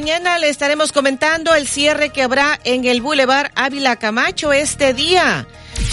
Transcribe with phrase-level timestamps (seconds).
[0.00, 5.44] Mañana le estaremos comentando el cierre que habrá en el Boulevard Ávila Camacho este día.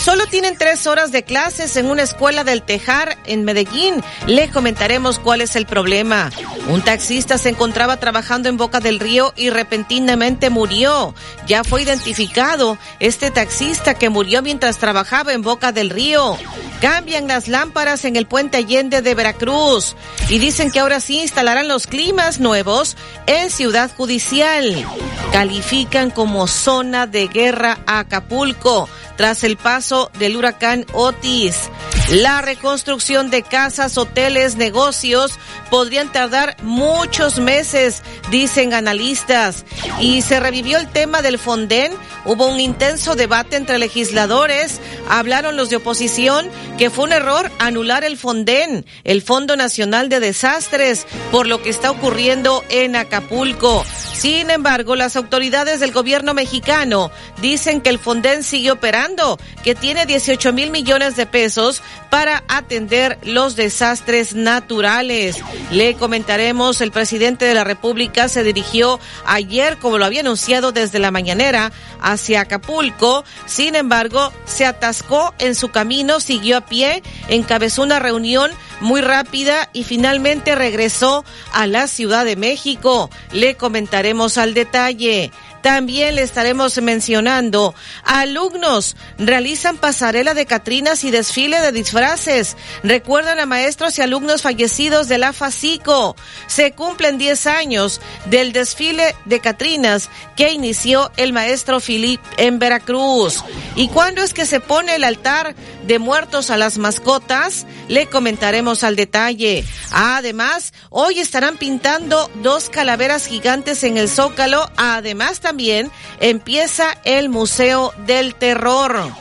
[0.04, 4.04] Solo tienen tres horas de clases en una escuela del Tejar en Medellín.
[4.28, 6.32] Le comentaremos cuál es el problema.
[6.68, 11.16] Un taxista se encontraba trabajando en Boca del Río y repentinamente murió.
[11.48, 16.38] Ya fue identificado este taxista que murió mientras trabajaba en Boca del Río.
[16.82, 19.96] Cambian las lámparas en el puente Allende de Veracruz
[20.30, 24.86] y dicen que ahora sí instalarán los climas nuevos en Ciudad Judicial.
[25.32, 29.85] Califican como zona de guerra a Acapulco tras el paso
[30.18, 31.70] del huracán Otis.
[32.10, 35.40] La reconstrucción de casas, hoteles, negocios
[35.72, 39.66] podrían tardar muchos meses, dicen analistas.
[40.00, 41.92] Y se revivió el tema del Fonden.
[42.24, 44.80] Hubo un intenso debate entre legisladores.
[45.10, 50.20] Hablaron los de oposición que fue un error anular el Fonden, el Fondo Nacional de
[50.20, 53.84] Desastres, por lo que está ocurriendo en Acapulco.
[54.16, 57.12] Sin embargo, las autoridades del gobierno mexicano
[57.42, 63.18] dicen que el Fonden sigue operando, que tiene 18 mil millones de pesos para atender
[63.24, 65.38] los desastres naturales.
[65.72, 71.00] Le comentaremos, el presidente de la República se dirigió ayer, como lo había anunciado desde
[71.00, 73.24] la mañanera, hacia Acapulco.
[73.46, 78.52] Sin embargo, se atascó en su camino, siguió a pie, encabezó una reunión
[78.82, 83.10] muy rápida y finalmente regresó a la Ciudad de México.
[83.32, 85.32] Le comentaremos al detalle.
[85.66, 92.56] También le estaremos mencionando, alumnos realizan pasarela de Catrinas y desfile de disfraces.
[92.84, 96.16] Recuerdan a maestros y alumnos fallecidos de la FACICO.
[96.46, 103.44] Se cumplen 10 años del desfile de Catrinas que inició el maestro Filip en Veracruz.
[103.76, 105.56] ¿Y cuándo es que se pone el altar
[105.88, 107.66] de muertos a las mascotas?
[107.88, 109.66] Le comentaremos al detalle.
[109.92, 114.70] Además, hoy estarán pintando dos calaveras gigantes en el Zócalo.
[114.78, 115.90] Además, también también
[116.20, 119.14] empieza el Museo del Terror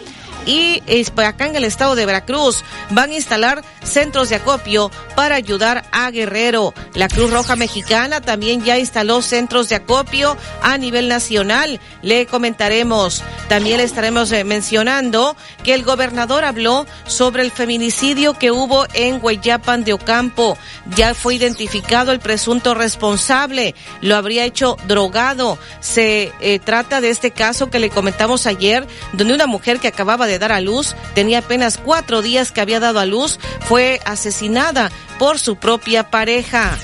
[0.47, 0.83] y
[1.25, 6.11] acá en el estado de Veracruz van a instalar centros de acopio para ayudar a
[6.11, 6.75] Guerrero.
[6.95, 11.81] La Cruz Roja Mexicana también ya instaló centros de acopio a nivel nacional.
[12.03, 18.51] Le comentaremos, también le estaremos eh, mencionando que el gobernador habló sobre el feminicidio que
[18.51, 20.59] hubo en Hueyapan de Ocampo.
[20.97, 25.59] Ya fue identificado el presunto responsable, lo habría hecho drogado.
[25.81, 30.27] Se eh, trata de este caso que le comentamos ayer, donde una mujer que acababa
[30.27, 34.91] de dar a luz, tenía apenas cuatro días que había dado a luz, fue asesinada
[35.19, 36.77] por su propia pareja.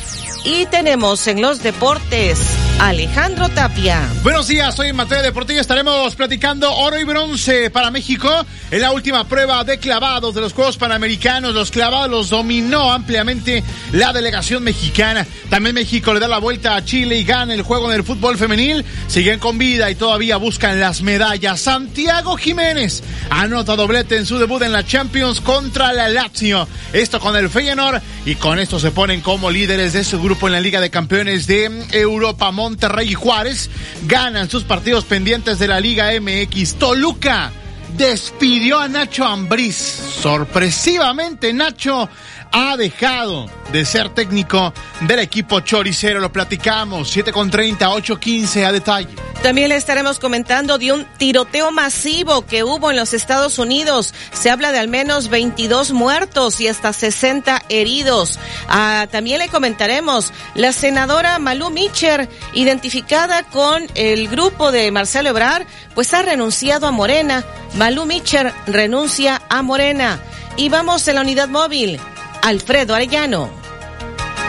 [0.44, 2.38] Y tenemos en los deportes
[2.80, 4.00] Alejandro Tapia.
[4.22, 5.60] Buenos días, soy en materia deportiva.
[5.60, 8.30] Estaremos platicando oro y bronce para México
[8.70, 11.52] en la última prueba de clavados de los Juegos Panamericanos.
[11.52, 13.62] Los clavados los dominó ampliamente
[13.92, 15.26] la delegación mexicana.
[15.50, 18.38] También México le da la vuelta a Chile y gana el juego en el fútbol
[18.38, 18.82] femenil.
[19.08, 21.60] Siguen con vida y todavía buscan las medallas.
[21.60, 23.02] Santiago Jiménez
[23.40, 26.68] anota doblete en su debut en la Champions contra la Lazio.
[26.92, 30.52] Esto con el Feyenoord y con esto se ponen como líderes de su grupo en
[30.52, 32.50] la Liga de Campeones de Europa.
[32.50, 33.70] Monterrey y Juárez
[34.02, 36.74] ganan sus partidos pendientes de la Liga MX.
[36.74, 37.50] Toluca
[37.96, 39.76] despidió a Nacho Ambriz.
[40.20, 42.10] Sorpresivamente, Nacho
[42.52, 46.20] ha dejado de ser técnico del equipo choricero.
[46.20, 49.14] Lo platicamos, 7 con 30, 8 15 a detalle.
[49.42, 54.12] También le estaremos comentando de un tiroteo masivo que hubo en los Estados Unidos.
[54.32, 58.38] Se habla de al menos 22 muertos y hasta 60 heridos.
[58.68, 65.66] Ah, también le comentaremos la senadora Malú Mitcher, identificada con el grupo de Marcelo Ebrar,
[65.94, 67.42] pues ha renunciado a Morena.
[67.76, 70.20] Malú Mitcher renuncia a Morena.
[70.56, 71.98] Y vamos en la unidad móvil.
[72.42, 73.50] Alfredo Arellano.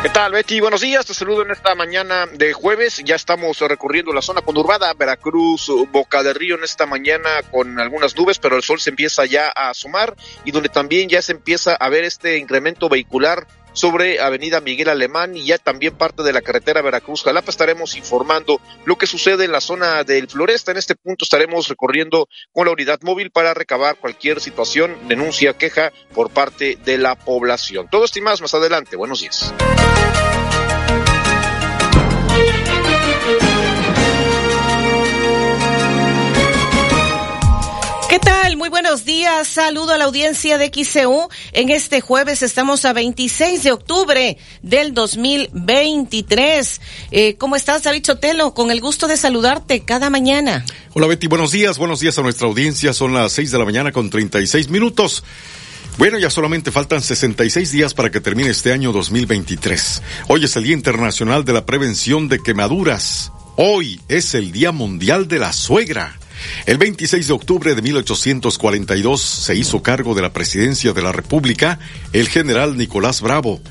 [0.01, 0.59] ¿Qué tal, Betty?
[0.59, 1.05] Buenos días.
[1.05, 3.03] Te saludo en esta mañana de jueves.
[3.05, 8.17] Ya estamos recorriendo la zona conurbada, Veracruz, Boca de Río en esta mañana con algunas
[8.17, 11.75] nubes, pero el sol se empieza ya a asomar y donde también ya se empieza
[11.75, 16.41] a ver este incremento vehicular sobre Avenida Miguel Alemán y ya también parte de la
[16.41, 17.51] carretera Veracruz-Jalapa.
[17.51, 20.71] Estaremos informando lo que sucede en la zona del Floresta.
[20.71, 25.91] En este punto estaremos recorriendo con la unidad móvil para recabar cualquier situación, denuncia, queja
[26.13, 27.87] por parte de la población.
[27.89, 28.95] Todo esto más más adelante.
[28.95, 29.53] Buenos días.
[38.11, 38.57] ¿Qué tal?
[38.57, 39.47] Muy buenos días.
[39.47, 41.29] Saludo a la audiencia de XCU.
[41.53, 46.81] En este jueves estamos a 26 de octubre del 2023.
[47.11, 48.53] Eh, ¿Cómo estás, David Chotelo?
[48.53, 50.65] Con el gusto de saludarte cada mañana.
[50.91, 51.27] Hola, Betty.
[51.27, 51.77] Buenos días.
[51.77, 52.91] Buenos días a nuestra audiencia.
[52.91, 55.23] Son las 6 de la mañana con 36 minutos.
[55.97, 60.01] Bueno, ya solamente faltan 66 días para que termine este año 2023.
[60.27, 63.31] Hoy es el Día Internacional de la Prevención de Quemaduras.
[63.55, 66.17] Hoy es el Día Mundial de la Suegra.
[66.65, 71.79] El 26 de octubre de 1842 se hizo cargo de la presidencia de la República
[72.13, 73.61] el general Nicolás Bravo.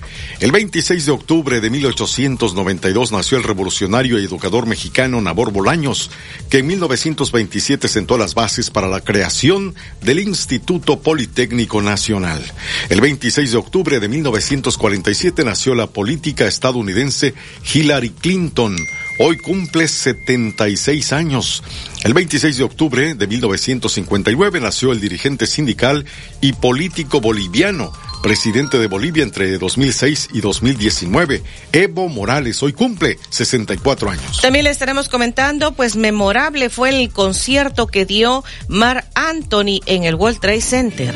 [0.41, 6.11] El 26 de octubre de 1892 nació el revolucionario y educador mexicano Nabor Bolaños,
[6.49, 12.43] que en 1927 sentó las bases para la creación del Instituto Politécnico Nacional.
[12.89, 17.35] El 26 de octubre de 1947 nació la política estadounidense
[17.73, 18.77] Hillary Clinton.
[19.23, 21.63] Hoy cumple 76 años.
[22.05, 26.07] El 26 de octubre de 1959 nació el dirigente sindical
[26.41, 32.63] y político boliviano, presidente de Bolivia entre 2006 y 2019, Evo Morales.
[32.63, 34.41] Hoy cumple 64 años.
[34.41, 40.15] También le estaremos comentando, pues memorable fue el concierto que dio Mar Anthony en el
[40.15, 41.15] World Trade Center.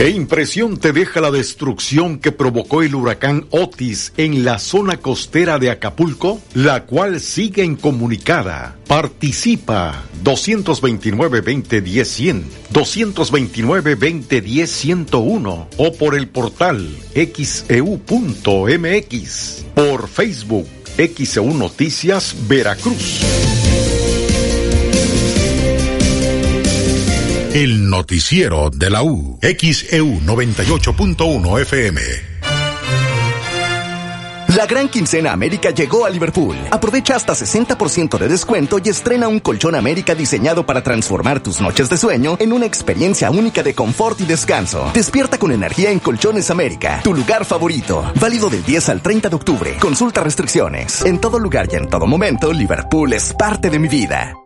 [0.00, 5.58] ¿Qué impresión te deja la destrucción que provocó el huracán Otis en la zona costera
[5.58, 8.78] de Acapulco, la cual sigue incomunicada?
[8.86, 17.82] Participa 229-2010-100, 229-2010-101 o por el portal xeu.mx, e
[19.74, 20.66] por Facebook
[20.96, 23.20] XEU Noticias Veracruz.
[27.52, 29.40] El noticiero de la U.
[29.42, 32.00] XEU 98.1 FM.
[34.54, 36.56] La gran quincena América llegó a Liverpool.
[36.70, 41.90] Aprovecha hasta 60% de descuento y estrena un colchón América diseñado para transformar tus noches
[41.90, 44.88] de sueño en una experiencia única de confort y descanso.
[44.94, 48.12] Despierta con energía en Colchones América, tu lugar favorito.
[48.20, 49.76] Válido del 10 al 30 de octubre.
[49.80, 51.04] Consulta restricciones.
[51.04, 54.36] En todo lugar y en todo momento, Liverpool es parte de mi vida.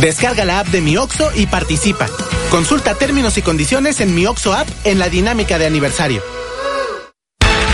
[0.00, 2.08] Descarga la app de Mi Oxo y participa.
[2.50, 6.22] Consulta términos y condiciones en Mi Oxo app en la dinámica de aniversario.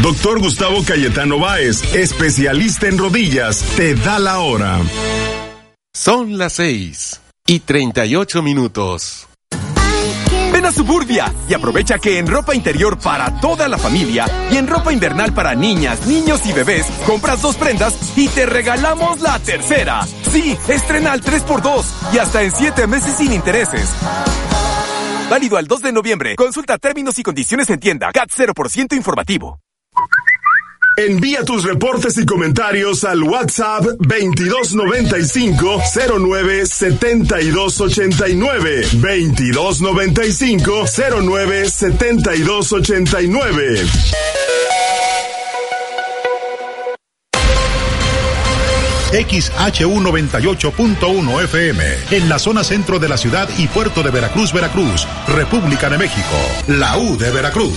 [0.03, 4.81] Doctor Gustavo Cayetano Báez, especialista en rodillas, te da la hora.
[5.93, 9.27] Son las seis y 38 minutos.
[10.59, 14.67] Ven a Suburbia y aprovecha que en ropa interior para toda la familia y en
[14.67, 20.05] ropa invernal para niñas, niños y bebés compras dos prendas y te regalamos la tercera.
[20.05, 23.88] Sí, estrena al 3x2 y hasta en 7 meses sin intereses.
[25.31, 26.35] Válido al 2 de noviembre.
[26.35, 28.11] Consulta términos y condiciones en tienda.
[28.11, 29.61] CAT 0% informativo.
[30.99, 35.81] Envía tus reportes y comentarios al WhatsApp 2295
[36.19, 40.87] 09 7289 2295
[41.23, 43.87] 09 7289
[49.12, 55.07] XHU 98.1 FM, en la zona centro de la ciudad y puerto de Veracruz, Veracruz,
[55.28, 56.35] República de México,
[56.67, 57.76] la U de Veracruz.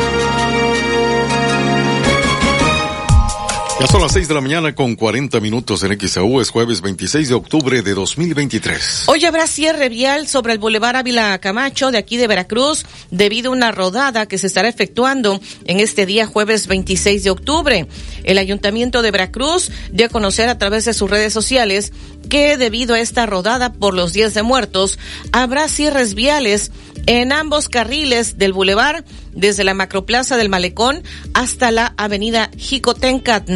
[3.81, 6.39] Ya son las 6 de la mañana con 40 minutos en XAU.
[6.39, 9.05] Es jueves 26 de octubre de 2023.
[9.07, 13.55] Hoy habrá cierre vial sobre el Boulevard Ávila Camacho de aquí de Veracruz debido a
[13.55, 17.87] una rodada que se estará efectuando en este día jueves 26 de octubre.
[18.23, 21.91] El Ayuntamiento de Veracruz dio a conocer a través de sus redes sociales
[22.29, 24.99] que debido a esta rodada por los días de muertos
[25.31, 26.71] habrá cierres viales
[27.07, 33.49] en ambos carriles del bulevar, desde la macroplaza del Malecón hasta la avenida Jicotencat.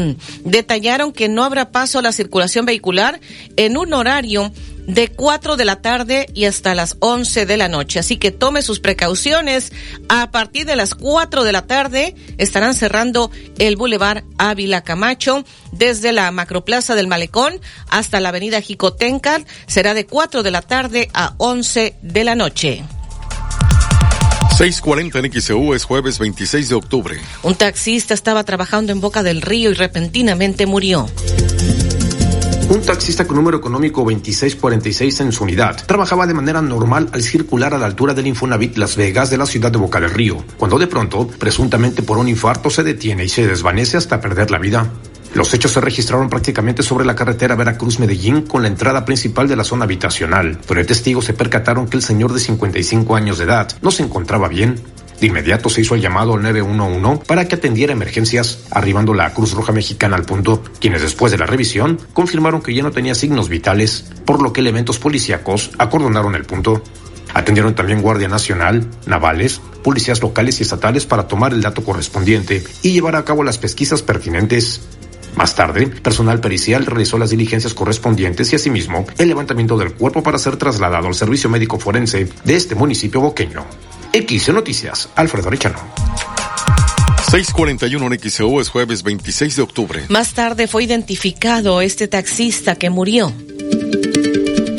[0.44, 3.20] Detallaron que no habrá paso a la circulación vehicular
[3.55, 4.51] en un horario
[4.88, 8.00] de 4 de la tarde y hasta las 11 de la noche.
[8.00, 9.72] Así que tome sus precauciones.
[10.10, 16.12] A partir de las 4 de la tarde estarán cerrando el Boulevard Ávila Camacho desde
[16.12, 19.48] la Macroplaza del Malecón hasta la Avenida Jicotencat.
[19.67, 22.84] Será de 4 de la tarde a 11 de la noche.
[24.57, 27.19] 6:40 en XEU es jueves 26 de octubre.
[27.43, 31.09] Un taxista estaba trabajando en Boca del Río y repentinamente murió.
[32.69, 37.74] Un taxista con número económico 2646 en su unidad trabajaba de manera normal al circular
[37.74, 40.79] a la altura del Infonavit Las Vegas de la ciudad de Boca del Río, cuando
[40.79, 44.89] de pronto, presuntamente por un infarto, se detiene y se desvanece hasta perder la vida.
[45.36, 49.65] Los hechos se registraron prácticamente sobre la carretera Veracruz-Medellín con la entrada principal de la
[49.65, 53.70] zona habitacional, pero el testigo se percataron que el señor de 55 años de edad
[53.82, 54.80] no se encontraba bien.
[55.20, 59.51] De inmediato se hizo el llamado al 911 para que atendiera emergencias, arribando la Cruz
[59.51, 63.50] Roja Mexicana al punto, quienes después de la revisión confirmaron que ya no tenía signos
[63.50, 66.82] vitales, por lo que elementos policíacos acordonaron el punto.
[67.34, 72.94] Atendieron también Guardia Nacional, navales, policías locales y estatales para tomar el dato correspondiente y
[72.94, 74.80] llevar a cabo las pesquisas pertinentes.
[75.36, 80.38] Más tarde, personal pericial realizó las diligencias correspondientes y asimismo el levantamiento del cuerpo para
[80.38, 83.65] ser trasladado al servicio médico forense de este municipio boqueño.
[84.13, 85.80] X Noticias, Alfredo Richano.
[87.30, 90.06] 641 en XEU es jueves 26 de octubre.
[90.10, 93.34] Más tarde fue identificado este taxista que murió.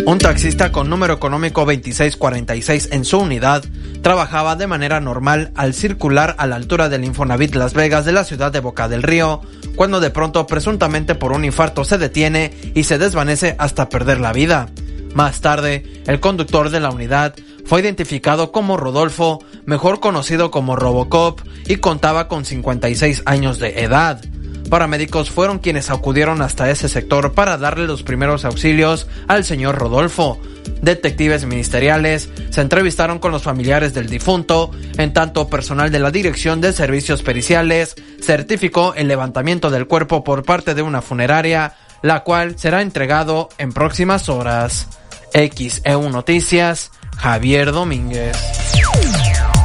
[0.07, 3.65] Un taxista con número económico 2646 en su unidad
[4.03, 8.23] trabajaba de manera normal al circular a la altura del Infonavit Las Vegas de la
[8.23, 9.43] ciudad de Boca del Río,
[9.77, 14.33] cuando de pronto presuntamente por un infarto se detiene y se desvanece hasta perder la
[14.33, 14.69] vida.
[15.15, 21.41] Más tarde, el conductor de la unidad fue identificado como Rodolfo, mejor conocido como Robocop,
[21.67, 24.23] y contaba con 56 años de edad.
[24.69, 30.41] Paramédicos fueron quienes acudieron hasta ese sector para darle los primeros auxilios al señor Rodolfo.
[30.83, 36.61] Detectives ministeriales se entrevistaron con los familiares del difunto, en tanto personal de la Dirección
[36.61, 42.59] de Servicios Periciales certificó el levantamiento del cuerpo por parte de una funeraria, la cual
[42.59, 44.89] será entregado en próximas horas.
[45.33, 48.37] XEU Noticias, Javier Domínguez.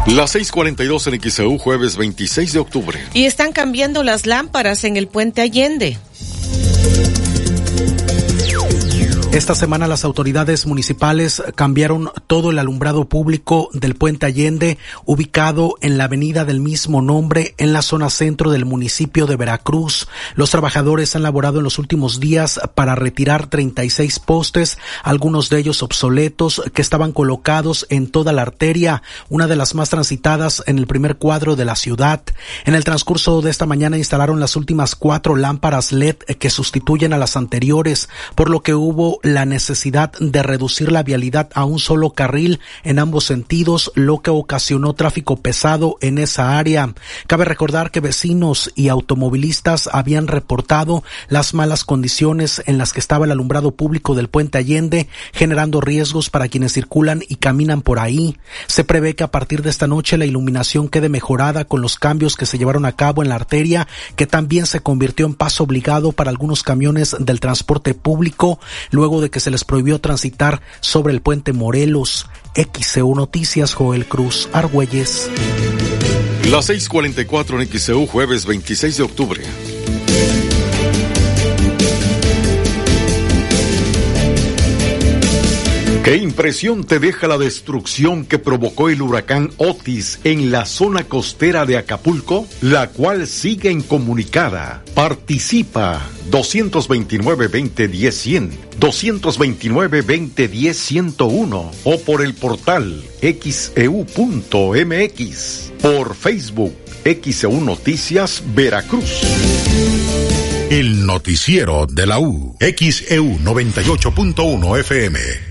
[0.07, 2.99] Las 6:42 en XEU, jueves 26 de octubre.
[3.13, 5.97] Y están cambiando las lámparas en el puente Allende.
[9.31, 15.97] Esta semana las autoridades municipales cambiaron todo el alumbrado público del puente Allende, ubicado en
[15.97, 20.09] la avenida del mismo nombre en la zona centro del municipio de Veracruz.
[20.35, 25.81] Los trabajadores han laborado en los últimos días para retirar 36 postes, algunos de ellos
[25.81, 30.87] obsoletos, que estaban colocados en toda la arteria, una de las más transitadas en el
[30.87, 32.21] primer cuadro de la ciudad.
[32.65, 37.17] En el transcurso de esta mañana instalaron las últimas cuatro lámparas LED que sustituyen a
[37.17, 42.11] las anteriores, por lo que hubo la necesidad de reducir la vialidad a un solo
[42.11, 46.93] carril en ambos sentidos, lo que ocasionó tráfico pesado en esa área.
[47.27, 53.25] Cabe recordar que vecinos y automovilistas habían reportado las malas condiciones en las que estaba
[53.25, 58.37] el alumbrado público del puente Allende, generando riesgos para quienes circulan y caminan por ahí.
[58.67, 62.35] Se prevé que a partir de esta noche la iluminación quede mejorada con los cambios
[62.35, 66.11] que se llevaron a cabo en la arteria, que también se convirtió en paso obligado
[66.11, 68.59] para algunos camiones del transporte público,
[68.91, 72.27] luego de que se les prohibió transitar sobre el puente Morelos.
[72.55, 75.29] XCU Noticias, Joel Cruz, Argüelles.
[76.49, 79.41] Las 6:44 en XCU, jueves 26 de octubre.
[86.03, 91.67] ¿Qué impresión te deja la destrucción que provocó el huracán Otis en la zona costera
[91.67, 94.83] de Acapulco, la cual sigue incomunicada?
[94.95, 103.69] Participa 229-2010-100, 229-2010-101 o por el portal xeu.mx,
[104.89, 105.11] e
[105.83, 109.21] por Facebook XEU Noticias Veracruz.
[110.71, 115.50] El noticiero de la U, XEU 98.1 FM.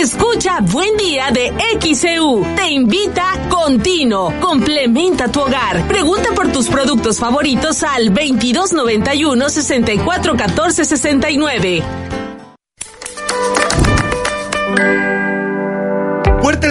[0.00, 2.42] Escucha Buen Día de XEU.
[2.56, 4.32] Te invita Continuo.
[4.40, 5.86] Complementa tu hogar.
[5.88, 11.82] Pregunta por tus productos favoritos al 2291 6414 69.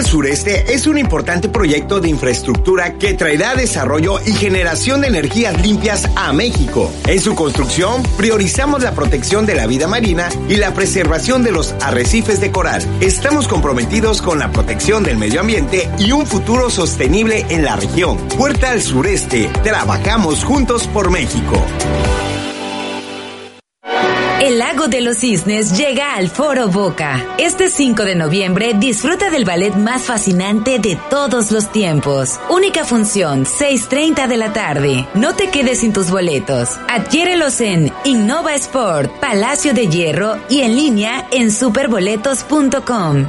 [0.00, 5.60] Al Sureste es un importante proyecto de infraestructura que traerá desarrollo y generación de energías
[5.60, 6.90] limpias a México.
[7.06, 11.74] En su construcción, priorizamos la protección de la vida marina y la preservación de los
[11.82, 12.82] arrecifes de coral.
[13.02, 18.16] Estamos comprometidos con la protección del medio ambiente y un futuro sostenible en la región.
[18.38, 21.62] Puerta al Sureste, trabajamos juntos por México.
[24.50, 27.36] El Lago de los Cisnes llega al Foro Boca.
[27.38, 32.40] Este 5 de noviembre disfruta del ballet más fascinante de todos los tiempos.
[32.48, 35.06] Única función, 6.30 de la tarde.
[35.14, 36.80] No te quedes sin tus boletos.
[36.88, 43.28] Adquiérelos en Innova Sport, Palacio de Hierro y en línea en superboletos.com.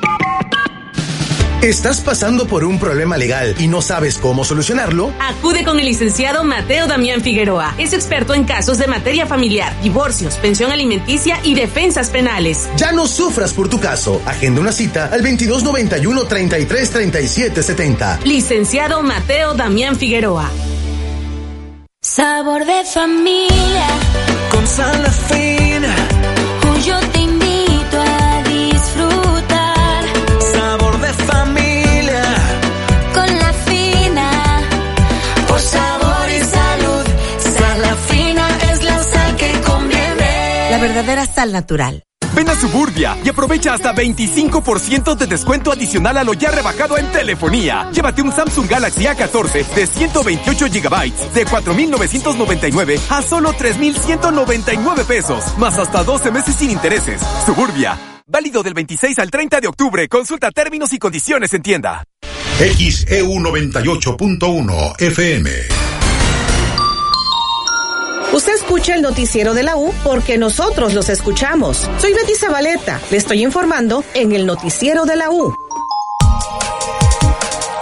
[1.61, 5.13] ¿Estás pasando por un problema legal y no sabes cómo solucionarlo?
[5.19, 7.75] Acude con el licenciado Mateo Damián Figueroa.
[7.77, 12.67] Es experto en casos de materia familiar, divorcios, pensión alimenticia y defensas penales.
[12.77, 14.19] Ya no sufras por tu caso.
[14.25, 20.49] Agenda una cita al 2291 333770 Licenciado Mateo Damián Figueroa.
[22.01, 23.87] Sabor de familia.
[24.49, 25.05] Con sal
[40.91, 42.03] verdadera sal natural.
[42.35, 47.09] Ven a Suburbia y aprovecha hasta 25% de descuento adicional a lo ya rebajado en
[47.11, 47.89] telefonía.
[47.91, 55.77] Llévate un Samsung Galaxy A14 de 128 GB de 4,999 a solo 3,199 pesos, más
[55.77, 57.21] hasta 12 meses sin intereses.
[57.45, 57.97] Suburbia.
[58.27, 60.07] Válido del 26 al 30 de octubre.
[60.07, 62.03] Consulta términos y condiciones en tienda.
[62.59, 65.90] XEU 98.1 FM.
[68.71, 71.89] Escucha el noticiero de la U porque nosotros los escuchamos.
[71.99, 73.01] Soy Betty Zabaleta.
[73.11, 75.53] Le estoy informando en el noticiero de la U.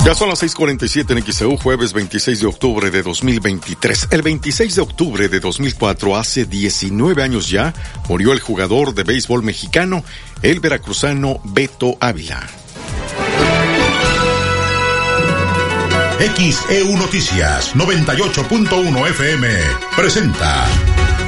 [0.04, 4.08] Ya son las 6:47 en XEU, jueves 26 de octubre de 2023.
[4.10, 7.72] El 26 de octubre de 2004, hace 19 años ya,
[8.08, 10.04] murió el jugador de béisbol mexicano,
[10.42, 12.50] el veracruzano Beto Ávila.
[16.20, 19.48] XEU Noticias 98.1 FM
[19.96, 20.68] presenta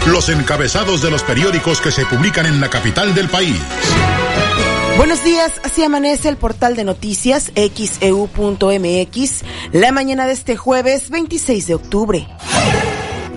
[0.08, 3.56] los encabezados de los periódicos que se publican en la capital del país.
[4.98, 11.68] Buenos días, así amanece el portal de noticias xeu.mx la mañana de este jueves 26
[11.68, 12.28] de octubre.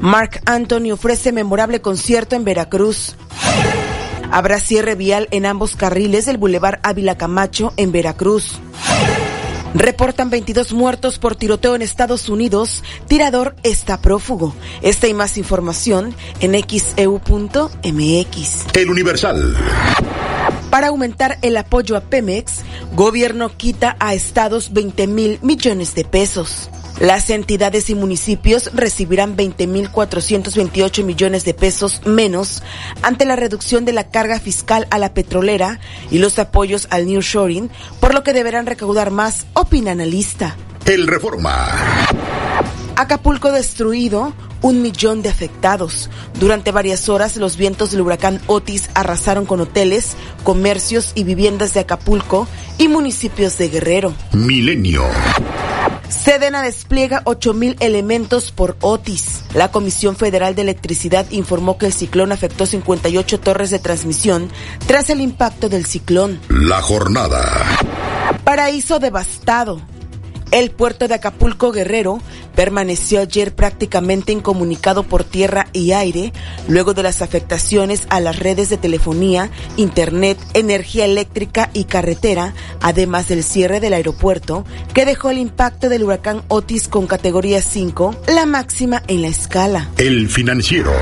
[0.01, 3.15] Mark Anthony ofrece memorable concierto en Veracruz.
[4.33, 8.59] Habrá cierre vial en ambos carriles del Boulevard Ávila Camacho en Veracruz.
[9.75, 12.85] Reportan 22 muertos por tiroteo en Estados Unidos.
[13.09, 14.55] Tirador está prófugo.
[14.83, 17.67] Esta y más información en xeu.mx.
[18.77, 19.57] El Universal.
[20.71, 22.61] Para aumentar el apoyo a Pemex,
[22.95, 26.71] gobierno quita a estados 20 mil millones de pesos.
[27.01, 32.63] Las entidades y municipios recibirán 20.428 millones de pesos menos
[33.03, 35.81] ante la reducción de la carga fiscal a la petrolera
[36.11, 40.57] y los apoyos al New Shoring, por lo que deberán recaudar más, opina analista.
[40.87, 41.69] El Reforma.
[42.97, 46.11] Acapulco destruido, un millón de afectados.
[46.39, 50.13] Durante varias horas, los vientos del huracán Otis arrasaron con hoteles,
[50.45, 52.47] comercios y viviendas de Acapulco
[52.79, 54.15] y municipios de Guerrero.
[54.33, 55.05] Milenio.
[56.09, 59.43] Sedena despliega 8.000 elementos por Otis.
[59.55, 64.51] La Comisión Federal de Electricidad informó que el ciclón afectó 58 torres de transmisión
[64.87, 66.41] tras el impacto del ciclón.
[66.49, 67.43] La jornada.
[68.45, 69.81] Paraíso devastado.
[70.55, 72.21] El puerto de Acapulco Guerrero
[72.55, 76.33] permaneció ayer prácticamente incomunicado por tierra y aire
[76.69, 83.27] luego de las afectaciones a las redes de telefonía, internet, energía eléctrica y carretera, además
[83.27, 84.65] del cierre del aeropuerto
[84.95, 89.91] que dejó el impacto del huracán Otis con categoría 5, la máxima en la escala.
[89.99, 90.93] El financiero.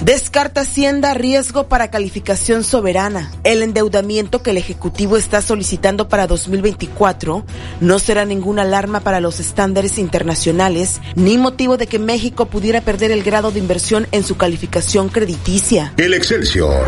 [0.00, 3.30] Descarta Hacienda riesgo para calificación soberana.
[3.44, 7.44] El endeudamiento que el Ejecutivo está solicitando para 2024
[7.82, 13.10] no será ninguna alarma para los estándares internacionales ni motivo de que México pudiera perder
[13.10, 15.92] el grado de inversión en su calificación crediticia.
[15.98, 16.86] El Excelsior.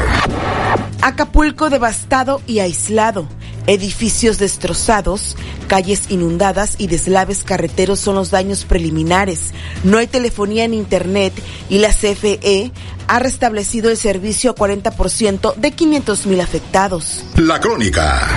[1.03, 3.27] Acapulco devastado y aislado.
[3.67, 5.37] Edificios destrozados,
[5.67, 9.53] calles inundadas y deslaves carreteros son los daños preliminares.
[9.83, 11.33] No hay telefonía ni internet
[11.69, 12.71] y la CFE
[13.09, 17.25] ha restablecido el servicio a 40% de 500 mil afectados.
[17.37, 18.29] La crónica.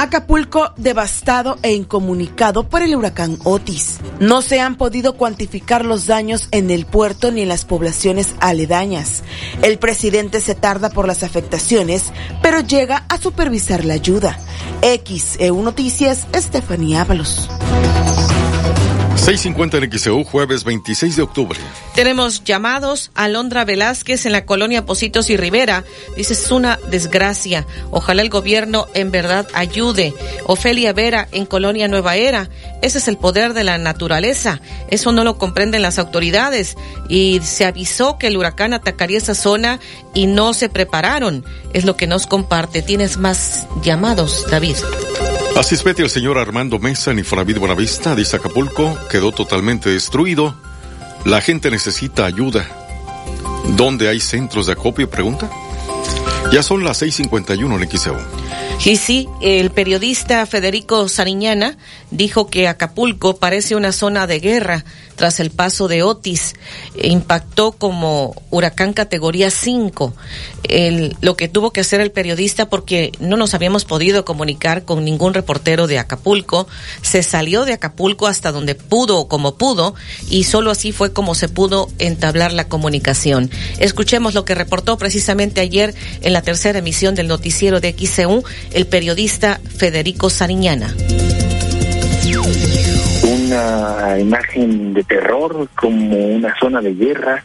[0.00, 3.98] Acapulco devastado e incomunicado por el huracán Otis.
[4.20, 9.24] No se han podido cuantificar los daños en el puerto ni en las poblaciones aledañas.
[9.60, 11.57] El presidente se tarda por las afectaciones,
[12.42, 14.38] pero llega a supervisar la ayuda.
[14.82, 17.48] XEU Noticias, Estefanía Ábalos.
[19.28, 21.60] 650 en XEU, jueves 26 de octubre.
[21.94, 25.84] Tenemos llamados a Alondra Velázquez en la colonia Positos y Rivera.
[26.16, 27.66] Dice, es una desgracia.
[27.90, 30.14] Ojalá el gobierno en verdad ayude.
[30.46, 32.48] Ofelia Vera en colonia Nueva Era.
[32.80, 34.62] Ese es el poder de la naturaleza.
[34.88, 36.78] Eso no lo comprenden las autoridades.
[37.10, 39.78] Y se avisó que el huracán atacaría esa zona
[40.14, 41.44] y no se prepararon.
[41.74, 42.80] Es lo que nos comparte.
[42.80, 44.76] Tienes más llamados, David.
[45.84, 50.54] Betty, el señor Armando Mesa en Infonavit Buenavista, dice Acapulco, quedó totalmente destruido.
[51.24, 52.64] La gente necesita ayuda.
[53.76, 55.10] ¿Dónde hay centros de acopio?
[55.10, 55.50] Pregunta.
[56.52, 58.16] Ya son las 6:51 en XEU.
[58.84, 61.76] Y sí, el periodista Federico Sariñana
[62.12, 64.84] dijo que Acapulco parece una zona de guerra
[65.18, 66.54] tras el paso de Otis.
[66.96, 70.14] E impactó como huracán categoría 5.
[70.62, 75.04] El, lo que tuvo que hacer el periodista porque no nos habíamos podido comunicar con
[75.04, 76.66] ningún reportero de Acapulco.
[77.02, 79.94] Se salió de Acapulco hasta donde pudo como pudo
[80.30, 83.50] y solo así fue como se pudo entablar la comunicación.
[83.78, 88.86] Escuchemos lo que reportó precisamente ayer en la tercera emisión del noticiero de XCU el
[88.86, 90.94] periodista Federico Sariñana
[94.20, 97.42] imagen de terror como una zona de guerra,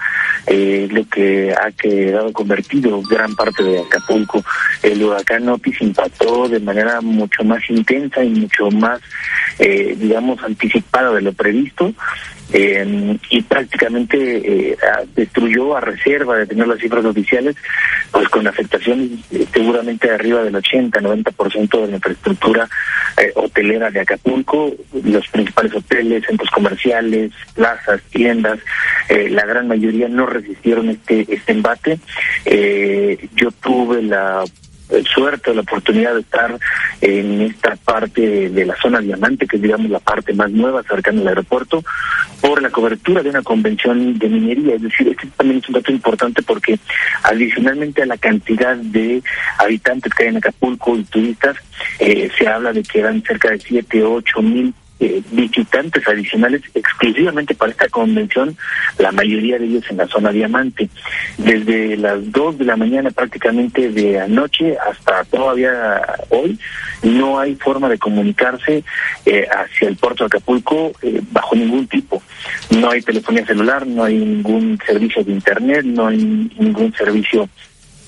[0.47, 4.43] eh, lo que ha quedado convertido gran parte de Acapulco.
[4.82, 9.02] El huracán Otis impactó de manera mucho más intensa y mucho más,
[9.60, 11.93] eh, digamos, anticipada de lo previsto.
[12.56, 14.78] Eh, y prácticamente eh,
[15.16, 17.56] destruyó a reserva de tener las cifras oficiales,
[18.12, 22.70] pues con afectaciones eh, seguramente arriba del 80-90% de la infraestructura
[23.18, 24.72] eh, hotelera de Acapulco,
[25.04, 28.60] los principales hoteles, centros comerciales, plazas, tiendas,
[29.10, 32.00] eh, la gran mayoría no resistieron este, este embate.
[33.36, 34.44] Yo tuve la
[35.01, 36.58] suerte o la oportunidad de estar
[37.01, 41.21] en esta parte de la zona diamante, que es digamos la parte más nueva cercana
[41.21, 41.84] al aeropuerto,
[42.41, 44.75] por la cobertura de una convención de minería.
[44.75, 46.77] Es decir, este también es un dato importante porque
[47.23, 49.23] adicionalmente a la cantidad de
[49.58, 51.58] habitantes que hay en Acapulco y turistas,
[51.99, 54.73] eh, se habla de que eran cerca de 7, 8 mil
[55.04, 58.56] eh, visitantes adicionales exclusivamente para esta convención,
[58.98, 60.89] la mayoría de ellos en la zona diamante.
[61.38, 66.58] Desde las 2 de la mañana prácticamente de anoche hasta todavía hoy,
[67.02, 68.86] no hay forma de comunicarse
[69.26, 72.24] eh, hacia el puerto de Acapulco eh, bajo ningún tipo.
[72.70, 77.50] No hay telefonía celular, no hay ningún servicio de internet, no hay ningún servicio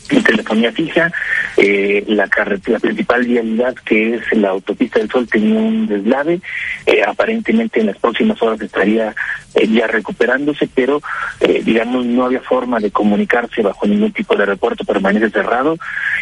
[0.08, 1.12] telefonía fija,
[1.58, 6.42] eh, la carretera principal vialidad que es la autopista del Sol tenía un deslave,
[6.86, 9.16] eh, aparentemente en las próximas horas estaría
[9.56, 11.02] eh, ya recuperándose, pero
[11.40, 15.78] eh, digamos no había forma de comunicarse bajo ningún tipo de aeropuerto, permanece cerrado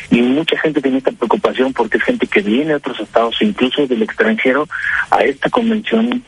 [0.10, 3.88] y mucha gente tiene esta preocupación porque es gente que viene de otros estados, incluso
[3.88, 4.68] del extranjero,
[5.12, 6.24] a esta convención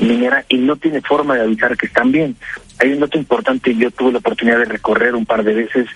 [0.00, 2.36] minera y no tiene forma de avisar que están bien.
[2.80, 5.88] Hay un dato importante, yo tuve la oportunidad de recorrer un par de veces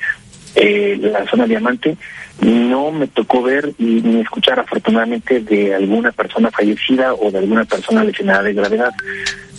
[0.54, 1.96] eh, la zona diamante,
[2.40, 8.04] no me tocó ver ni escuchar afortunadamente de alguna persona fallecida o de alguna persona
[8.04, 8.92] lesionada de gravedad.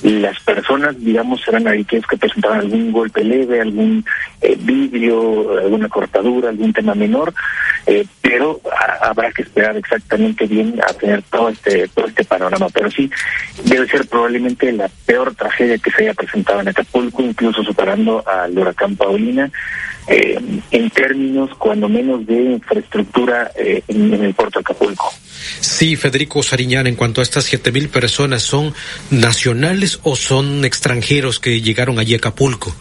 [0.03, 4.05] Las personas, digamos, serán aquellos que presentaban algún golpe leve, algún
[4.41, 7.33] eh, vidrio, alguna cortadura, algún tema menor,
[7.85, 8.59] eh, pero
[9.01, 12.67] habrá que esperar exactamente bien a tener todo este todo este panorama.
[12.69, 13.09] Pero sí,
[13.63, 18.57] debe ser probablemente la peor tragedia que se haya presentado en Acapulco, incluso superando al
[18.57, 19.49] huracán Paulina,
[20.07, 20.37] eh,
[20.71, 25.13] en términos cuando menos de infraestructura eh, en, en el puerto de Acapulco.
[25.59, 28.73] Sí, Federico Sariñán, en cuanto a estas siete mil personas, ¿son
[29.11, 32.75] nacionales o son extranjeros que llegaron allí a Acapulco?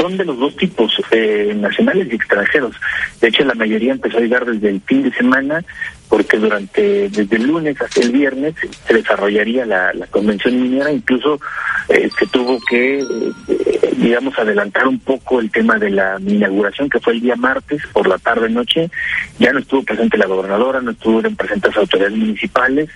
[0.00, 2.74] Son de los dos tipos, eh, nacionales y extranjeros.
[3.20, 5.64] De hecho, la mayoría empezó a llegar desde el fin de semana,
[6.12, 8.54] porque durante desde el lunes hasta el viernes
[8.86, 10.92] se desarrollaría la, convención minera.
[10.92, 11.40] Incluso
[11.88, 17.00] eh, se tuvo que, eh, digamos, adelantar un poco el tema de la inauguración, que
[17.00, 18.90] fue el día martes por la tarde-noche.
[19.38, 22.90] Ya no estuvo presente la gobernadora, no estuvieron presentes autoridades municipales,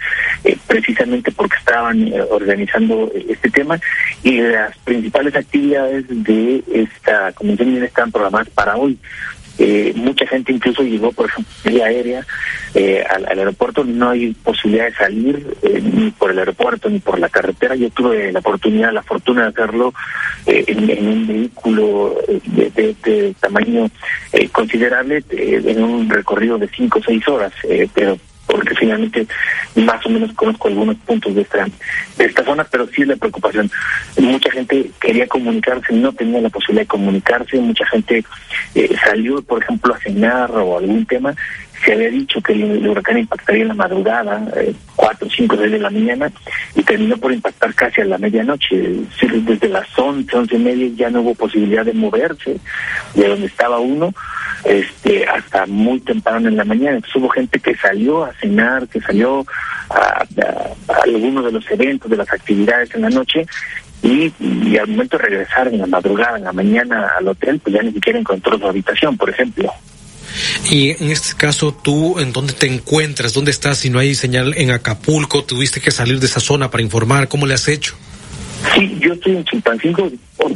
[0.44, 3.80] eh, precisamente porque estaban organizando este tema.
[4.24, 8.98] Y las principales actividades de esta convención minera están programadas para hoy.
[9.58, 12.26] Eh, mucha gente incluso llegó, por ejemplo, vía aérea
[12.74, 13.84] eh, al, al aeropuerto.
[13.84, 17.74] No hay posibilidad de salir eh, ni por el aeropuerto ni por la carretera.
[17.74, 19.94] Yo tuve la oportunidad, la fortuna de hacerlo
[20.46, 23.88] eh, en, un vehículo eh, de, de- de tamaño
[24.52, 27.52] considerable, en un recorrido de cinco o seis horas,
[27.94, 29.26] pero porque finalmente
[29.74, 31.66] más o menos conozco algunos puntos de esta,
[32.16, 33.70] de esta zona, pero sí es la preocupación.
[34.18, 38.24] Mucha gente quería comunicarse, no tenía la posibilidad de comunicarse, mucha gente
[38.74, 41.34] eh, salió, por ejemplo, a cenar o algún tema,
[41.84, 45.78] se había dicho que el, huracán impactaría en la madrugada, eh, cuatro, cinco, seis de
[45.78, 46.30] la mañana,
[46.74, 49.00] y terminó por impactar casi a la medianoche.
[49.20, 52.58] Desde las once, once y media ya no hubo posibilidad de moverse
[53.14, 54.12] de donde estaba uno
[54.64, 56.96] este hasta muy temprano en la mañana.
[56.96, 59.44] Entonces hubo gente que salió a cenar, que salió
[59.90, 60.24] a
[61.04, 63.46] algunos de los eventos, de las actividades en la noche,
[64.02, 67.74] y, y al momento de regresar en la madrugada, en la mañana al hotel, pues
[67.74, 69.72] ya ni siquiera encontró su habitación, por ejemplo.
[70.70, 73.32] Y en este caso, ¿tú en dónde te encuentras?
[73.32, 73.78] ¿Dónde estás?
[73.78, 77.28] Si no hay señal en Acapulco, tuviste que salir de esa zona para informar.
[77.28, 77.96] ¿Cómo le has hecho?
[78.74, 80.50] Sí, yo estoy en Chilpancingo, o-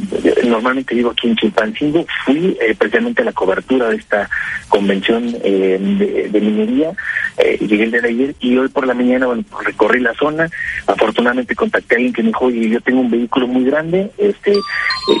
[0.45, 4.29] normalmente vivo aquí en Chilpancingo, fui eh, precisamente a la cobertura de esta
[4.69, 6.91] convención eh, de, de minería,
[7.37, 10.13] eh, llegué el día de ayer y hoy por la mañana bueno, pues, recorrí la
[10.15, 10.49] zona,
[10.87, 14.51] afortunadamente contacté a alguien que me dijo, oye, yo tengo un vehículo muy grande, este,
[14.51, 14.59] eh,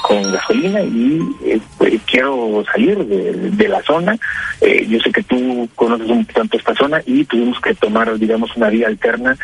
[0.03, 4.17] con gasolina y eh, pues, quiero salir de, de la zona,
[4.61, 8.55] Eh, yo sé que tú conoces un tanto esta zona y tuvimos que tomar, digamos,
[8.55, 9.35] una vía alterna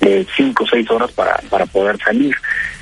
[0.00, 2.36] de cinco o seis horas para, para poder salir.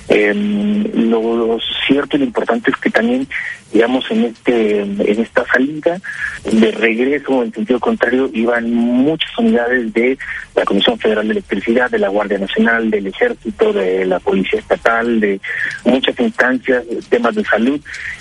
[0.07, 3.27] Lo, lo cierto y lo importante es que también,
[3.73, 5.99] digamos, en este en esta salida
[6.45, 10.19] de regreso, en sentido contrario, iban muchas unidades de
[10.55, 15.21] la Comisión Federal de Electricidad, de la Guardia Nacional, del Ejército, de la Policía Estatal,
[15.21, 15.41] de
[15.85, 17.81] muchas instancias, temas de salud,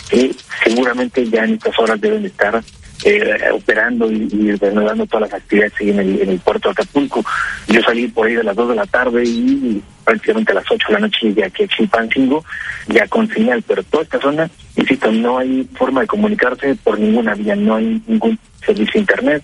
[0.10, 0.32] que
[0.64, 2.64] seguramente ya en estas horas deben estar
[3.06, 7.24] eh, operando y, y reanudando todas las actividades en el, en el puerto de Acapulco.
[7.68, 10.88] Yo salí por ahí de las 2 de la tarde y prácticamente a las 8
[10.88, 12.44] de la noche llegué aquí a Chilpancingo,
[12.88, 17.36] ya con señal, pero toda esta zona, insisto, no hay forma de comunicarse por ninguna
[17.36, 19.44] vía, no hay ningún servicio de internet,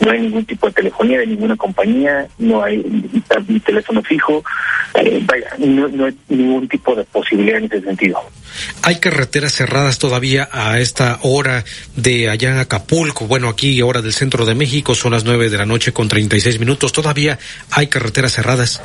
[0.00, 2.82] no hay ningún tipo de telefonía de ninguna compañía, no hay
[3.64, 4.44] teléfono fijo,
[4.94, 8.18] eh, vaya, no, no hay ningún tipo de posibilidad en ese sentido.
[8.82, 11.64] Hay carreteras cerradas todavía a esta hora
[11.96, 13.26] de allá en Acapulco.
[13.26, 16.58] Bueno, aquí, hora del centro de México, son las nueve de la noche con 36
[16.58, 16.92] minutos.
[16.92, 17.38] Todavía
[17.70, 18.80] hay carreteras cerradas.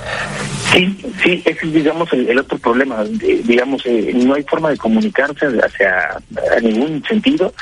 [0.73, 3.03] Sí, sí, ese es, digamos, el, el otro problema.
[3.03, 7.53] Digamos, eh, no hay forma de comunicarse hacia a ningún sentido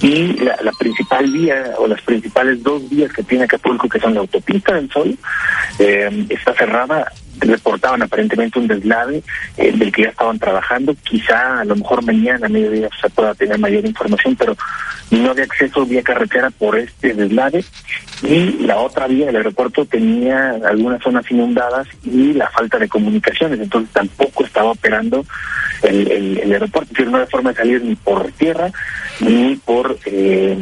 [0.00, 4.14] y la, la principal vía o las principales dos vías que tiene Acapulco, que son
[4.14, 5.16] la autopista del Sol,
[5.78, 7.12] eh, está cerrada.
[7.40, 9.22] Reportaban aparentemente un deslave
[9.56, 10.94] eh, del que ya estaban trabajando.
[11.02, 14.56] Quizá a lo mejor mañana, a mediodía, se pueda tener mayor información, pero
[15.10, 17.64] no había acceso vía carretera por este deslave.
[18.22, 23.60] Y la otra vía del aeropuerto tenía algunas zonas inundadas y la falta de comunicaciones,
[23.60, 25.24] entonces tampoco estaba operando
[25.82, 26.92] el, aeropuerto.
[26.92, 28.70] Es decir, no había forma de salir ni por tierra
[29.20, 30.56] ni por eh,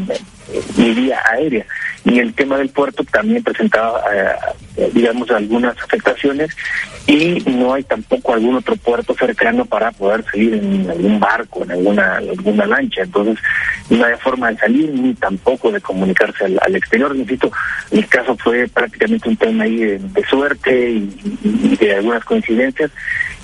[0.77, 1.67] ni vía aérea.
[2.05, 6.51] Y el tema del puerto también presentaba, eh, digamos, algunas afectaciones
[7.07, 11.73] y no hay tampoco algún otro puerto cercano para poder salir en algún barco, en
[11.73, 13.03] alguna, alguna lancha.
[13.03, 13.39] Entonces,
[13.91, 17.15] no hay forma de salir ni tampoco de comunicarse al, al exterior.
[17.15, 17.53] Insisto,
[17.91, 22.91] mi caso fue prácticamente un tema ahí de, de suerte y de algunas coincidencias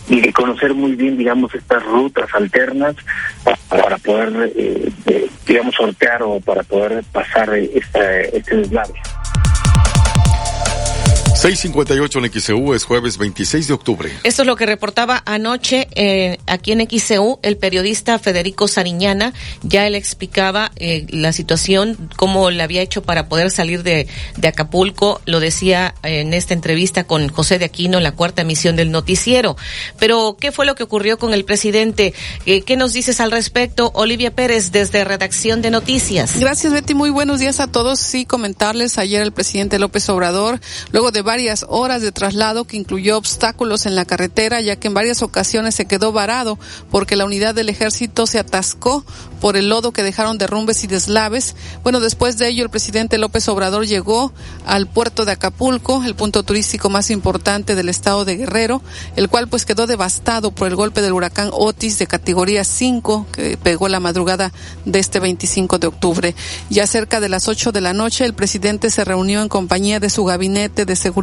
[0.09, 2.97] y de conocer muy bien, digamos, estas rutas alternas
[3.69, 8.95] para, poder, eh, eh, digamos, sortear o para poder pasar esta, este deslave.
[11.49, 14.13] 658 en XEU es jueves 26 de octubre.
[14.23, 19.33] Esto es lo que reportaba anoche eh, aquí en XEU el periodista Federico Sariñana.
[19.63, 24.49] Ya él explicaba eh, la situación, cómo le había hecho para poder salir de, de
[24.49, 25.23] Acapulco.
[25.25, 29.57] Lo decía en esta entrevista con José de Aquino en la cuarta emisión del noticiero.
[29.99, 32.13] Pero, ¿qué fue lo que ocurrió con el presidente?
[32.45, 33.91] Eh, ¿Qué nos dices al respecto?
[33.95, 36.39] Olivia Pérez, desde Redacción de Noticias.
[36.39, 36.93] Gracias, Betty.
[36.93, 38.01] Muy buenos días a todos.
[38.01, 40.61] Sí, comentarles ayer el presidente López Obrador,
[40.93, 44.95] luego de varias horas de traslado que incluyó obstáculos en la carretera, ya que en
[44.95, 46.59] varias ocasiones se quedó varado
[46.91, 49.05] porque la unidad del ejército se atascó
[49.41, 51.55] por el lodo que dejaron derrumbes y deslaves.
[51.85, 54.33] Bueno, después de ello, el presidente López Obrador llegó
[54.67, 58.83] al puerto de Acapulco, el punto turístico más importante del estado de Guerrero,
[59.15, 63.57] el cual pues quedó devastado por el golpe del huracán Otis de categoría 5 que
[63.57, 64.53] pegó la madrugada
[64.85, 66.35] de este 25 de octubre.
[66.69, 70.11] Ya cerca de las 8 de la noche, el presidente se reunió en compañía de
[70.11, 71.18] su gabinete de seguridad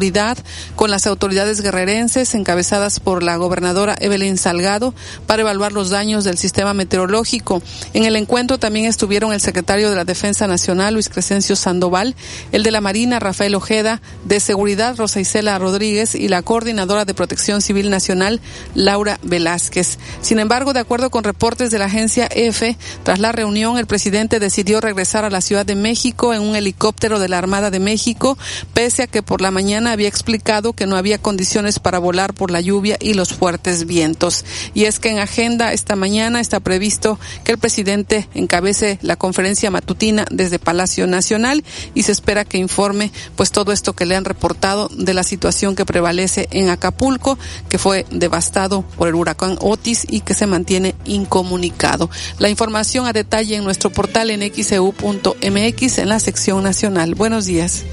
[0.75, 4.93] con las autoridades guerrerenses encabezadas por la gobernadora Evelyn Salgado
[5.25, 7.61] para evaluar los daños del sistema meteorológico.
[7.93, 12.13] En el encuentro también estuvieron el secretario de la Defensa Nacional, Luis Crescencio Sandoval,
[12.51, 17.13] el de la Marina, Rafael Ojeda, de Seguridad, Rosa Isela Rodríguez y la coordinadora de
[17.13, 18.41] Protección Civil Nacional,
[18.73, 19.97] Laura Velázquez.
[20.19, 24.41] Sin embargo, de acuerdo con reportes de la agencia EFE, tras la reunión, el presidente
[24.41, 28.37] decidió regresar a la Ciudad de México en un helicóptero de la Armada de México,
[28.73, 32.51] pese a que por la mañana había explicado que no había condiciones para volar por
[32.51, 34.45] la lluvia y los fuertes vientos.
[34.73, 39.71] Y es que en agenda esta mañana está previsto que el presidente encabece la conferencia
[39.71, 44.25] matutina desde Palacio Nacional y se espera que informe pues todo esto que le han
[44.25, 47.37] reportado de la situación que prevalece en Acapulco,
[47.69, 52.09] que fue devastado por el huracán Otis y que se mantiene incomunicado.
[52.39, 57.15] La información a detalle en nuestro portal en xeu.mx en la sección nacional.
[57.15, 57.83] Buenos días.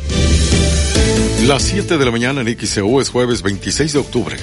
[1.46, 4.36] Las 7 de la mañana en XEU es jueves 26 de octubre.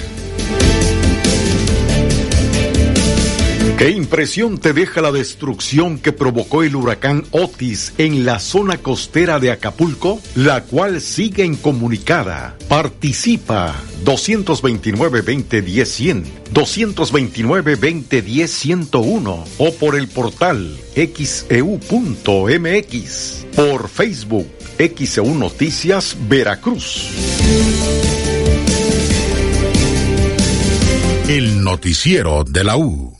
[3.78, 9.40] ¿Qué impresión te deja la destrucción que provocó el huracán Otis en la zona costera
[9.40, 12.58] de Acapulco, la cual sigue incomunicada?
[12.68, 13.74] Participa.
[14.04, 21.46] 229-2010-100, 229-2010-101 o por el portal xeu.mx,
[23.56, 27.10] por Facebook XEU Noticias Veracruz.
[31.28, 33.19] El noticiero de la U.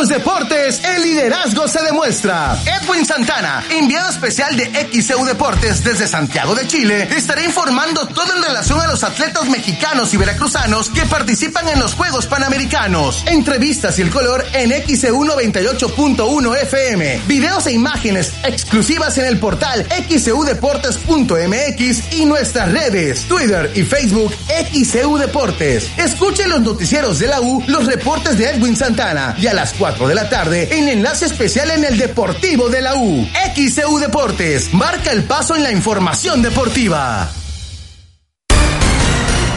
[0.00, 2.58] Los deportes, el liderazgo se demuestra.
[2.64, 8.42] Edwin Santana, enviado especial de XEU Deportes desde Santiago de Chile, estará informando todo en
[8.42, 13.24] relación a los atletas mexicanos y veracruzanos que participan en los Juegos Panamericanos.
[13.26, 17.20] Entrevistas y el color en XEU 98.1 FM.
[17.26, 24.32] Videos e imágenes exclusivas en el portal xeudeportes.mx y nuestras redes, Twitter y Facebook
[24.72, 25.90] XEU Deportes.
[25.98, 29.89] Escuche los noticieros de la U, los reportes de Edwin Santana y a las 4
[29.98, 33.28] de la tarde en enlace especial en el Deportivo de la U.
[33.54, 37.28] XEU Deportes marca el paso en la información deportiva.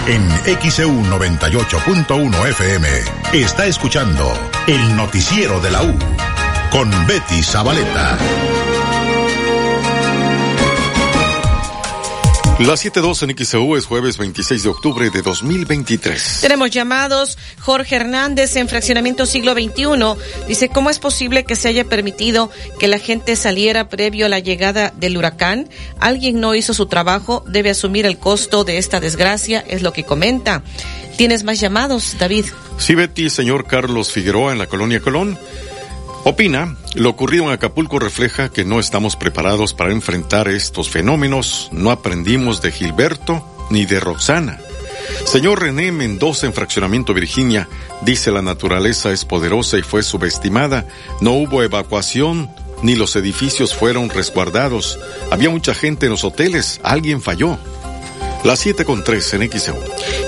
[0.08, 0.28] En
[0.60, 2.88] XEU 98.1 FM
[3.34, 4.34] está escuchando
[4.68, 5.94] el noticiero de la U
[6.72, 8.18] con Betty Zabaleta.
[12.60, 16.38] Las 7.2 en XEU es jueves 26 de octubre de 2023.
[16.42, 17.40] Tenemos llamados.
[17.60, 22.88] Jorge Hernández en Fraccionamiento Siglo XXI dice, ¿cómo es posible que se haya permitido que
[22.88, 25.68] la gente saliera previo a la llegada del huracán?
[26.00, 30.04] Alguien no hizo su trabajo, debe asumir el costo de esta desgracia, es lo que
[30.04, 30.62] comenta.
[31.18, 32.46] ¿Tienes más llamados, David?
[32.78, 35.40] Sí, Betty, señor Carlos Figueroa en la colonia Colón.
[36.26, 41.92] Opina, lo ocurrido en Acapulco refleja que no estamos preparados para enfrentar estos fenómenos, no
[41.92, 44.62] aprendimos de Gilberto ni de Roxana.
[45.26, 47.68] Señor René Mendoza en Fraccionamiento Virginia,
[48.04, 50.88] dice la naturaleza es poderosa y fue subestimada,
[51.20, 52.50] no hubo evacuación,
[52.82, 57.58] ni los edificios fueron resguardados, había mucha gente en los hoteles, alguien falló.
[58.44, 59.80] Las 7 con 3 en XEU.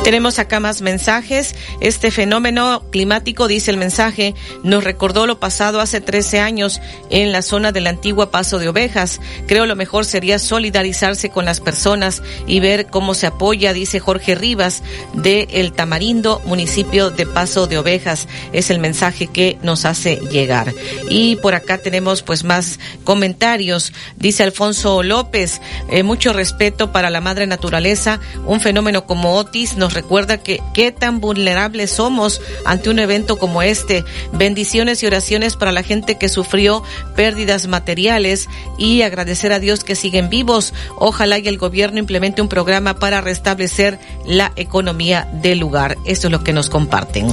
[0.05, 1.53] Tenemos acá más mensajes.
[1.81, 7.41] Este fenómeno climático, dice el mensaje, nos recordó lo pasado hace 13 años en la
[7.41, 9.19] zona del antigua Paso de Ovejas.
[9.47, 14.35] Creo lo mejor sería solidarizarse con las personas y ver cómo se apoya, dice Jorge
[14.35, 14.81] Rivas,
[15.13, 18.29] de El Tamarindo, municipio de Paso de Ovejas.
[18.53, 20.73] Es el mensaje que nos hace llegar.
[21.09, 23.91] Y por acá tenemos pues más comentarios.
[24.15, 28.04] Dice Alfonso López, eh, mucho respeto para la madre naturaleza
[28.45, 33.61] un fenómeno como Otis nos recuerda que qué tan vulnerables somos ante un evento como
[33.61, 34.03] este.
[34.33, 36.83] Bendiciones y oraciones para la gente que sufrió
[37.15, 38.47] pérdidas materiales
[38.77, 40.73] y agradecer a Dios que siguen vivos.
[40.97, 45.97] Ojalá y el gobierno implemente un programa para restablecer la economía del lugar.
[46.05, 47.27] Esto es lo que nos comparten.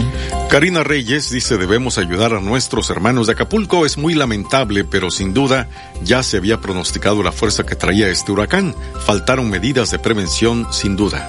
[0.48, 3.86] Karina Reyes dice debemos ayudar a nuestros hermanos de Acapulco.
[3.86, 5.68] Es muy lamentable, pero sin duda
[6.02, 8.74] ya se había pronosticado la fuerza que traía este huracán.
[9.06, 11.28] Faltaron medidas de prevención sin duda.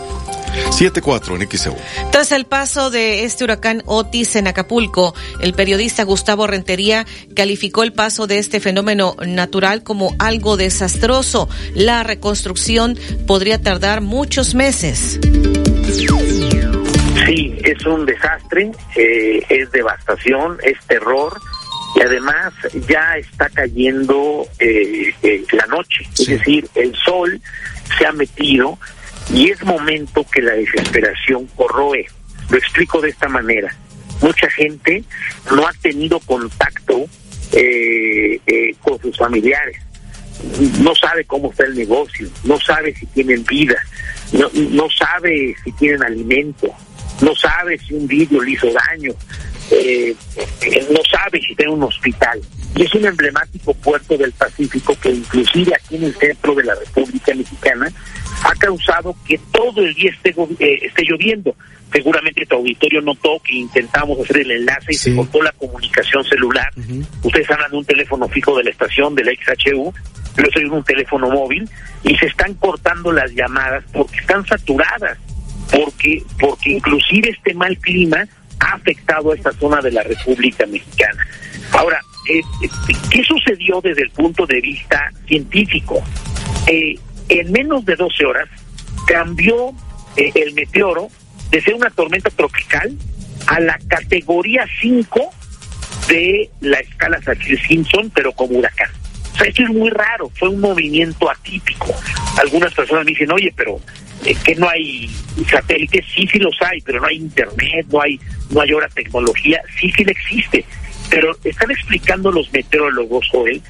[0.70, 1.76] 7-4 en XEU.
[2.12, 7.06] Tras el paso de este huracán Otis en Acapulco, el periodista Gustavo Rentería
[7.36, 11.50] calificó el paso de este fenómeno natural como algo desastroso.
[11.74, 15.20] La reconstrucción podría tardar muchos meses.
[17.26, 21.40] Sí, es un desastre, eh, es devastación, es terror
[21.96, 22.54] y además
[22.88, 27.40] ya está cayendo eh, eh, la noche, es decir, el sol
[27.98, 28.80] se ha metido
[29.32, 32.06] y es momento que la desesperación corroe.
[32.50, 33.74] Lo explico de esta manera.
[34.22, 35.04] Mucha gente
[35.52, 37.06] no ha tenido contacto
[37.52, 39.78] eh, eh, con sus familiares.
[40.80, 43.78] No sabe cómo está el negocio, no sabe si tienen vida,
[44.34, 46.74] no, no sabe si tienen alimento,
[47.22, 49.14] no sabe si un vidrio le hizo daño,
[49.72, 50.16] eh,
[50.90, 52.42] no sabe si tiene un hospital.
[52.76, 56.76] Y es un emblemático puerto del Pacífico que inclusive aquí en el centro de la
[56.76, 57.92] República Mexicana
[58.44, 61.56] ha causado que todo el día esté, eh, esté lloviendo.
[61.92, 66.68] Seguramente tu auditorio notó que intentamos hacer el enlace y se cortó la comunicación celular.
[67.22, 69.94] Ustedes hablan de un teléfono fijo de la estación, de la XHU,
[70.38, 71.70] yo soy un teléfono móvil
[72.04, 75.20] y se están cortando las llamadas porque están saturadas,
[75.72, 78.26] porque, porque inclusive este mal clima
[78.60, 81.28] ha afectado a esta zona de la República Mexicana.
[81.74, 86.02] Ahora, ¿qué sucedió desde el punto de vista científico?
[86.68, 86.96] Eh,
[87.30, 88.50] en menos de 12 horas
[89.08, 89.74] cambió
[90.16, 91.10] eh, el meteoro
[91.50, 92.98] de ser una tormenta tropical
[93.48, 95.30] a la categoría 5
[96.08, 98.90] de la escala Saffir-Simpson, pero como huracán.
[99.34, 101.94] O sea, esto es muy raro, fue un movimiento atípico.
[102.40, 103.80] Algunas personas me dicen, oye, pero
[104.26, 105.10] eh, que no hay
[105.50, 108.20] satélites, sí, sí los hay, pero no hay internet, no hay,
[108.52, 110.66] no hay ahora tecnología, sí, sí existe.
[111.10, 113.62] Pero están explicando los meteorólogos, Joel,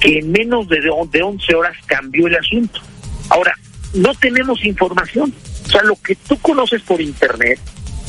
[0.00, 2.80] que en menos de, de 11 horas cambió el asunto.
[3.30, 3.54] Ahora,
[3.94, 5.32] no tenemos información.
[5.66, 7.58] O sea, lo que tú conoces por Internet,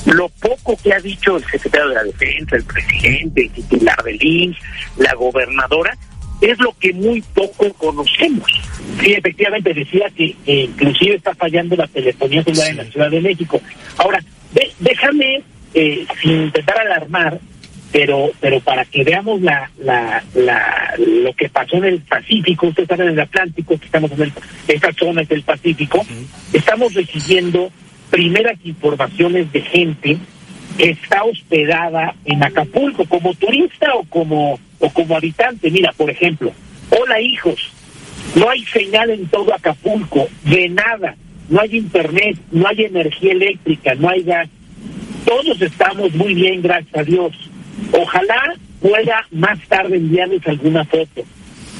[0.06, 4.18] lo poco que ha dicho el secretario de la Defensa, el presidente, el titular del
[4.24, 4.58] INS,
[4.98, 5.96] la gobernadora,
[6.42, 8.50] es lo que muy poco conocemos.
[9.00, 13.22] Sí, efectivamente decía que eh, inclusive está fallando la telefonía celular en la Ciudad de
[13.22, 13.62] México.
[13.98, 14.20] Ahora,
[14.54, 15.44] de- déjame,
[15.76, 17.40] eh, sin intentar alarmar,
[17.92, 22.88] pero pero para que veamos la, la, la lo que pasó en el Pacífico, ustedes
[22.88, 24.34] saben en el Atlántico, que estamos en el,
[24.68, 26.06] estas zonas del Pacífico,
[26.54, 27.72] estamos recibiendo
[28.10, 30.18] primeras informaciones de gente
[30.78, 35.70] que está hospedada en Acapulco como turista o como o como habitante.
[35.70, 36.52] Mira, por ejemplo,
[36.90, 37.72] hola hijos,
[38.36, 41.16] no hay señal en todo Acapulco, de nada,
[41.50, 44.50] no hay internet, no hay energía eléctrica, no hay gas.
[45.26, 47.51] Todos estamos muy bien, gracias a Dios.
[47.92, 51.24] Ojalá pueda más tarde enviarles alguna foto.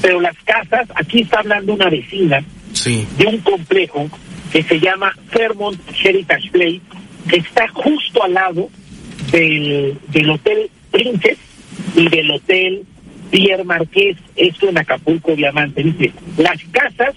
[0.00, 2.42] Pero las casas, aquí está hablando una vecina
[2.84, 4.08] de un complejo
[4.50, 6.80] que se llama Fairmont Heritage Place,
[7.28, 8.68] que está justo al lado
[9.30, 11.38] del, del Hotel Princess
[11.96, 12.84] y del Hotel
[13.30, 15.82] Pierre Marqués, esto en Acapulco Diamante.
[15.82, 17.14] Dice, las casas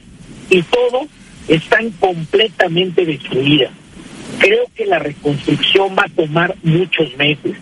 [0.49, 1.07] y todo
[1.47, 3.71] están completamente destruidas.
[4.39, 7.57] Creo que la reconstrucción va a tomar muchos meses.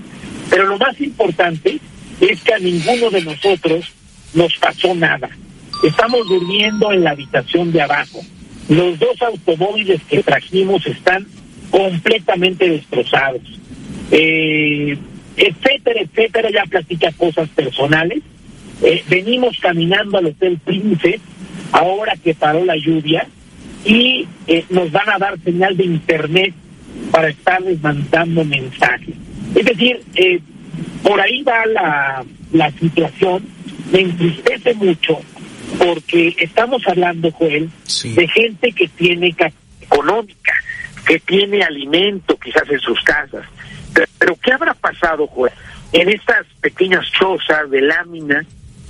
[0.50, 1.80] Pero lo más importante
[2.20, 3.91] es que a ninguno de nosotros
[4.34, 5.30] nos pasó nada.
[5.84, 8.22] Estamos durmiendo en la habitación de abajo.
[8.70, 11.28] Los dos automóviles que trajimos están
[11.70, 13.41] completamente destrozados.
[14.12, 14.98] Eh,
[15.36, 18.22] etcétera, etcétera, ya platica cosas personales.
[18.82, 21.20] Eh, venimos caminando al Hotel Príncipe,
[21.72, 23.28] ahora que paró la lluvia,
[23.86, 26.54] y eh, nos van a dar señal de internet
[27.12, 29.16] para estarles mandando mensajes.
[29.56, 30.39] Es decir, eh,
[31.04, 33.45] por ahí va la, la situación,
[33.91, 35.20] me entristece mucho
[35.78, 37.70] porque estamos hablando, Joel,
[38.14, 39.51] de gente que tiene ca-
[39.82, 40.54] económica,
[41.06, 43.45] que tiene alimento quizás en sus casas.
[43.93, 45.54] Pero, pero ¿qué habrá pasado, juez?
[45.91, 48.43] En estas pequeñas chozas de lámina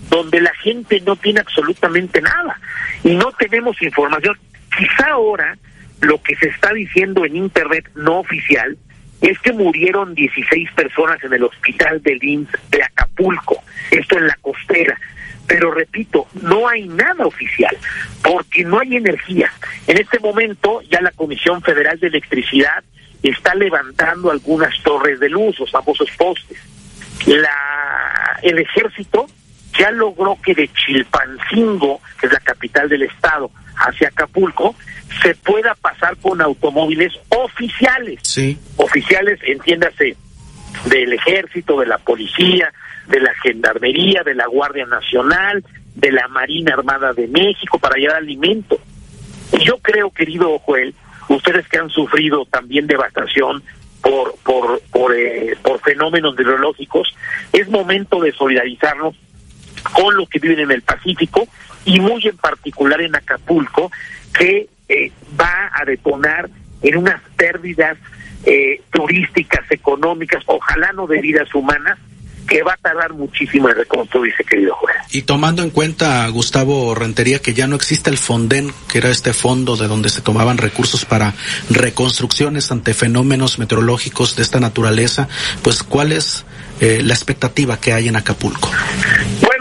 [0.10, 2.60] donde la gente no tiene absolutamente nada
[3.04, 4.38] y no tenemos información.
[4.78, 5.58] Quizá ahora
[6.02, 8.78] lo que se está diciendo en Internet no oficial
[9.30, 14.38] es que murieron 16 personas en el hospital del IMSS de Acapulco, esto en la
[14.42, 15.00] costera.
[15.48, 17.76] Pero repito, no hay nada oficial,
[18.22, 19.52] porque no hay energía.
[19.88, 22.84] En este momento ya la Comisión Federal de Electricidad
[23.22, 26.58] está levantando algunas torres de luz, los famosos postes.
[27.26, 29.28] La, el ejército
[29.78, 34.76] ya logró que de Chilpancingo, que es la capital del estado, hacia Acapulco,
[35.22, 38.20] se pueda pasar con automóviles oficiales.
[38.24, 38.58] Sí.
[38.78, 40.16] Oficiales, entiéndase,
[40.86, 42.72] del ejército, de la policía,
[43.08, 45.64] de la gendarmería, de la Guardia Nacional,
[45.96, 48.80] de la Marina Armada de México para llevar alimento.
[49.52, 50.94] Y yo creo, querido Joel,
[51.30, 53.64] ustedes que han sufrido también devastación
[54.02, 57.16] por por por, eh, por fenómenos meteorológicos,
[57.52, 59.16] es momento de solidarizarnos
[59.92, 61.48] con los que viven en el Pacífico
[61.86, 63.92] y muy en particular en Acapulco,
[64.34, 66.50] que eh, va a detonar
[66.82, 67.98] en unas pérdidas
[68.46, 71.98] eh, turísticas, económicas, ojalá no de vidas humanas,
[72.48, 74.96] que va a tardar muchísimo en reconstruirse, querido juez.
[75.12, 79.34] Y tomando en cuenta, Gustavo Rentería, que ya no existe el Fonden, que era este
[79.34, 81.34] fondo de donde se tomaban recursos para
[81.70, 85.30] reconstrucciones ante fenómenos meteorológicos de esta naturaleza,
[85.62, 86.46] pues ¿cuál es
[86.82, 88.70] eh, la expectativa que hay en Acapulco?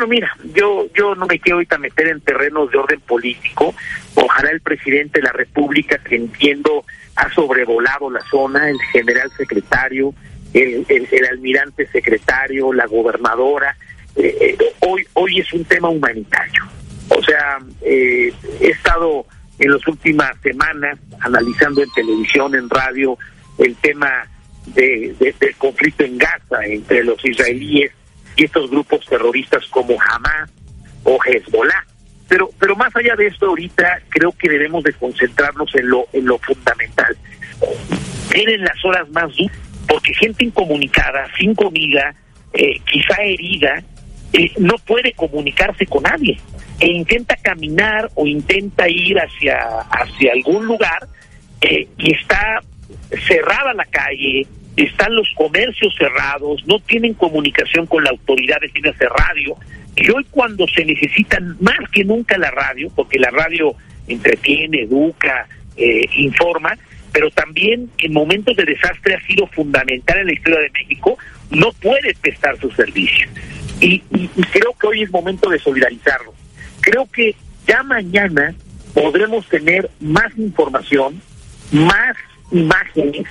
[0.02, 3.72] Bueno, mira, yo yo no me quiero ahorita meter en terrenos de orden político.
[4.16, 6.84] Ojalá el presidente de la República, que entiendo
[7.14, 10.12] ha sobrevolado la zona, el general secretario,
[10.54, 10.84] el,
[11.30, 13.76] almirante secretario, la gobernadora,
[14.16, 16.64] eh, eh, hoy hoy es un tema humanitario.
[17.10, 19.24] O sea, eh, he estado
[19.60, 23.16] en las últimas semanas analizando en televisión, en radio,
[23.58, 24.26] el tema
[24.66, 27.92] de- del conflicto en Gaza entre los israelíes
[28.36, 30.50] y estos grupos terroristas como Hamas
[31.04, 31.86] o Hezbollah.
[32.28, 36.24] Pero, pero más allá de esto, ahorita creo que debemos de concentrarnos en lo, en
[36.26, 37.16] lo fundamental.
[38.32, 39.52] Vienen las horas más duras,
[39.86, 42.14] porque gente incomunicada, sin comida,
[42.54, 43.82] eh, quizá herida,
[44.32, 46.38] eh, no puede comunicarse con nadie
[46.80, 49.56] e intenta caminar o intenta ir hacia,
[49.90, 51.06] hacia algún lugar
[51.60, 52.60] eh, y está
[53.26, 59.56] cerrada la calle, están los comercios cerrados, no tienen comunicación con la autoridad, de radio.
[59.96, 63.74] Y hoy cuando se necesita más que nunca la radio, porque la radio
[64.08, 65.46] entretiene, educa,
[65.76, 66.76] eh, informa,
[67.12, 71.18] pero también en momentos de desastre ha sido fundamental en la historia de México,
[71.50, 73.28] no puede prestar su servicio.
[73.80, 76.34] Y, y- y creo que hoy es momento de solidarizarnos.
[76.80, 77.34] Creo que
[77.66, 78.54] ya mañana
[78.94, 81.20] podremos tener más información,
[81.70, 82.16] más
[82.50, 83.26] imágenes,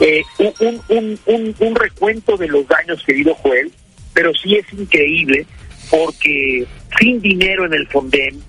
[0.00, 3.70] eh, un, un, un, un- recuento de los daños, querido Joel,
[4.14, 5.46] pero sí es increíble
[5.90, 6.66] porque
[6.98, 8.40] sin dinero en el Fonden,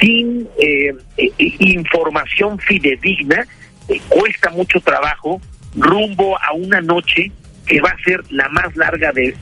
[0.00, 3.46] sin eh, eh, información fidedigna,
[3.88, 5.40] eh, cuesta mucho trabajo
[5.76, 7.30] rumbo a una noche
[7.66, 9.34] que va a ser la más larga de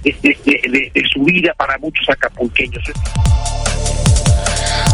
[1.12, 2.84] su vida para muchos acapulqueños.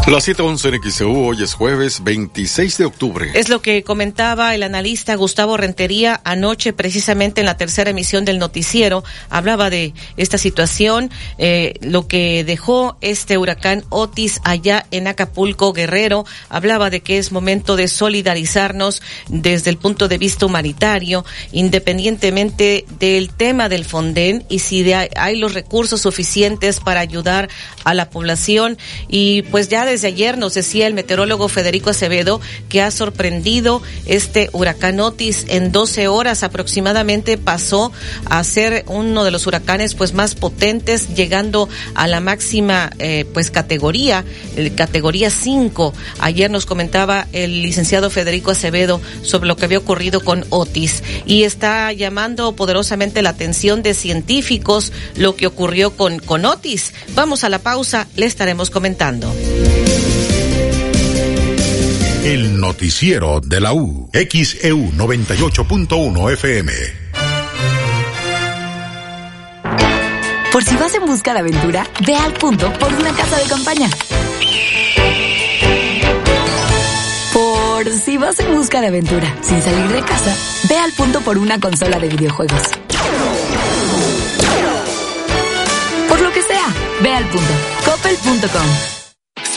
[0.07, 3.31] Las 7.11 en XEU, hoy es jueves 26 de octubre.
[3.33, 8.37] Es lo que comentaba el analista Gustavo Rentería anoche, precisamente en la tercera emisión del
[8.37, 9.03] noticiero.
[9.31, 16.23] Hablaba de esta situación, eh, lo que dejó este huracán Otis allá en Acapulco, Guerrero.
[16.49, 23.31] Hablaba de que es momento de solidarizarnos desde el punto de vista humanitario, independientemente del
[23.31, 27.49] tema del Fonden y si hay los recursos suficientes para ayudar
[27.85, 28.77] a la población.
[29.07, 34.49] Y pues ya desde ayer nos decía el meteorólogo Federico Acevedo que ha sorprendido este
[34.51, 37.93] huracán Otis en 12 horas aproximadamente pasó
[38.25, 43.51] a ser uno de los huracanes pues más potentes llegando a la máxima eh, pues
[43.51, 44.25] categoría,
[44.75, 45.93] categoría 5.
[46.19, 51.43] Ayer nos comentaba el licenciado Federico Acevedo sobre lo que había ocurrido con Otis y
[51.43, 56.93] está llamando poderosamente la atención de científicos lo que ocurrió con, con Otis.
[57.13, 57.74] Vamos a la pausa,
[58.15, 59.35] le estaremos comentando.
[62.23, 64.09] El noticiero de la U.
[64.13, 66.71] XEU 98.1 FM.
[70.53, 73.89] Por si vas en busca de aventura, ve al punto por una casa de campaña.
[77.33, 80.33] Por si vas en busca de aventura sin salir de casa,
[80.69, 82.61] ve al punto por una consola de videojuegos.
[87.01, 87.53] Ve al punto.
[87.85, 88.95] Coppel.com.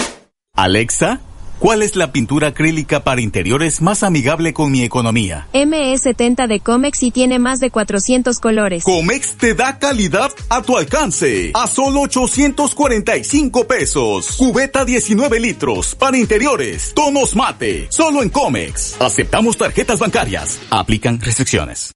[0.55, 1.21] Alexa,
[1.61, 5.47] ¿cuál es la pintura acrílica para interiores más amigable con mi economía?
[5.53, 8.83] ME70 de Comex y tiene más de 400 colores.
[8.83, 11.53] Comex te da calidad a tu alcance.
[11.55, 14.37] A solo 845 pesos.
[14.37, 16.93] Cubeta 19 litros para interiores.
[16.95, 17.87] Tonos mate.
[17.91, 19.01] Solo en Comex.
[19.01, 20.59] Aceptamos tarjetas bancarias.
[20.71, 21.93] Aplican restricciones.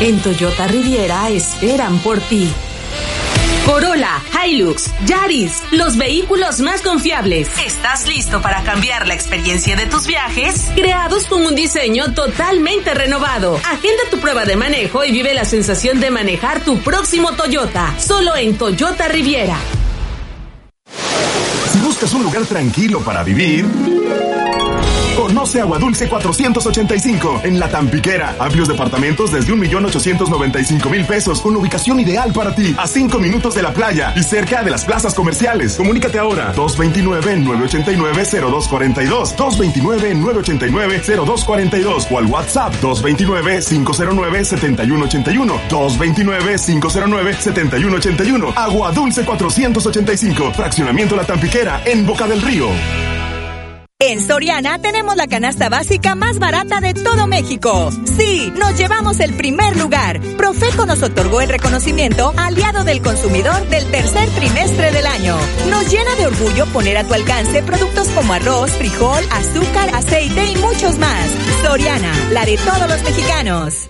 [0.00, 2.48] En Toyota Riviera esperan por ti.
[3.66, 7.48] Corolla, Hilux, Yaris, los vehículos más confiables.
[7.64, 10.70] ¿Estás listo para cambiar la experiencia de tus viajes?
[10.74, 13.56] Creados con un diseño totalmente renovado.
[13.56, 17.94] Agenda tu prueba de manejo y vive la sensación de manejar tu próximo Toyota.
[17.98, 19.56] Solo en Toyota Riviera.
[21.72, 23.66] Si buscas un lugar tranquilo para vivir,
[25.40, 28.36] conoce Agua Dulce 485 en La Tampiquera.
[28.38, 33.72] Amplios departamentos desde 1.895.000 pesos con ubicación ideal para ti, a 5 minutos de la
[33.72, 35.76] playa y cerca de las plazas comerciales.
[35.76, 48.52] Comunícate ahora 229-989-0242, 229-989-0242 o al WhatsApp 229-509-7181, 229-509-7181.
[48.56, 52.68] Agua Dulce 485, fraccionamiento La Tampiquera en Boca del Río.
[54.02, 57.90] En Soriana tenemos la canasta básica más barata de todo México.
[58.16, 60.18] Sí, nos llevamos el primer lugar.
[60.38, 65.36] Profeco nos otorgó el reconocimiento Aliado del Consumidor del tercer trimestre del año.
[65.68, 70.56] Nos llena de orgullo poner a tu alcance productos como arroz, frijol, azúcar, aceite y
[70.56, 71.26] muchos más.
[71.62, 73.89] Soriana, la de todos los mexicanos.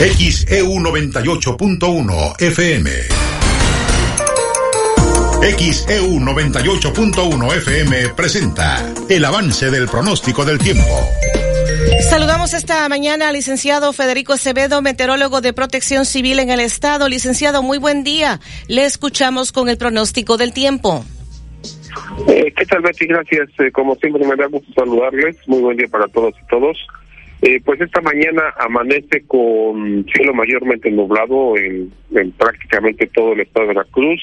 [0.00, 2.90] XEU 98.1 FM.
[5.58, 10.88] XEU 98.1 FM presenta el avance del pronóstico del tiempo.
[12.08, 17.06] Saludamos esta mañana al licenciado Federico Acevedo, meteorólogo de protección civil en el estado.
[17.06, 18.40] Licenciado, muy buen día.
[18.68, 21.04] Le escuchamos con el pronóstico del tiempo.
[22.26, 23.06] Eh, ¿Qué tal, Betty?
[23.06, 23.50] Gracias.
[23.58, 25.36] Eh, como siempre, me da gusto saludarles.
[25.46, 26.78] Muy buen día para todos y todos.
[27.42, 33.66] Eh, pues esta mañana amanece con cielo mayormente nublado en, en prácticamente todo el estado
[33.68, 34.20] de Veracruz.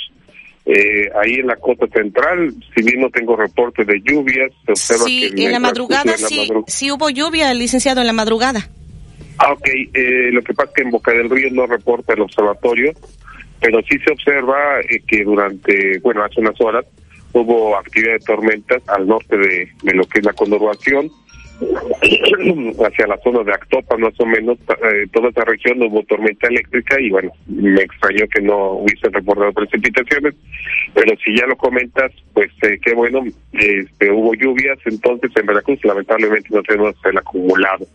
[0.70, 5.06] Eh, ahí en la costa central, si bien no tengo reporte de lluvias, se observa
[5.06, 8.70] Sí, que en la el madrugada la sí, sí hubo lluvia, licenciado, en la madrugada.
[9.38, 9.68] Ah, ok.
[9.94, 12.92] Eh, lo que pasa es que en Boca del Río no reporta el observatorio,
[13.62, 16.86] pero sí se observa eh, que durante, bueno, hace unas horas
[17.34, 21.10] hubo actividad de tormentas al norte de, de lo que es la conurbación,
[22.86, 27.00] hacia la zona de Actopa más o menos, eh, toda esa región hubo tormenta eléctrica
[27.00, 30.36] y bueno, me extrañó que no hubiesen reportado precipitaciones,
[30.94, 35.80] pero si ya lo comentas, pues eh, qué bueno, este, hubo lluvias, entonces en Veracruz
[35.84, 37.88] lamentablemente no tenemos el acumulado.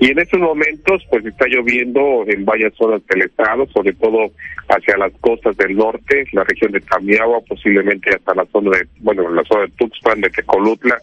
[0.00, 4.30] Y en estos momentos pues está lloviendo en varias zonas del estado, sobre todo
[4.68, 9.28] hacia las costas del norte, la región de Tamiagua, posiblemente hasta la zona de, bueno,
[9.30, 10.96] la zona de Tuxpan, de Tecolutla.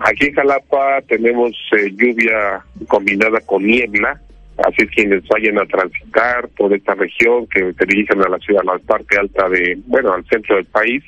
[0.00, 4.20] Aquí en Jalapa tenemos eh, lluvia combinada con niebla,
[4.58, 8.62] así es quienes vayan a transitar toda esta región, que se dirigen a la ciudad,
[8.62, 11.02] a la parte alta de, bueno, al centro del país,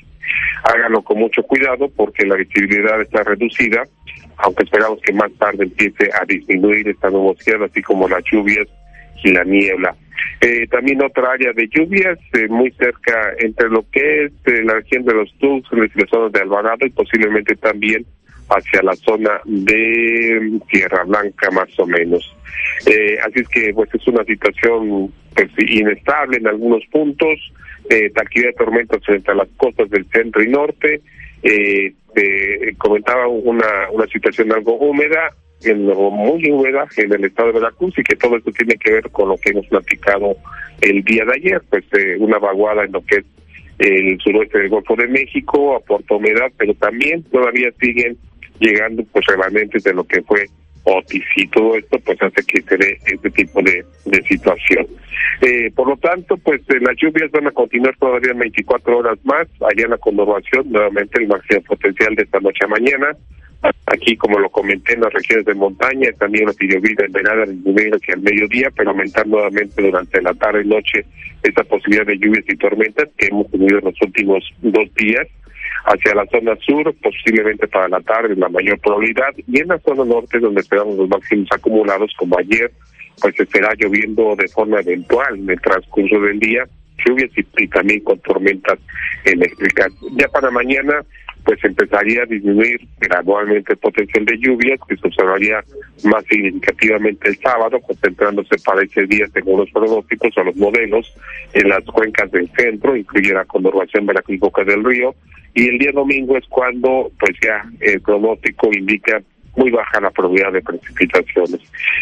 [0.63, 3.83] háganlo con mucho cuidado porque la visibilidad está reducida,
[4.37, 8.67] aunque esperamos que más tarde empiece a disminuir esta nubosidad, así como las lluvias
[9.23, 9.95] y la niebla.
[10.41, 14.73] Eh, también otra área de lluvias eh, muy cerca entre lo que es eh, la
[14.75, 18.05] región de los Tuxtlas y las zonas de Alvarado y posiblemente también
[18.51, 22.35] hacia la zona de Tierra Blanca más o menos.
[23.25, 27.39] así es que pues es una situación pues, inestable en algunos puntos,
[27.89, 31.01] eh, actividad de tormentas frente las costas del centro y norte,
[31.43, 31.93] eh,
[32.77, 35.29] comentaba una, una situación algo húmeda,
[35.63, 39.09] en, muy húmeda en el estado de Veracruz y que todo esto tiene que ver
[39.11, 40.35] con lo que hemos platicado
[40.81, 43.25] el día de ayer, pues eh, una vaguada en lo que es
[43.79, 48.17] el suroeste del Golfo de México, aporta humedad, pero también todavía siguen
[48.61, 50.45] llegando pues remanentes de lo que fue
[50.83, 54.87] Otis y todo esto pues hace que se dé este tipo de, de situación.
[55.41, 59.47] Eh, por lo tanto, pues eh, las lluvias van a continuar todavía 24 horas más,
[59.61, 63.15] allá en la conurbación, nuevamente el máximo potencial de esta noche a mañana,
[63.85, 67.93] Aquí, como lo comenté, en las regiones de montaña, también la lluvia en verano disminuir
[67.93, 71.05] hacia el mediodía, pero aumentar nuevamente durante la tarde y noche
[71.43, 75.27] esa posibilidad de lluvias y tormentas que hemos tenido en los últimos dos días.
[75.85, 80.05] Hacia la zona sur, posiblemente para la tarde, la mayor probabilidad, y en la zona
[80.05, 82.71] norte, donde esperamos los máximos acumulados, como ayer,
[83.21, 86.67] pues estará lloviendo de forma eventual en el transcurso del día,
[87.05, 88.79] lluvias y, también con tormentas
[89.25, 89.91] eléctricas.
[90.17, 91.03] Ya para mañana,
[91.43, 95.63] pues empezaría a disminuir gradualmente el potencial de lluvias, que se observaría
[96.03, 101.13] más significativamente el sábado, concentrándose para ese día, según los pronósticos o los modelos,
[101.53, 105.15] en las cuencas del centro, incluye la conurbación la Boca del Río,
[105.53, 109.21] y el día domingo es cuando, pues ya el pronóstico indica
[109.55, 111.59] muy baja la probabilidad de precipitaciones.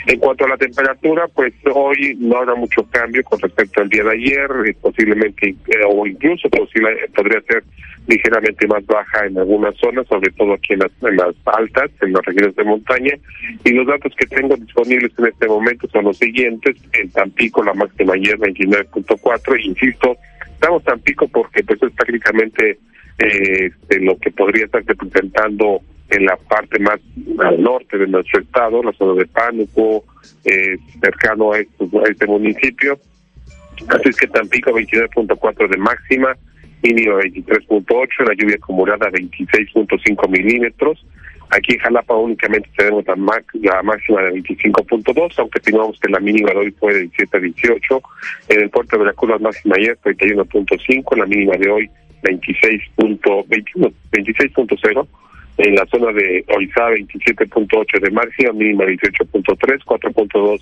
[0.08, 4.04] En cuanto a la temperatura, pues hoy no habrá mucho cambio con respecto al día
[4.04, 5.56] de ayer, eh, posiblemente eh,
[5.88, 7.64] o incluso posible, podría ser
[8.08, 10.92] ligeramente más baja en algunas zonas, sobre todo aquí en las,
[11.46, 13.14] altas, en las regiones de montaña.
[13.64, 16.76] Y los datos que tengo disponibles en este momento son los siguientes.
[16.94, 20.18] En Tampico la máxima ayer 29.4, insisto,
[20.52, 22.80] estamos Tampico porque pues es prácticamente
[23.20, 27.00] eh, lo que podría estar representando en la parte más
[27.40, 30.04] al norte de nuestro estado, la zona de Pánuco,
[30.46, 33.00] eh, cercano a este, a este municipio.
[33.88, 36.36] Así es que Tampico 29.4 de máxima,
[36.82, 41.06] mínimo 23.8, la lluvia acumulada 26.5 milímetros.
[41.52, 46.52] Aquí en Jalapa únicamente tenemos la, la máxima de 25.2, aunque tenemos que la mínima
[46.52, 48.02] de hoy fue de 17 a 18.
[48.50, 51.90] En el puerto de Veracruz la máxima ayer 31.5, la mínima de hoy
[52.22, 55.08] 26.21, 26.0.
[55.60, 60.62] En la zona de Orizaba 27.8 de máxima, mínima 18.3, 4.2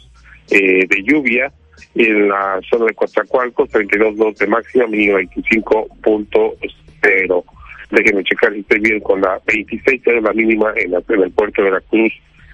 [0.50, 1.52] eh, de lluvia
[1.94, 7.44] en la zona de Coatzacoalcos, 32.2 de máxima, mínima 25.0.
[7.92, 11.32] Déjenme checar si estoy bien con la 26, de la mínima en, la, en el
[11.32, 12.12] puerto de Veracruz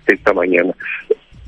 [0.08, 0.76] esta mañana.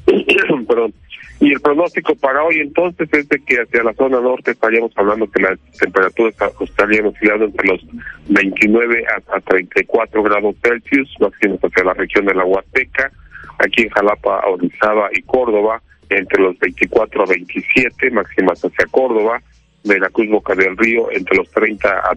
[0.67, 0.93] Perdón.
[1.39, 5.29] Y el pronóstico para hoy entonces es de que hacia la zona norte estaríamos hablando
[5.29, 7.85] que las temperaturas estarían oscilando entre los
[8.29, 13.11] 29 a, 34 grados Celsius, máximos hacia la región de la Huasteca,
[13.59, 19.41] aquí en Jalapa, Orizaba y Córdoba, entre los 24 a 27, máximas hacia Córdoba,
[19.83, 22.15] Veracruz, Boca del Río, entre los 30 a,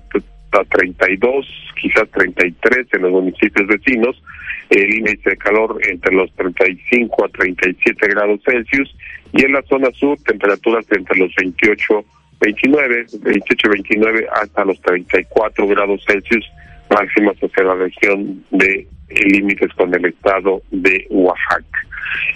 [0.50, 1.46] 32,
[1.80, 4.22] quizás 33 en los municipios vecinos,
[4.70, 8.94] el índice de calor entre los 35 a 37 grados Celsius,
[9.32, 12.04] y en la zona sur temperaturas entre los 28
[12.40, 16.48] 29, 28 29 hasta los 34 grados Celsius
[16.90, 21.86] máximas hacia la región de límites con el estado de Oaxaca.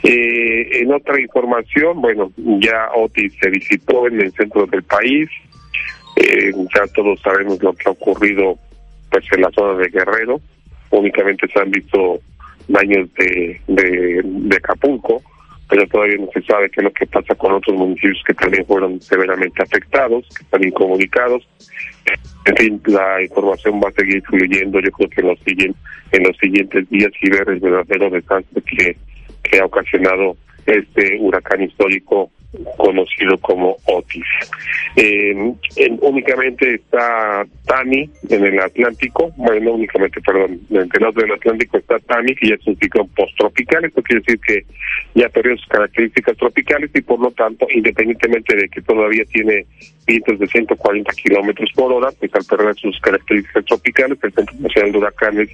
[0.02, 5.28] Eh, en otra información, bueno, ya Otis se visitó en el centro del país,
[6.16, 8.58] eh, ya todos sabemos lo que ha ocurrido
[9.10, 10.40] pues en la zona de Guerrero,
[10.90, 12.20] únicamente se han visto
[12.68, 15.22] daños de, de, de Acapulco,
[15.68, 18.66] pero todavía no se sabe qué es lo que pasa con otros municipios que también
[18.66, 21.48] fueron severamente afectados, que están incomunicados.
[22.44, 26.36] En fin, la información va a seguir fluyendo, yo creo que en los, en los
[26.36, 28.96] siguientes días y ver el verdadero desastre que,
[29.44, 30.36] que ha ocasionado
[30.66, 32.30] este huracán histórico
[32.76, 34.24] conocido como Otis.
[34.96, 35.34] Eh,
[36.00, 41.78] únicamente está Tani en el Atlántico, bueno, no únicamente, perdón, en el norte del Atlántico
[41.78, 44.64] está Tani, que ya es un ciclón post-tropical, esto quiere decir que
[45.14, 49.64] ya perdió sus características tropicales y por lo tanto, independientemente de que todavía tiene
[50.06, 54.92] vientos de 140 kilómetros por hora, pues al perder sus características tropicales, el Centro Nacional
[54.92, 55.48] de Huracanes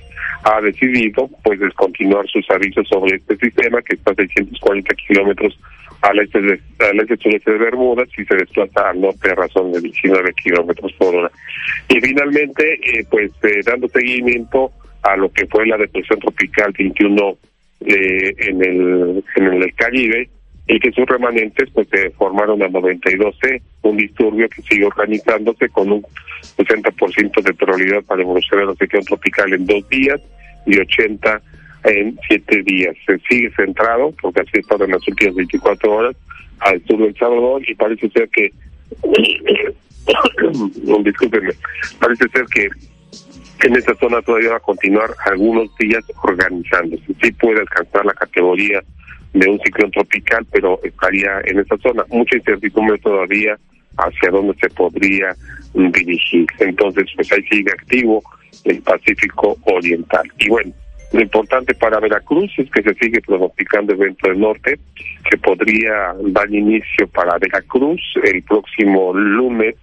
[0.45, 5.59] ha decidido pues descontinuar sus avisos sobre este sistema que está a 640 kilómetros
[6.03, 9.81] al este de, al este de Bermudas y se desplaza al norte a razón de
[9.81, 11.31] 19 kilómetros por hora.
[11.89, 14.73] Y finalmente, eh, pues eh, dando seguimiento
[15.03, 17.39] a lo que fue la depresión tropical 21
[17.87, 20.29] eh, en el en el Caribe,
[20.69, 25.91] y que sus remanentes pues se formaron a 92C, un disturbio que sigue organizándose con
[25.91, 26.03] un
[26.59, 30.21] 60% de probabilidad para evolucionar la sección tropical en dos días
[30.67, 31.41] y 80
[31.85, 32.97] en siete días.
[33.07, 36.17] Se sigue centrado, porque así estado en las últimas 24 horas,
[36.61, 38.53] al sur del Salvador y parece ser que,
[41.03, 41.53] discúlpenme,
[42.01, 42.69] parece ser que
[43.65, 47.05] en esa zona todavía va a continuar algunos días organizándose.
[47.23, 48.83] Sí puede alcanzar la categoría
[49.33, 52.05] de un ciclón tropical, pero estaría en esa zona.
[52.09, 53.59] Mucha incertidumbre todavía
[53.97, 55.35] hacia dónde se podría
[55.75, 56.47] dirigir.
[56.61, 58.23] Entonces, pues ahí sigue activo
[58.65, 60.31] el Pacífico Oriental.
[60.39, 60.73] Y bueno,
[61.13, 64.79] lo importante para Veracruz es que se sigue pronosticando el viento del norte,
[65.31, 69.75] que podría dar inicio para Veracruz el próximo lunes,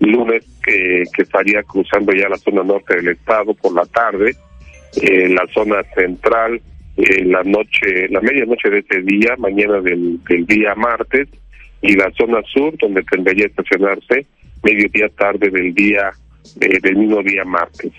[0.00, 4.34] lunes que, estaría cruzando ya la zona norte del estado por la tarde,
[4.96, 6.60] en la zona central
[6.96, 11.28] eh, la noche, la medianoche de ese día, mañana del, del día martes,
[11.80, 14.26] y la zona sur, donde tendría estacionarse,
[14.62, 16.10] mediodía tarde del día,
[16.60, 17.92] eh, del mismo día martes.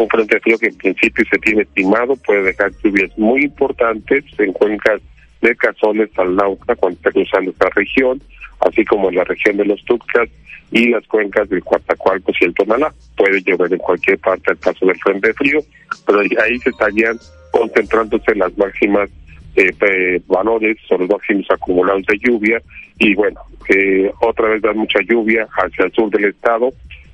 [0.00, 4.50] Un frente frío que en principio se tiene estimado puede dejar lluvias muy importantes en
[4.54, 5.02] cuencas
[5.42, 8.22] de Cazones al Nauca cuando está cruzando esta región,
[8.60, 10.30] así como en la región de los Tuxtlas
[10.72, 12.94] y las cuencas del Coatzacoalcos y el Tonalá.
[13.14, 15.60] Puede llover en cualquier parte al paso del frente frío,
[16.06, 17.18] pero ahí se estarían
[17.50, 19.10] concentrándose las máximas
[19.56, 22.62] eh, valores o los máximos acumulados de lluvia
[22.98, 26.70] y bueno, que otra vez dan mucha lluvia hacia el sur del estado,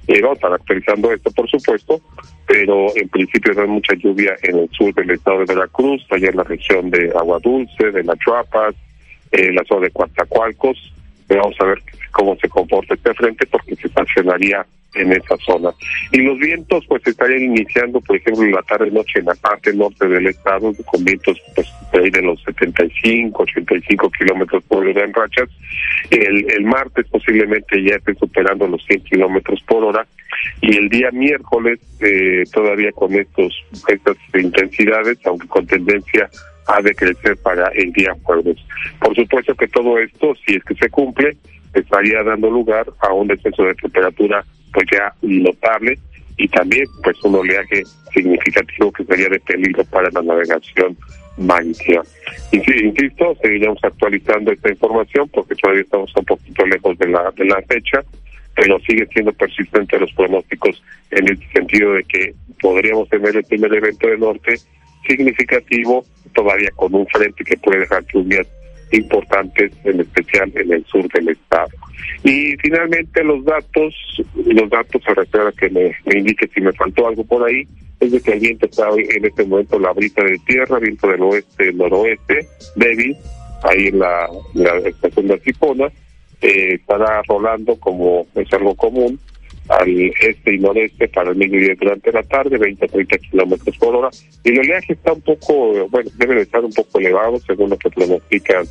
[0.08, 2.00] eh, caracterizando esto por supuesto,
[2.46, 6.36] pero en principio dan mucha lluvia en el sur del estado de Veracruz, allá en
[6.36, 8.74] la región de Agua Dulce, de La Chuapas,
[9.32, 10.92] en la zona de Coatzacoalcos,
[11.34, 14.64] vamos a ver cómo se comporta este frente porque se estacionaría
[14.96, 15.70] en esa zona.
[16.12, 20.08] Y los vientos pues estarían iniciando, por ejemplo, en la tarde-noche en la parte norte
[20.08, 25.48] del estado, con vientos pues de los 75, 85 kilómetros por hora en rachas.
[26.10, 30.06] El, el martes posiblemente ya esté superando los 100 kilómetros por hora.
[30.60, 33.54] Y el día miércoles eh, todavía con estos
[33.88, 36.28] estas intensidades, aunque con tendencia
[36.66, 38.56] a decrecer para el día jueves.
[39.00, 41.36] Por supuesto que todo esto, si es que se cumple,
[41.74, 45.98] estaría dando lugar a un descenso de temperatura pues ya notable
[46.36, 50.96] y también pues un oleaje significativo que sería de peligro para la navegación
[51.36, 52.02] marítima.
[52.52, 57.62] Insisto, seguiremos actualizando esta información porque todavía estamos un poquito lejos de la, de la
[57.62, 58.02] fecha,
[58.54, 63.72] pero sigue siendo persistente los pronósticos en el sentido de que podríamos tener el primer
[63.74, 64.56] evento del norte
[65.06, 66.04] significativo,
[66.34, 68.46] todavía con un frente que puede dejar lluvias
[68.92, 71.68] importantes, en especial en el sur del estado.
[72.22, 73.94] Y finalmente los datos,
[74.44, 77.66] los datos se refiere a que me, indique si me faltó algo por ahí,
[78.00, 81.22] es de que el viento está en este momento la brita de tierra, viento del
[81.22, 82.46] oeste, noroeste,
[82.76, 83.16] débil,
[83.64, 85.86] ahí en la, la estación de Arcipona,
[86.42, 89.18] eh, estará rolando como es algo común
[89.68, 93.96] al este y noreste para el mediodía durante la tarde, 20 a 30 kilómetros por
[93.96, 94.10] hora.
[94.44, 97.78] Y el oleaje está un poco, bueno, debe de estar un poco elevado según lo
[97.78, 98.64] que pronostican,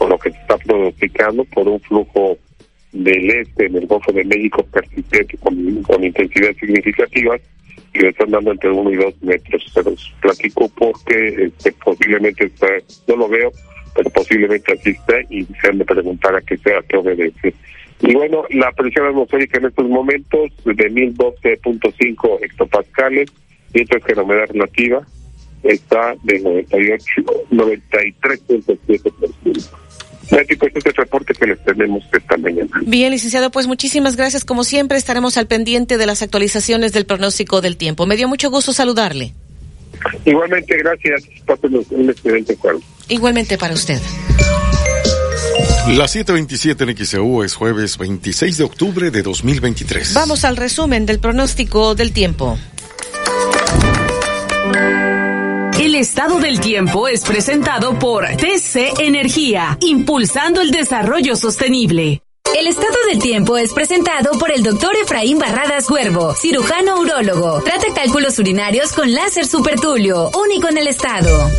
[0.00, 2.38] o lo que se está pronosticando por un flujo
[2.92, 7.36] del este en el Golfo de México persistente con, con intensidad significativa
[7.92, 9.70] y le están dando entre 1 y 2 metros.
[9.72, 12.68] Se los platico porque este, posiblemente está,
[13.08, 13.52] no lo veo,
[13.94, 17.54] pero posiblemente así esté y se han de preguntar a qué sea, qué obedece.
[18.06, 23.30] Y bueno, la presión atmosférica en estos momentos de 1012.5 hectopascales,
[23.72, 25.06] mientras que la humedad relativa
[25.62, 27.04] está de 98,
[27.50, 29.70] 93.7%.
[30.30, 32.70] Este es el reporte que les tenemos esta mañana.
[32.86, 34.44] Bien, licenciado, pues muchísimas gracias.
[34.44, 38.06] Como siempre, estaremos al pendiente de las actualizaciones del pronóstico del tiempo.
[38.06, 39.32] Me dio mucho gusto saludarle.
[40.24, 41.24] Igualmente, gracias.
[41.90, 42.80] un excelente juego.
[43.08, 44.00] Igualmente para usted.
[45.86, 50.14] La 727 en XEU es jueves 26 de octubre de 2023.
[50.14, 52.58] Vamos al resumen del pronóstico del tiempo.
[55.78, 62.22] El estado del tiempo es presentado por TC Energía, impulsando el desarrollo sostenible.
[62.58, 67.60] El estado del tiempo es presentado por el doctor Efraín Barradas Huervo, cirujano urólogo.
[67.62, 71.50] Trata cálculos urinarios con láser supertulio, único en el estado.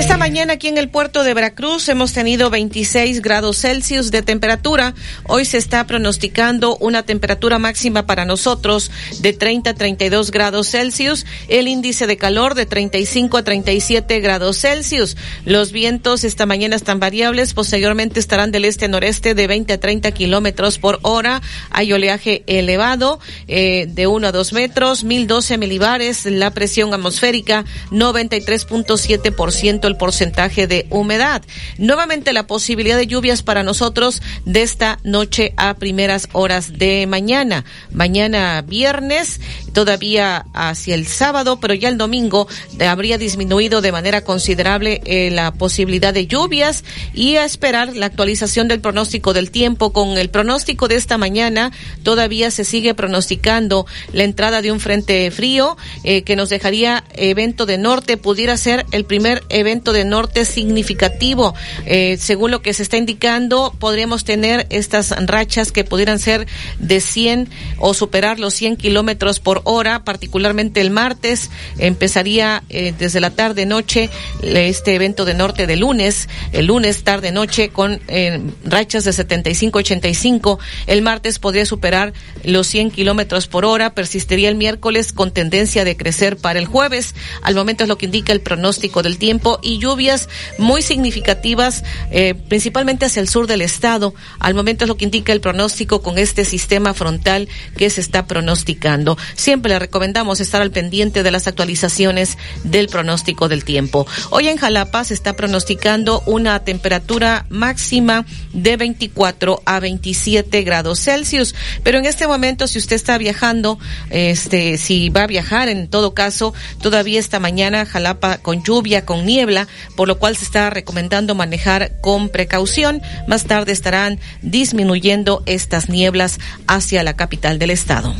[0.00, 4.94] Esta mañana aquí en el puerto de Veracruz hemos tenido 26 grados Celsius de temperatura.
[5.24, 8.90] Hoy se está pronosticando una temperatura máxima para nosotros
[9.20, 11.26] de 30 a 32 grados Celsius.
[11.48, 15.18] El índice de calor de 35 a 37 grados Celsius.
[15.44, 17.52] Los vientos esta mañana están variables.
[17.52, 21.42] Posteriormente estarán del este-noreste de 20 a 30 kilómetros por hora.
[21.68, 26.24] Hay oleaje elevado eh, de 1 a 2 metros, 1012 milibares.
[26.24, 31.42] La presión atmosférica 93.7% el porcentaje de humedad.
[31.78, 37.64] Nuevamente la posibilidad de lluvias para nosotros de esta noche a primeras horas de mañana.
[37.92, 39.40] Mañana viernes,
[39.72, 42.48] todavía hacia el sábado, pero ya el domingo
[42.80, 48.68] habría disminuido de manera considerable eh, la posibilidad de lluvias y a esperar la actualización
[48.68, 49.92] del pronóstico del tiempo.
[49.92, 51.72] Con el pronóstico de esta mañana
[52.02, 57.66] todavía se sigue pronosticando la entrada de un frente frío eh, que nos dejaría evento
[57.66, 61.54] de norte, pudiera ser el primer evento de norte significativo.
[61.86, 66.46] Eh, según lo que se está indicando, podríamos tener estas rachas que pudieran ser
[66.78, 71.50] de 100 o superar los 100 kilómetros por hora, particularmente el martes.
[71.78, 74.10] Empezaría eh, desde la tarde-noche
[74.42, 80.58] este evento de norte de lunes, el lunes tarde-noche con eh, rachas de 75-85.
[80.86, 82.12] El martes podría superar
[82.44, 87.14] los 100 kilómetros por hora, persistiría el miércoles con tendencia de crecer para el jueves.
[87.42, 92.34] Al momento es lo que indica el pronóstico del tiempo y lluvias muy significativas, eh,
[92.34, 94.14] principalmente hacia el sur del estado.
[94.38, 98.26] Al momento es lo que indica el pronóstico con este sistema frontal que se está
[98.26, 99.16] pronosticando.
[99.34, 104.06] Siempre le recomendamos estar al pendiente de las actualizaciones del pronóstico del tiempo.
[104.30, 111.54] Hoy en Jalapa se está pronosticando una temperatura máxima de 24 a 27 grados Celsius,
[111.82, 113.78] pero en este momento si usted está viajando,
[114.10, 119.24] este, si va a viajar, en todo caso, todavía esta mañana Jalapa con lluvia, con
[119.24, 119.59] niebla,
[119.96, 123.02] por lo cual se está recomendando manejar con precaución.
[123.26, 128.14] Más tarde estarán disminuyendo estas nieblas hacia la capital del estado.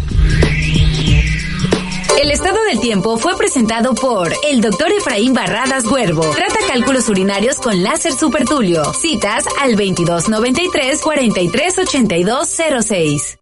[2.21, 6.21] El estado del tiempo fue presentado por el doctor Efraín Barradas Huervo.
[6.35, 8.93] Trata cálculos urinarios con láser supertulio.
[8.93, 13.39] Citas al 2293 438206.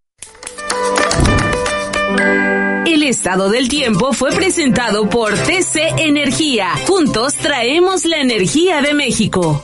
[2.86, 6.70] El estado del tiempo fue presentado por TC Energía.
[6.86, 9.62] Juntos traemos la energía de México.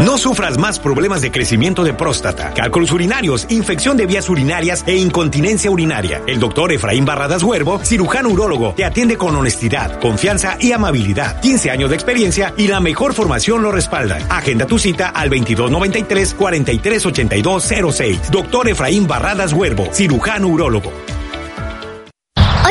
[0.00, 4.96] No sufras más problemas de crecimiento de próstata, cálculos urinarios, infección de vías urinarias e
[4.96, 6.20] incontinencia urinaria.
[6.26, 11.40] El doctor Efraín Barradas Huervo, cirujano urólogo, te atiende con honestidad, confianza y amabilidad.
[11.40, 14.20] 15 años de experiencia y la mejor formación lo respaldan.
[14.30, 18.30] Agenda tu cita al 2293 438206.
[18.30, 20.92] Doctor Efraín Barradas Huervo, cirujano urólogo.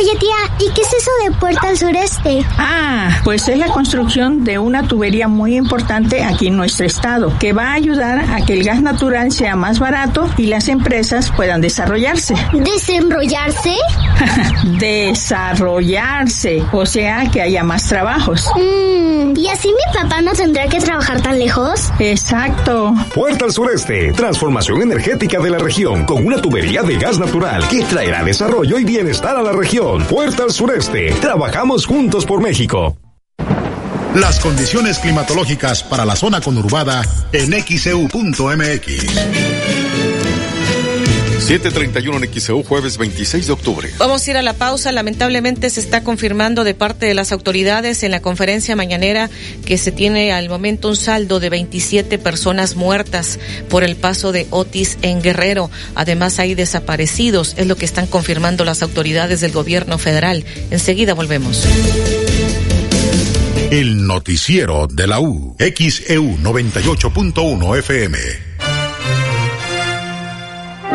[0.04, 2.46] Oye tía, ¿y qué es eso de Puerta al Sureste?
[2.58, 7.54] Ah, pues es la construcción de una tubería muy importante aquí en nuestro estado, que
[7.54, 11.62] va a ayudar a que el gas natural sea más barato y las empresas puedan
[11.62, 12.36] desarrollarse.
[12.52, 13.78] ¿Desenrollarse?
[14.78, 18.50] desarrollarse, o sea que haya más trabajos.
[18.58, 21.94] Mm, ¿Y así mi papá no tendrá que trabajar tan lejos?
[22.00, 22.94] Exacto.
[23.16, 27.84] Puerta al Sureste, transformación energética de la región con una tubería de gas natural que
[27.84, 29.93] traerá desarrollo y bienestar a la región.
[30.02, 31.12] Puerta al Sureste.
[31.22, 32.98] Trabajamos juntos por México.
[34.16, 39.83] Las condiciones climatológicas para la zona conurbada en xeu.mx.
[41.44, 43.90] 731 en XEU, jueves 26 de octubre.
[43.98, 44.92] Vamos a ir a la pausa.
[44.94, 49.30] Lamentablemente se está confirmando de parte de las autoridades en la conferencia mañanera
[49.66, 53.40] que se tiene al momento un saldo de 27 personas muertas
[53.70, 55.70] por el paso de Otis en Guerrero.
[55.96, 60.46] Además hay desaparecidos, es lo que están confirmando las autoridades del gobierno federal.
[60.72, 61.68] Enseguida volvemos.
[63.70, 68.53] El noticiero de la U, XEU 98.1 FM.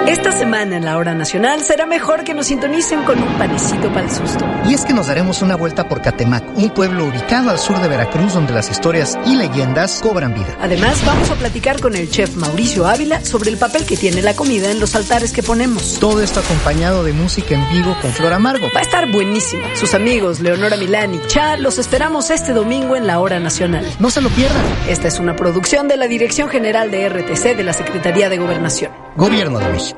[0.09, 4.07] Esta semana en la hora nacional será mejor que nos sintonicen con un panecito para
[4.07, 4.43] el susto.
[4.67, 7.89] Y es que nos daremos una vuelta por Catemac, un pueblo ubicado al sur de
[7.89, 10.57] Veracruz donde las historias y leyendas cobran vida.
[10.63, 14.33] Además, vamos a platicar con el chef Mauricio Ávila sobre el papel que tiene la
[14.33, 15.99] comida en los altares que ponemos.
[16.01, 18.69] Todo esto acompañado de música en vivo con Flor Amargo.
[18.75, 19.63] Va a estar buenísimo.
[19.75, 23.85] Sus amigos Leonora Milán y Cha los esperamos este domingo en la hora nacional.
[23.99, 24.65] No se lo pierdan.
[24.89, 28.91] Esta es una producción de la Dirección General de RTC de la Secretaría de Gobernación.
[29.19, 29.98] Gobierno de México.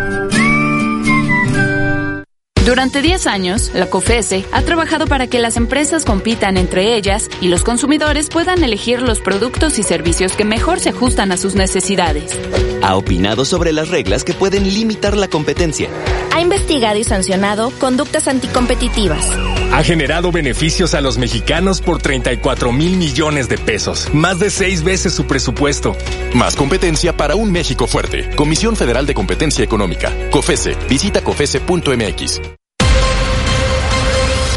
[2.65, 7.47] Durante 10 años, la COFESE ha trabajado para que las empresas compitan entre ellas y
[7.47, 12.37] los consumidores puedan elegir los productos y servicios que mejor se ajustan a sus necesidades.
[12.81, 15.89] Ha opinado sobre las reglas que pueden limitar la competencia.
[16.33, 19.29] Ha investigado y sancionado conductas anticompetitivas.
[19.71, 24.83] Ha generado beneficios a los mexicanos por 34 mil millones de pesos, más de seis
[24.83, 25.95] veces su presupuesto.
[26.33, 28.29] Más competencia para un México fuerte.
[28.35, 30.11] Comisión Federal de Competencia Económica.
[30.31, 30.75] COFESE.
[30.89, 32.60] Visita COFESE.mx.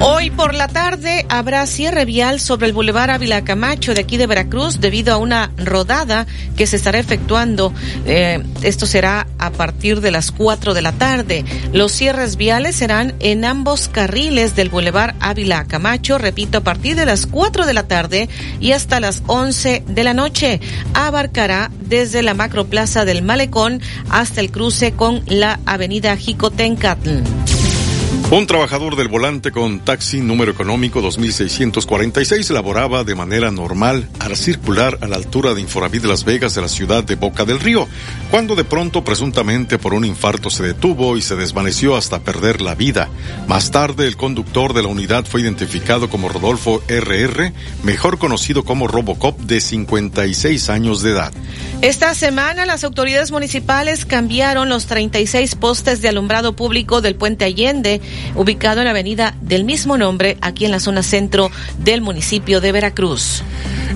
[0.00, 4.28] Hoy por la tarde habrá cierre vial sobre el Boulevard Ávila Camacho de aquí de
[4.28, 6.24] Veracruz debido a una rodada
[6.56, 7.74] que se estará efectuando.
[8.06, 11.44] Eh, esto será a partir de las 4 de la tarde.
[11.72, 17.04] Los cierres viales serán en ambos carriles del Boulevard Ávila Camacho, repito, a partir de
[17.04, 18.28] las 4 de la tarde
[18.60, 20.60] y hasta las 11 de la noche.
[20.94, 27.57] Abarcará desde la macroplaza del Malecón hasta el cruce con la avenida Jicotencatl.
[28.30, 34.98] Un trabajador del volante con taxi número económico 2646 laboraba de manera normal al circular
[35.00, 37.88] a la altura de Inforavit de Las Vegas de la ciudad de Boca del Río,
[38.30, 42.74] cuando de pronto presuntamente por un infarto se detuvo y se desvaneció hasta perder la
[42.74, 43.08] vida.
[43.46, 48.88] Más tarde el conductor de la unidad fue identificado como Rodolfo RR, mejor conocido como
[48.88, 51.32] Robocop de 56 años de edad.
[51.80, 58.02] Esta semana las autoridades municipales cambiaron los 36 postes de alumbrado público del puente Allende
[58.34, 62.72] ubicado en la avenida del mismo nombre, aquí en la zona centro del municipio de
[62.72, 63.42] Veracruz.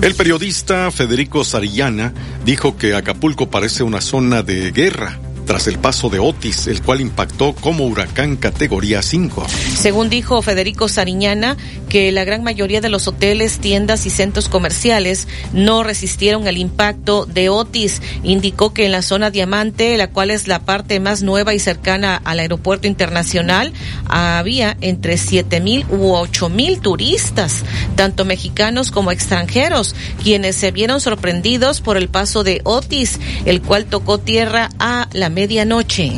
[0.01, 2.13] El periodista Federico Sarillana
[2.45, 7.01] dijo que Acapulco parece una zona de guerra tras el paso de Otis, el cual
[7.01, 9.45] impactó como huracán categoría 5.
[9.75, 11.57] Según dijo Federico Sariñana,
[11.93, 17.27] que la gran mayoría de los hoteles, tiendas y centros comerciales no resistieron el impacto
[17.27, 18.01] de Otis.
[18.23, 22.19] Indicó que en la zona Diamante, la cual es la parte más nueva y cercana
[22.25, 23.73] al aeropuerto internacional,
[24.07, 27.61] había entre siete mil u ocho mil turistas,
[27.95, 33.85] tanto mexicanos como extranjeros, quienes se vieron sorprendidos por el paso de Otis, el cual
[33.85, 36.11] tocó tierra a la medianoche.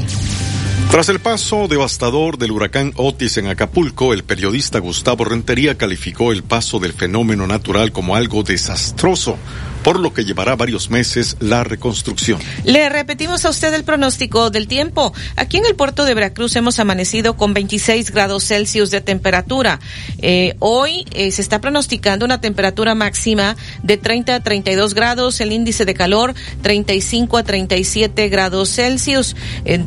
[0.91, 6.43] Tras el paso devastador del huracán Otis en Acapulco, el periodista Gustavo Rentería calificó el
[6.43, 9.37] paso del fenómeno natural como algo desastroso
[9.85, 12.39] por lo que llevará varios meses la reconstrucción.
[12.63, 15.13] Le repetimos a usted el pronóstico del tiempo.
[15.35, 19.79] Aquí en el puerto de Veracruz hemos amanecido con 26 grados Celsius de temperatura.
[20.17, 25.51] Eh, hoy eh, se está pronosticando una temperatura máxima de 30 a 32 grados, el
[25.51, 26.33] índice de calor
[26.63, 29.35] 35 a 37 grados Celsius.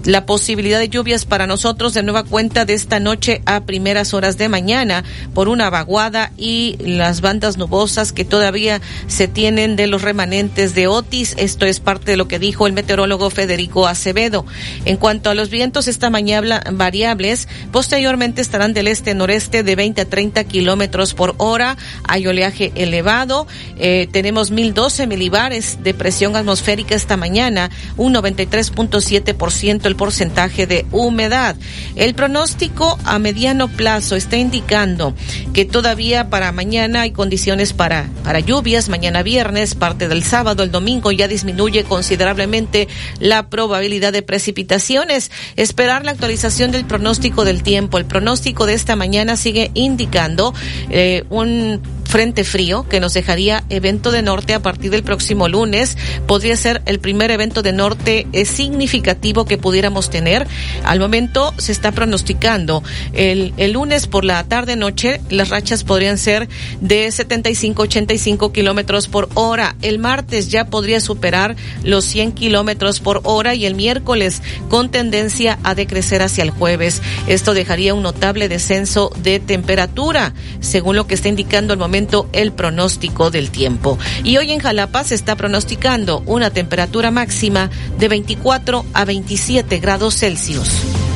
[0.04, 4.38] La posibilidad de lluvias para nosotros de nueva cuenta de esta noche a primeras horas
[4.38, 5.02] de mañana
[5.34, 10.86] por una vaguada y las bandas nubosas que todavía se tienen de los remanentes de
[10.86, 11.34] Otis.
[11.38, 14.44] Esto es parte de lo que dijo el meteorólogo Federico Acevedo.
[14.84, 20.04] En cuanto a los vientos, esta mañana variables, posteriormente estarán del este-noreste de 20 a
[20.04, 21.76] 30 kilómetros por hora.
[22.04, 23.46] Hay oleaje elevado.
[23.76, 31.56] Eh, tenemos 1012 milibares de presión atmosférica esta mañana, un 93.7% el porcentaje de humedad.
[31.96, 35.14] El pronóstico a mediano plazo está indicando
[35.52, 40.70] que todavía para mañana hay condiciones para, para lluvias, mañana viernes, parte del sábado, el
[40.70, 45.30] domingo ya disminuye considerablemente la probabilidad de precipitaciones.
[45.56, 47.98] Esperar la actualización del pronóstico del tiempo.
[47.98, 50.54] El pronóstico de esta mañana sigue indicando
[50.90, 55.96] eh, un frente frío que nos dejaría evento de norte a partir del próximo lunes.
[56.26, 60.46] Podría ser el primer evento de norte eh, significativo que pudiéramos tener.
[60.84, 62.82] Al momento se está pronosticando
[63.12, 66.48] el, el lunes por la tarde noche las rachas podrían ser
[66.80, 69.76] de 75 85 kilómetros por hora.
[69.82, 75.58] El martes ya podría superar los 100 kilómetros por hora y el miércoles con tendencia
[75.62, 77.02] a decrecer hacia el jueves.
[77.26, 81.97] Esto dejaría un notable descenso de temperatura, según lo que está indicando el momento
[82.32, 83.98] el pronóstico del tiempo.
[84.22, 90.18] Y hoy en Jalapa se está pronosticando una temperatura máxima de 24 a 27 grados
[90.18, 91.07] Celsius.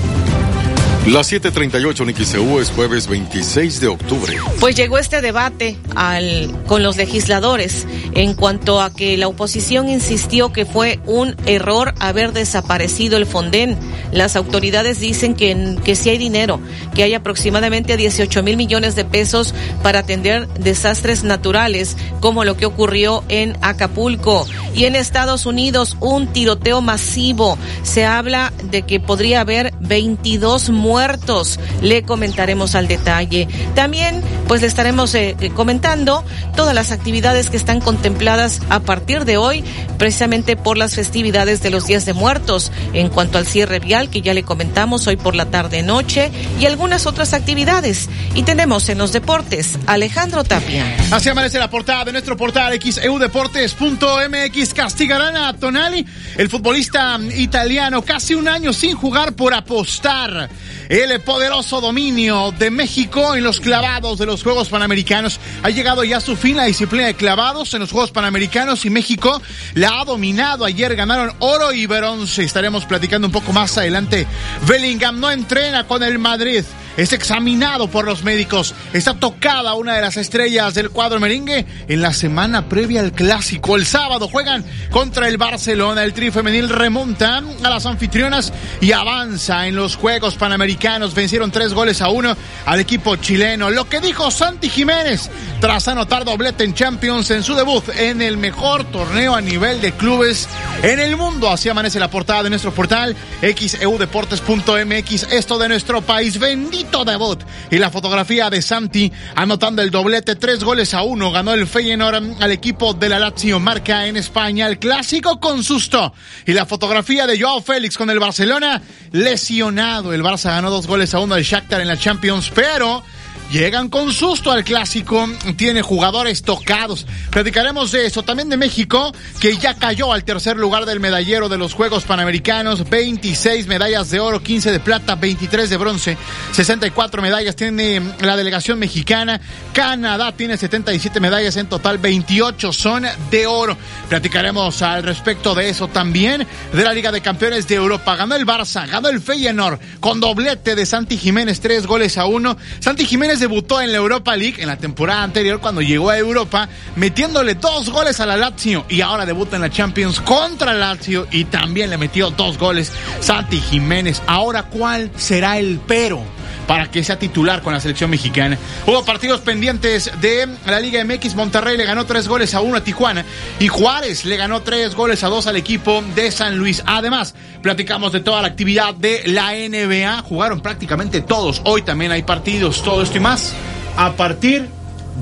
[1.07, 4.37] Las 7:38 en XEU es jueves 26 de octubre.
[4.61, 10.53] Pues llegó este debate al, con los legisladores en cuanto a que la oposición insistió
[10.53, 13.77] que fue un error haber desaparecido el Fonden.
[14.13, 16.61] Las autoridades dicen que, que sí hay dinero,
[16.95, 22.67] que hay aproximadamente 18 mil millones de pesos para atender desastres naturales, como lo que
[22.67, 24.47] ocurrió en Acapulco.
[24.73, 27.59] Y en Estados Unidos, un tiroteo masivo.
[27.83, 31.59] Se habla de que podría haber 22 muertos muertos.
[31.81, 33.49] Le comentaremos al detalle.
[33.75, 36.23] También, pues le estaremos eh, eh, comentando
[36.55, 39.65] todas las actividades que están contempladas a partir de hoy,
[39.97, 44.21] precisamente por las festividades de los días de muertos, en cuanto al cierre vial que
[44.21, 48.11] ya le comentamos hoy por la tarde noche y algunas otras actividades.
[48.35, 50.85] Y tenemos en los deportes Alejandro Tapia.
[51.11, 54.75] Así amanece la portada de nuestro portal xeudeportes.mx.
[54.75, 56.05] Castigarán a Tonali,
[56.37, 60.51] el futbolista italiano, casi un año sin jugar por apostar.
[60.93, 66.19] El poderoso dominio de México en los clavados de los Juegos Panamericanos ha llegado ya
[66.19, 69.41] a su fin la disciplina de clavados en los Juegos Panamericanos y México
[69.73, 70.67] la ha dominado.
[70.67, 72.45] Ayer ganaron oro y bronce.
[72.45, 74.27] Estaremos platicando un poco más adelante.
[74.69, 76.63] Bellingham no entrena con el Madrid
[76.97, 78.75] es examinado por los médicos.
[78.93, 83.77] Está tocada una de las estrellas del cuadro merengue en la semana previa al clásico.
[83.77, 86.05] El sábado juegan contra el Barcelona.
[86.05, 90.82] El tri femenil remonta a las anfitrionas y avanza en los Juegos Panamericanos.
[91.15, 92.37] Vencieron tres goles a uno
[92.67, 93.71] al equipo chileno.
[93.71, 95.31] Lo que dijo Santi Jiménez
[95.61, 99.93] tras anotar doblete en Champions en su debut en el mejor torneo a nivel de
[99.93, 100.49] clubes
[100.83, 101.49] en el mundo.
[101.49, 105.23] Así amanece la portada de nuestro portal xeudeportes.mx.
[105.31, 106.41] Esto de nuestro país.
[106.41, 107.41] Bendito debut.
[107.71, 111.31] Y la fotografía de Santi anotando el doblete, tres goles a uno.
[111.31, 116.13] Ganó el Feyenoord al equipo de la Lazio, marca en España el clásico con susto.
[116.45, 118.83] Y la fotografía de Joao Félix con el Barcelona
[119.13, 120.13] lesionado.
[120.13, 123.05] El Barça ganó dos goles a uno al Shakhtar en la Champions, pero
[123.53, 127.07] llegan con susto al clásico, tiene jugadores tocados.
[127.31, 131.59] Platicaremos de eso, también de México, que ya cayó al tercer lugar del medallero de
[131.59, 136.17] los Juegos Panamericanos, 26 medallas de oro, 15 de plata, 23 de bronce,
[136.53, 139.39] 64 medallas tiene la delegación mexicana,
[139.75, 143.77] Canadá tiene 77 medallas en total, 28 son de oro.
[144.09, 148.17] Platicaremos al respecto de eso también, de la Liga de Campeones de Europa.
[148.17, 152.57] Ganó el Barça, ganó el Feyenoord, con doblete de Santi Jiménez, tres goles a uno.
[152.81, 156.69] Santi Jiménez debutó en la Europa League en la temporada anterior cuando llegó a Europa,
[156.97, 161.45] metiéndole dos goles a la Lazio y ahora debuta en la Champions contra Lazio y
[161.45, 164.23] también le metió dos goles Santi Jiménez.
[164.27, 166.25] Ahora, ¿cuál será el pero?
[166.67, 168.59] Para que sea titular con la selección mexicana.
[168.87, 171.35] Hubo partidos pendientes de la Liga MX.
[171.35, 173.25] Monterrey le ganó tres goles a uno a Tijuana
[173.59, 176.83] y Juárez le ganó tres goles a dos al equipo de San Luis.
[176.87, 180.23] Además, platicamos de toda la actividad de la NBA.
[180.23, 181.63] Jugaron prácticamente todos.
[181.65, 183.55] Hoy también hay partidos, todo esto y más.
[183.97, 184.69] A partir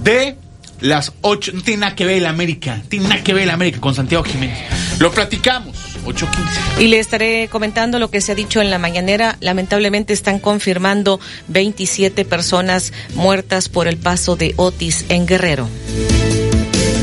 [0.02, 0.36] de
[0.80, 1.52] las ocho.
[1.52, 2.82] No tiene nada que ver el América.
[2.88, 4.58] Tiene nada que ver el América con Santiago Jiménez.
[4.98, 5.89] Lo platicamos.
[6.04, 6.80] 8.15.
[6.80, 9.36] Y le estaré comentando lo que se ha dicho en la mañanera.
[9.40, 15.68] Lamentablemente están confirmando 27 personas muertas por el paso de Otis en Guerrero.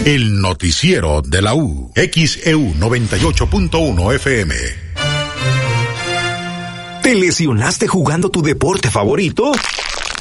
[0.06, 1.92] El noticiero de la U.
[1.96, 4.56] XEU 98.1 FM.
[7.04, 9.52] ¿Te lesionaste jugando tu deporte favorito?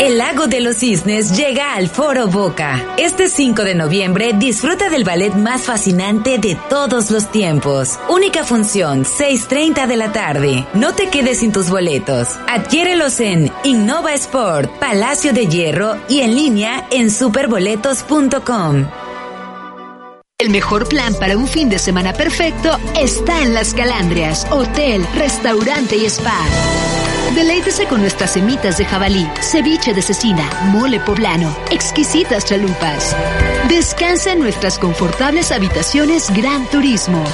[0.00, 2.94] El Lago de los Cisnes llega al Foro Boca.
[2.96, 7.98] Este 5 de noviembre disfruta del ballet más fascinante de todos los tiempos.
[8.08, 10.66] Única función, 6.30 de la tarde.
[10.74, 12.38] No te quedes sin tus boletos.
[12.48, 18.86] Adquiérelos en Innova Sport, Palacio de Hierro y en línea en superboletos.com.
[20.38, 25.96] El mejor plan para un fin de semana perfecto está en Las Calandrias, hotel, restaurante
[25.96, 26.95] y spa.
[27.34, 33.16] Deleítese con nuestras semitas de jabalí, ceviche de cecina, mole poblano, exquisitas chalupas.
[33.68, 37.24] Descansa en nuestras confortables habitaciones Gran Turismo.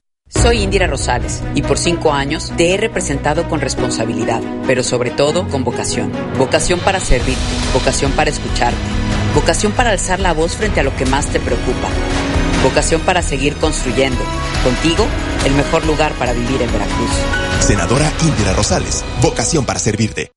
[0.47, 5.49] Soy Indira Rosales y por cinco años te he representado con responsabilidad, pero sobre todo
[5.49, 6.13] con vocación.
[6.39, 7.41] Vocación para servirte,
[7.73, 8.79] vocación para escucharte,
[9.35, 11.89] vocación para alzar la voz frente a lo que más te preocupa,
[12.63, 14.23] vocación para seguir construyendo.
[14.63, 15.05] Contigo,
[15.45, 17.11] el mejor lugar para vivir en Veracruz.
[17.61, 20.36] Senadora Indira Rosales, vocación para servirte.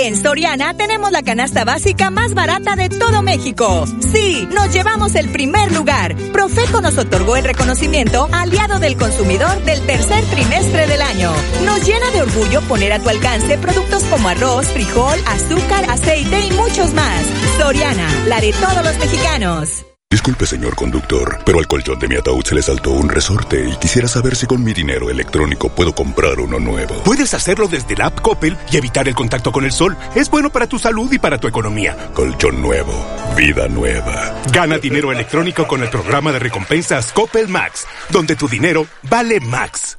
[0.00, 3.84] En Soriana tenemos la canasta básica más barata de todo México.
[3.98, 6.14] Sí, nos llevamos el primer lugar.
[6.32, 11.32] Profeco nos otorgó el reconocimiento Aliado del Consumidor del tercer trimestre del año.
[11.64, 16.52] Nos llena de orgullo poner a tu alcance productos como arroz, frijol, azúcar, aceite y
[16.52, 17.24] muchos más.
[17.58, 19.87] Soriana, la de todos los mexicanos.
[20.10, 23.76] Disculpe, señor conductor, pero al colchón de mi ataúd se le saltó un resorte y
[23.76, 27.02] quisiera saber si con mi dinero electrónico puedo comprar uno nuevo.
[27.04, 29.98] Puedes hacerlo desde la app Coppel y evitar el contacto con el sol.
[30.14, 31.94] Es bueno para tu salud y para tu economía.
[32.14, 32.92] Colchón nuevo,
[33.36, 34.34] vida nueva.
[34.50, 39.98] Gana dinero electrónico con el programa de recompensas Coppel Max, donde tu dinero vale más.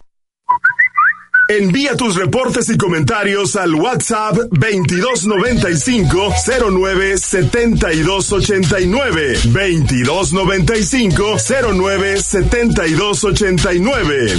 [1.49, 6.31] Envía tus reportes y comentarios al WhatsApp 2295
[6.69, 11.37] 09 7289 2295
[11.73, 14.37] 09 7289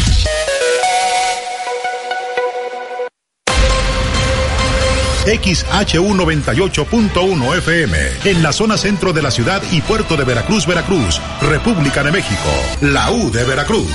[5.27, 12.05] XHU98.1 FM, en la zona centro de la ciudad y puerto de Veracruz, Veracruz, República
[12.05, 12.49] de México,
[12.83, 13.91] la U de Veracruz.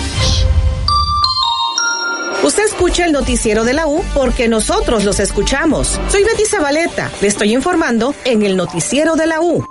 [2.45, 5.99] Usted escucha el noticiero de la U porque nosotros los escuchamos.
[6.09, 7.11] Soy Betty Zabaleta.
[7.19, 9.65] Le estoy informando en el noticiero de la U.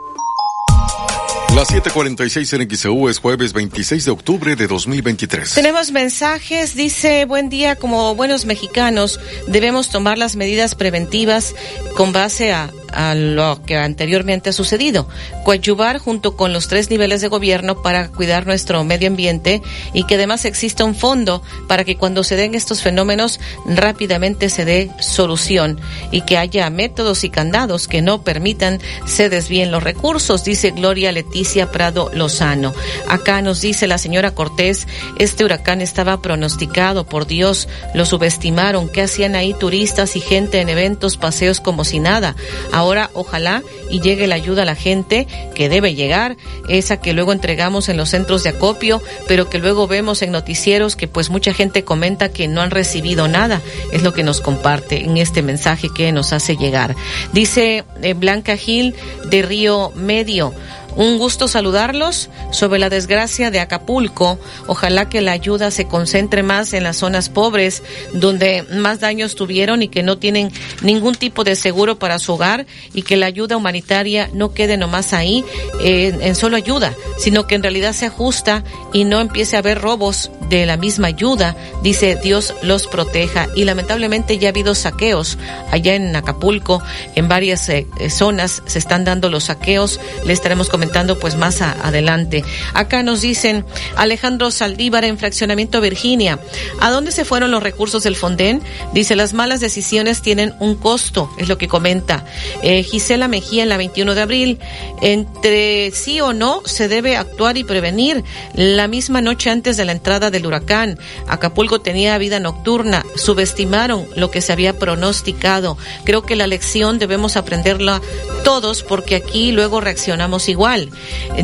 [1.55, 5.55] Las 7:46 en XEU es jueves 26 de octubre de 2023.
[5.55, 11.55] Tenemos mensajes, dice, buen día, como buenos mexicanos debemos tomar las medidas preventivas
[11.97, 15.09] con base a a lo que anteriormente ha sucedido.
[15.45, 19.63] Coadyuvar junto con los tres niveles de gobierno para cuidar nuestro medio ambiente
[19.93, 24.65] y que además exista un fondo para que cuando se den estos fenómenos rápidamente se
[24.65, 25.81] dé solución
[26.11, 31.13] y que haya métodos y candados que no permitan se desvíen los recursos, dice Gloria
[31.13, 32.75] Leticia Prado Lozano.
[33.09, 34.87] Acá nos dice la señora Cortés,
[35.19, 40.69] este huracán estaba pronosticado, por Dios, lo subestimaron, ¿qué hacían ahí turistas y gente en
[40.69, 42.37] eventos, paseos como si nada?
[42.75, 46.37] Ahora ojalá y llegue la ayuda a la gente que debe llegar,
[46.69, 50.97] esa que luego entregamos en los centros de acopio, pero que luego vemos en noticieros
[50.97, 53.61] que pues mucha gente comenta que no han recibido nada.
[53.93, 56.97] Es lo que nos comparte en este mensaje que nos hace llegar.
[57.33, 58.97] Dice eh, Blanca Gil
[59.31, 60.53] de Río Medio.
[60.97, 64.39] Un gusto saludarlos sobre la desgracia de Acapulco.
[64.69, 69.83] Ojalá que la ayuda se concentre más en las zonas pobres, donde más daños tuvieron
[69.83, 70.53] y que no tienen
[70.83, 75.13] ningún tipo de seguro para su hogar y que la ayuda humanitaria no quede nomás
[75.13, 75.45] ahí
[75.81, 78.63] en solo ayuda, sino que en realidad sea justa
[78.93, 81.57] y no empiece a haber robos de la misma ayuda.
[81.83, 83.49] Dice Dios los proteja.
[83.57, 85.39] Y lamentablemente ya ha habido saqueos
[85.73, 86.81] allá en Acapulco,
[87.17, 89.99] en varias eh, zonas se están dando los saqueos.
[90.25, 90.84] Le estaremos comentando
[91.19, 92.45] pues más adelante.
[92.75, 93.65] Acá nos dicen
[93.97, 96.39] Alejandro Saldívar en Fraccionamiento Virginia.
[96.81, 98.63] ¿A dónde se fueron los recursos del Fonden?
[98.93, 102.25] Dice las malas decisiones tienen un costo, es lo que comenta.
[102.63, 104.59] Eh, Gisela Mejía en la 21 de abril.
[105.01, 108.25] Entre sí o no se debe actuar y prevenir.
[108.55, 110.99] La misma noche antes de la entrada del huracán,
[111.29, 113.05] Acapulco tenía vida nocturna.
[113.17, 115.77] Subestimaron lo que se había pronosticado.
[116.05, 118.01] Creo que la lección debemos aprenderla
[118.45, 120.74] todos porque aquí luego reaccionamos igual.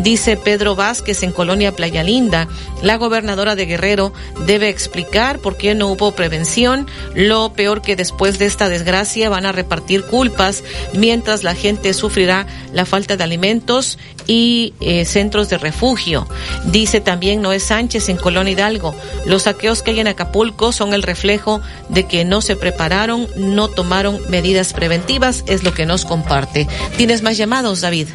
[0.00, 2.48] Dice Pedro Vázquez en Colonia Playa Linda,
[2.82, 4.12] la gobernadora de Guerrero
[4.46, 6.86] debe explicar por qué no hubo prevención.
[7.14, 12.46] Lo peor que después de esta desgracia van a repartir culpas mientras la gente sufrirá
[12.72, 16.26] la falta de alimentos y eh, centros de refugio.
[16.66, 18.94] Dice también Noé Sánchez en Colonia Hidalgo,
[19.26, 23.68] los saqueos que hay en Acapulco son el reflejo de que no se prepararon, no
[23.68, 26.68] tomaron medidas preventivas, es lo que nos comparte.
[26.96, 28.08] ¿Tienes más llamados, David?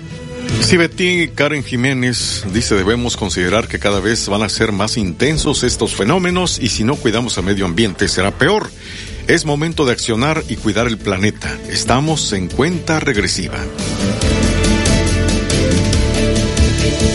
[0.61, 5.63] Sí, Betty Karen Jiménez dice debemos considerar que cada vez van a ser más intensos
[5.63, 8.69] estos fenómenos y si no cuidamos al medio ambiente será peor.
[9.27, 11.57] Es momento de accionar y cuidar el planeta.
[11.69, 13.59] Estamos en cuenta regresiva.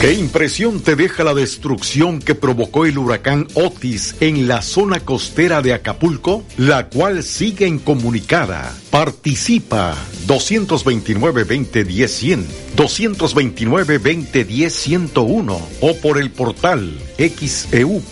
[0.00, 5.60] ¿Qué impresión te deja la destrucción que provocó el huracán Otis en la zona costera
[5.60, 8.74] de Acapulco, la cual sigue incomunicada?
[8.90, 9.94] Participa
[10.26, 12.44] 229-2010-100,
[12.76, 18.06] 229-2010-101 o por el portal xeu.mx,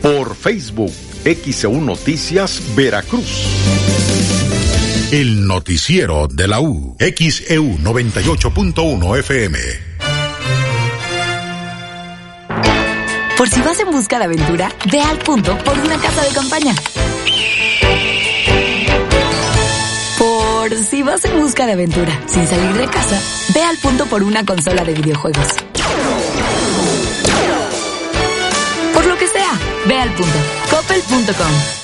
[0.00, 0.94] por Facebook
[1.24, 3.46] XEU Noticias Veracruz.
[5.10, 9.93] El noticiero de la U, XEU 98.1 FM.
[13.44, 16.74] Por si vas en busca de aventura, ve al punto por una casa de campaña.
[20.18, 23.20] Por si vas en busca de aventura sin salir de casa,
[23.52, 25.48] ve al punto por una consola de videojuegos.
[28.94, 29.52] Por lo que sea,
[29.88, 30.38] ve al punto.
[30.70, 31.83] Coppel.com.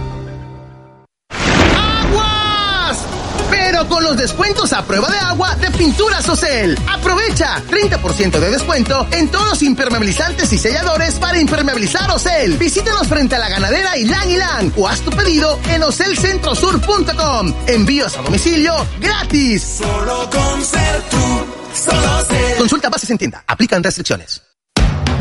[3.91, 6.79] Con los descuentos a prueba de agua de Pinturas Ocel.
[6.87, 12.57] Aprovecha 30% de descuento en todos los impermeabilizantes y selladores para impermeabilizar Ocel.
[12.57, 17.53] Visítanos frente a la ganadera Ilan Ilan o haz tu pedido en ocelcentrosur.com.
[17.67, 19.79] Envíos a domicilio gratis.
[19.79, 23.43] Solo con ser tú, solo Consulta bases en tienda.
[23.45, 24.50] Aplican restricciones.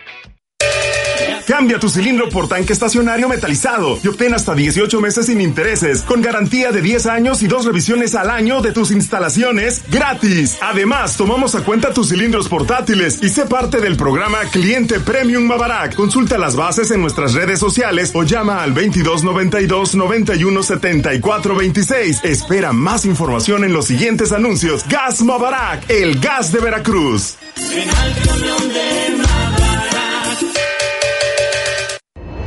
[1.48, 6.20] Cambia tu cilindro por tanque estacionario metalizado y obtén hasta 18 meses sin intereses, con
[6.20, 10.58] garantía de 10 años y dos revisiones al año de tus instalaciones gratis.
[10.60, 15.94] Además, tomamos a cuenta tus cilindros portátiles y sé parte del programa Cliente Premium Mabarak.
[15.94, 22.24] Consulta las bases en nuestras redes sociales o llama al 2292 91 74 26.
[22.24, 24.84] Espera más información en los siguientes anuncios.
[24.86, 27.38] Gas Mabarak, el gas de Veracruz.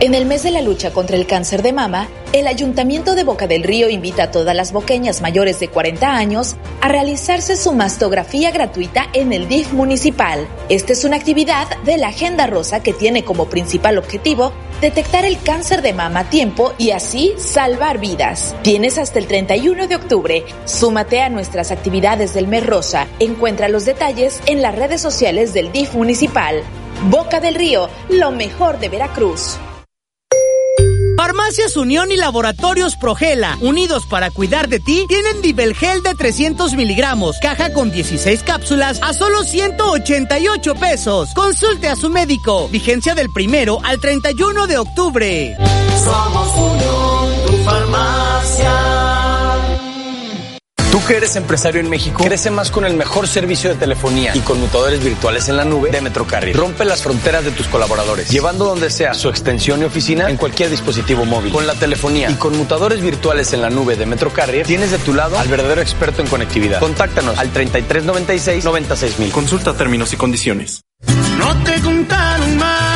[0.01, 3.45] En el mes de la lucha contra el cáncer de mama, el Ayuntamiento de Boca
[3.45, 8.49] del Río invita a todas las boqueñas mayores de 40 años a realizarse su mastografía
[8.49, 10.47] gratuita en el DIF municipal.
[10.69, 14.51] Esta es una actividad de la Agenda Rosa que tiene como principal objetivo
[14.81, 18.55] detectar el cáncer de mama a tiempo y así salvar vidas.
[18.63, 20.43] Tienes hasta el 31 de octubre.
[20.65, 23.05] Súmate a nuestras actividades del mes rosa.
[23.19, 26.63] Encuentra los detalles en las redes sociales del DIF municipal.
[27.11, 29.59] Boca del Río, lo mejor de Veracruz.
[31.21, 37.37] Farmacias Unión y Laboratorios Progela, unidos para cuidar de ti, tienen Gel de 300 miligramos,
[37.39, 41.29] caja con 16 cápsulas a solo 188 pesos.
[41.35, 42.67] Consulte a su médico.
[42.69, 45.55] Vigencia del primero al 31 de octubre.
[46.03, 48.90] Somos Unión, tu farmacia.
[51.01, 54.39] Tú que eres empresario en México, crece más con el mejor servicio de telefonía y
[54.41, 56.55] conmutadores virtuales en la nube de Metrocarrier.
[56.55, 60.69] Rompe las fronteras de tus colaboradores, llevando donde sea su extensión y oficina en cualquier
[60.69, 61.51] dispositivo móvil.
[61.51, 65.39] Con la telefonía y conmutadores virtuales en la nube de Metrocarrier, tienes de tu lado
[65.39, 66.79] al verdadero experto en conectividad.
[66.79, 69.31] Contáctanos al 3396 96000.
[69.31, 70.81] Consulta términos y condiciones.
[71.39, 72.90] No te contaron más.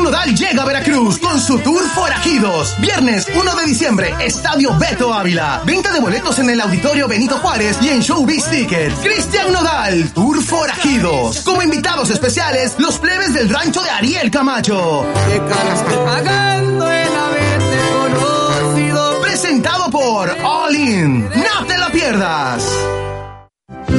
[0.00, 2.74] Cristian Nodal llega a Veracruz con su tour Forajidos.
[2.80, 5.60] Viernes 1 de diciembre, Estadio Beto Ávila.
[5.66, 8.94] Venta de boletos en el Auditorio Benito Juárez y en Showbiz Tickets.
[9.02, 11.40] Cristian Nodal, Tour Forajidos.
[11.40, 15.04] Como invitados especiales, los plebes del rancho de Ariel Camacho.
[16.06, 19.20] pagando el haberte conocido.
[19.20, 21.28] Presentado por All In.
[21.28, 22.64] No te lo pierdas.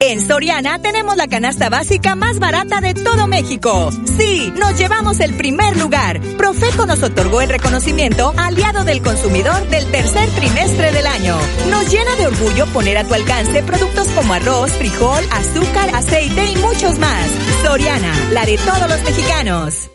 [0.00, 3.90] En Soriana tenemos la canasta básica más barata de todo México.
[4.16, 6.20] Sí, nos llevamos el primer lugar.
[6.36, 11.36] Profeco nos otorgó el reconocimiento Aliado del Consumidor del tercer trimestre del año.
[11.68, 16.56] Nos llena de orgullo poner a tu alcance productos como arroz, frijol, azúcar, aceite y
[16.58, 17.28] muchos más.
[17.64, 19.90] Soriana, la de todos los mexicanos.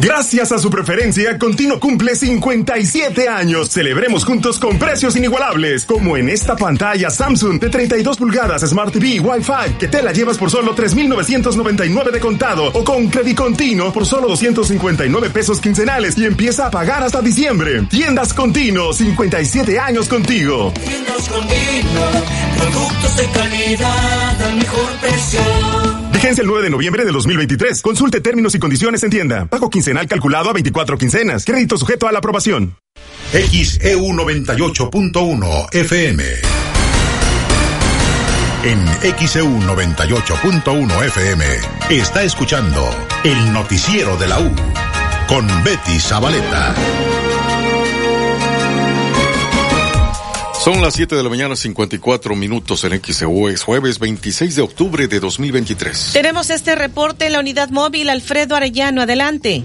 [0.00, 3.70] Gracias a su preferencia, Continuo cumple 57 años.
[3.70, 9.20] Celebremos juntos con precios inigualables, como en esta pantalla Samsung de 32 pulgadas Smart TV
[9.20, 14.04] Wi-Fi, que te la llevas por solo 3,999 de contado, o con Credit Continuo por
[14.04, 17.82] solo 259 pesos quincenales y empieza a pagar hasta diciembre.
[17.88, 20.72] Tiendas Continuo, 57 años contigo.
[20.74, 22.06] Tiendas Continuo,
[22.58, 26.05] productos de calidad al mejor precio.
[26.16, 27.82] Vigencia el 9 de noviembre de 2023.
[27.82, 29.44] Consulte términos y condiciones en tienda.
[29.44, 31.44] Pago quincenal calculado a 24 quincenas.
[31.44, 32.74] Crédito sujeto a la aprobación.
[33.32, 36.24] XEU 98.1 FM.
[38.64, 38.86] En
[39.18, 41.44] XEU 98.1 FM
[41.90, 42.88] está escuchando
[43.22, 44.50] el noticiero de la U
[45.28, 46.74] con Betty Zabaleta.
[50.66, 53.48] Son las 7 de la mañana, 54 minutos en XEU.
[53.50, 56.10] Es jueves 26 de octubre de 2023.
[56.12, 58.08] Tenemos este reporte en la unidad móvil.
[58.08, 59.62] Alfredo Arellano, adelante.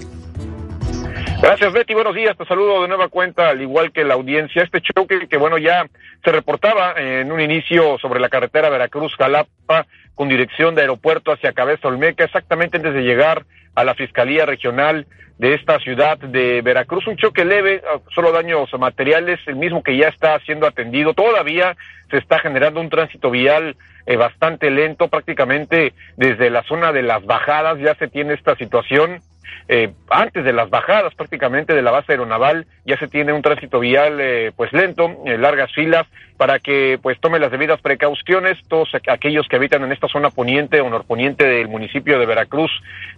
[1.41, 1.95] Gracias, Betty.
[1.95, 2.37] Buenos días.
[2.37, 4.61] Te saludo de nueva cuenta, al igual que la audiencia.
[4.61, 5.87] Este choque que, bueno, ya
[6.23, 11.87] se reportaba en un inicio sobre la carretera Veracruz-Jalapa con dirección de aeropuerto hacia Cabeza
[11.87, 13.43] Olmeca, exactamente antes de llegar
[13.73, 15.07] a la Fiscalía Regional
[15.39, 17.07] de esta ciudad de Veracruz.
[17.07, 21.15] Un choque leve, ah, solo daños materiales, el mismo que ya está siendo atendido.
[21.15, 21.75] Todavía
[22.11, 27.25] se está generando un tránsito vial eh, bastante lento, prácticamente desde la zona de las
[27.25, 29.21] bajadas ya se tiene esta situación
[29.67, 33.79] eh, antes de las bajadas prácticamente de la base aeronaval ya se tiene un tránsito
[33.79, 36.05] vial eh, pues lento, largas filas
[36.37, 40.81] para que pues tome las debidas precauciones todos aquellos que habitan en esta zona poniente
[40.81, 42.71] o norponiente del municipio de Veracruz.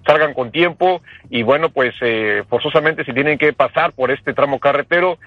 [0.05, 4.59] Salgan con tiempo y bueno pues eh, forzosamente si tienen que pasar por este tramo
[4.59, 5.17] carretero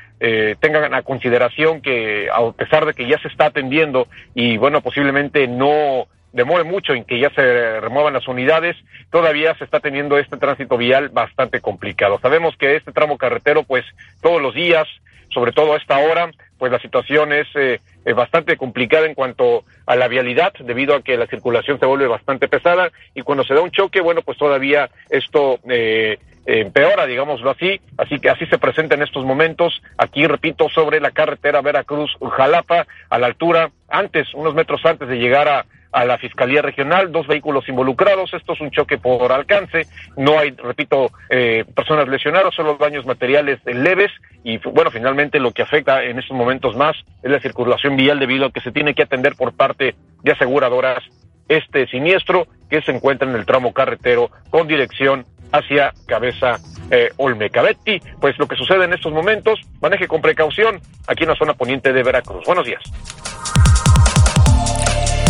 [0.61, 5.47] tengan a consideración que a pesar de que ya se está atendiendo y bueno posiblemente
[5.47, 8.77] no demore mucho en que ya se remuevan las unidades,
[9.11, 12.19] todavía se está teniendo este tránsito vial bastante complicado.
[12.21, 13.87] Sabemos que este tramo carretero, pues
[14.21, 14.87] todos los días,
[15.31, 17.81] sobre todo a esta hora, pues la situación es eh,
[18.15, 22.49] bastante complicada en cuanto a la vialidad, debido a que la circulación se vuelve bastante
[22.49, 27.81] pesada y cuando se da un choque, bueno, pues todavía esto eh, empeora, digámoslo así,
[27.99, 33.19] así que así se presenta en estos momentos, aquí repito, sobre la carretera Veracruz-Jalapa, a
[33.19, 35.67] la altura, antes, unos metros antes de llegar a
[35.97, 39.87] a la Fiscalía Regional, dos vehículos involucrados, esto es un choque por alcance,
[40.19, 44.13] no hay, repito, eh, personas lesionadas, solo daños materiales leves
[44.45, 48.45] y bueno, finalmente lo que afecta en estos momentos más es la circulación vial debido
[48.45, 51.03] a que se tiene que atender por parte de aseguradoras
[51.49, 55.25] este siniestro que se encuentra en el tramo carretero con dirección
[55.59, 56.59] hacia Cabeza
[56.91, 58.01] eh, Olmecabetti.
[58.21, 61.93] Pues lo que sucede en estos momentos, maneje con precaución aquí en la zona poniente
[61.93, 62.45] de Veracruz.
[62.47, 62.83] Buenos días.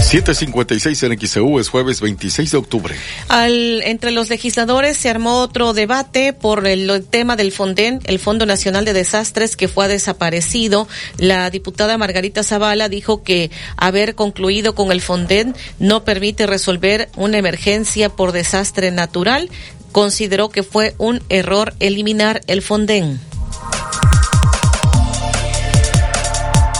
[0.06, 2.94] 756 en XEU es jueves 26 de octubre.
[3.28, 8.46] Al, entre los legisladores se armó otro debate por el, tema del FONDEN, el Fondo
[8.46, 10.86] Nacional de Desastres, que fue desaparecido.
[11.18, 17.38] La diputada Margarita Zavala dijo que haber concluido con el FONDEN no permite resolver una
[17.38, 19.50] emergencia por desastre natural.
[19.92, 23.20] Consideró que fue un error eliminar el FONDEN.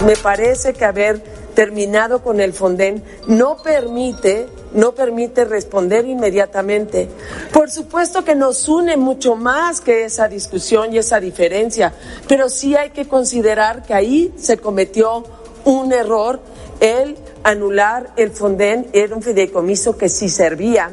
[0.04, 1.22] Me parece que haber
[1.54, 7.08] terminado con el Fonden no permite no permite responder inmediatamente.
[7.50, 11.94] Por supuesto que nos une mucho más que esa discusión y esa diferencia,
[12.28, 15.24] pero sí hay que considerar que ahí se cometió
[15.64, 16.40] un error
[16.80, 20.90] el anular el Fonden era un fideicomiso que sí servía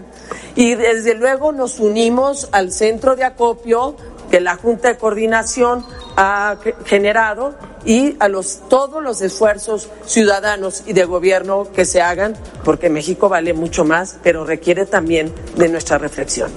[0.56, 3.96] y desde luego nos unimos al centro de acopio
[4.30, 5.86] que la Junta de Coordinación
[6.16, 7.56] ha generado
[7.86, 13.30] y a los, todos los esfuerzos ciudadanos y de gobierno que se hagan, porque México
[13.30, 16.52] vale mucho más, pero requiere también de nuestra reflexión.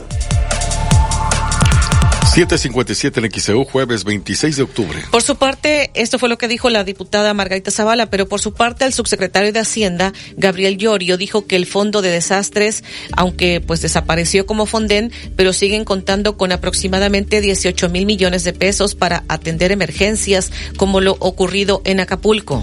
[2.36, 4.98] 757 en XEU, jueves 26 de octubre.
[5.10, 8.52] Por su parte, esto fue lo que dijo la diputada Margarita Zavala, pero por su
[8.52, 13.80] parte el subsecretario de Hacienda, Gabriel Llorio, dijo que el Fondo de Desastres, aunque pues
[13.80, 19.72] desapareció como Fonden, pero siguen contando con aproximadamente 18 mil millones de pesos para atender
[19.72, 22.62] emergencias, como lo ocurrido en Acapulco.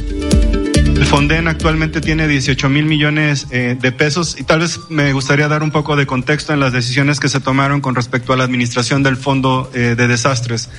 [0.96, 5.48] El Fonden actualmente tiene 18 mil millones eh, de pesos y tal vez me gustaría
[5.48, 8.44] dar un poco de contexto en las decisiones que se tomaron con respecto a la
[8.44, 10.70] administración del Fondo eh, de Desastres.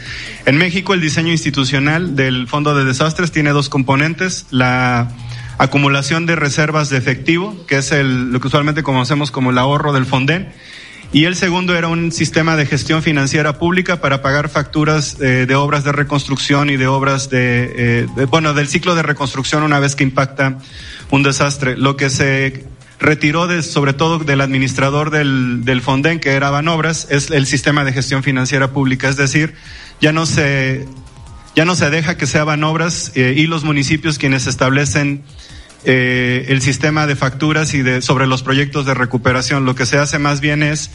[0.46, 5.08] En México el diseño institucional del Fondo de Desastres tiene dos componentes, la
[5.58, 10.06] acumulación de reservas de efectivo, que es lo que usualmente conocemos como el ahorro del
[10.06, 10.52] Fonden,
[11.14, 15.54] y el segundo era un sistema de gestión financiera pública para pagar facturas eh, de
[15.54, 19.94] obras de reconstrucción y de obras eh, de, bueno, del ciclo de reconstrucción una vez
[19.94, 20.58] que impacta
[21.12, 21.76] un desastre.
[21.76, 22.64] Lo que se
[22.98, 27.84] retiró de, sobre todo del administrador del, del Fonden, que era Banobras, es el sistema
[27.84, 29.54] de gestión financiera pública, es decir,
[30.00, 30.84] ya no se,
[31.54, 35.22] ya no se deja que sea Banobras eh, y los municipios quienes establecen
[35.84, 39.64] eh, el sistema de facturas y de sobre los proyectos de recuperación.
[39.64, 40.90] Lo que se hace más bien es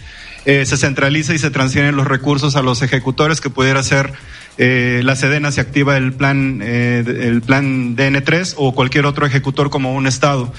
[0.46, 4.14] eh, se centraliza y se transfieren los recursos a los ejecutores que pudiera ser
[4.62, 9.70] eh, la Sedena se activa el plan eh, el plan DN3 o cualquier otro ejecutor
[9.70, 10.52] como un estado.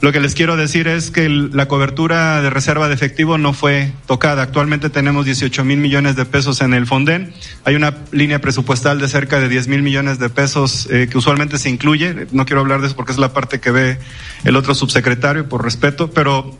[0.00, 3.92] Lo que les quiero decir es que la cobertura de reserva de efectivo no fue
[4.06, 4.42] tocada.
[4.42, 7.32] Actualmente tenemos 18 mil millones de pesos en el Fonden.
[7.64, 11.56] Hay una línea presupuestal de cerca de 10 mil millones de pesos eh, que usualmente
[11.58, 12.26] se incluye.
[12.32, 13.98] No quiero hablar de eso porque es la parte que ve
[14.42, 16.58] el otro subsecretario por respeto, pero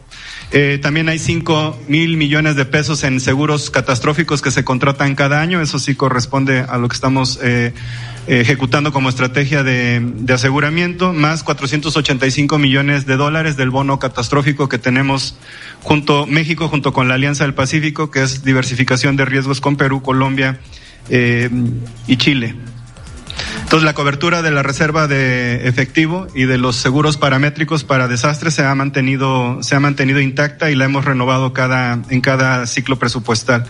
[0.56, 5.40] eh, también hay 5 mil millones de pesos en seguros catastróficos que se contratan cada
[5.40, 5.60] año.
[5.60, 7.74] Eso sí corresponde a lo que estamos eh,
[8.28, 14.78] ejecutando como estrategia de, de, aseguramiento, más 485 millones de dólares del bono catastrófico que
[14.78, 15.36] tenemos
[15.82, 20.02] junto México, junto con la Alianza del Pacífico, que es diversificación de riesgos con Perú,
[20.02, 20.60] Colombia
[21.10, 21.50] eh,
[22.06, 22.54] y Chile.
[23.62, 28.54] Entonces, la cobertura de la reserva de efectivo y de los seguros paramétricos para desastres
[28.54, 32.98] se ha mantenido, se ha mantenido intacta y la hemos renovado cada, en cada ciclo
[32.98, 33.66] presupuestal.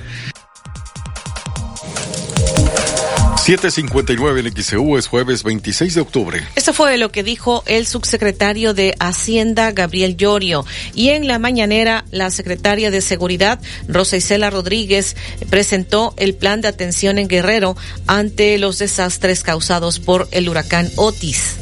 [3.44, 6.42] 759 en XEU es jueves 26 de octubre.
[6.56, 10.64] Eso fue lo que dijo el subsecretario de Hacienda, Gabriel Llorio.
[10.94, 15.14] Y en la mañanera, la secretaria de Seguridad, Rosa Isela Rodríguez,
[15.50, 17.76] presentó el plan de atención en Guerrero
[18.06, 21.56] ante los desastres causados por el huracán Otis.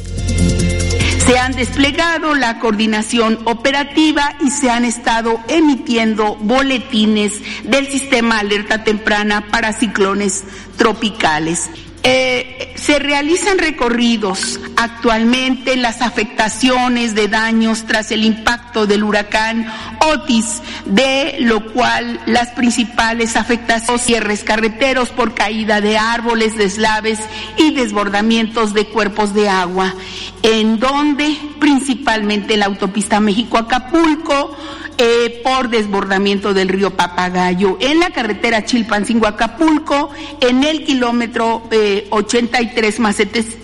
[1.33, 8.83] Se han desplegado la coordinación operativa y se han estado emitiendo boletines del sistema alerta
[8.83, 10.43] temprana para ciclones
[10.77, 11.71] tropicales.
[12.03, 19.65] Eh, se realizan recorridos actualmente en las afectaciones de daños tras el impacto del huracán
[19.99, 23.63] Otis, de lo cual las principales afectaciones
[23.97, 27.19] cierres carreteros por caída de árboles, deslaves
[27.57, 29.93] y desbordamientos de cuerpos de agua,
[30.41, 34.55] en donde principalmente la autopista México-Acapulco,
[34.97, 40.09] eh, por desbordamiento del río Papagayo, en la carretera Chilpancingo-Acapulco,
[40.39, 43.17] en el kilómetro eh, 83 más,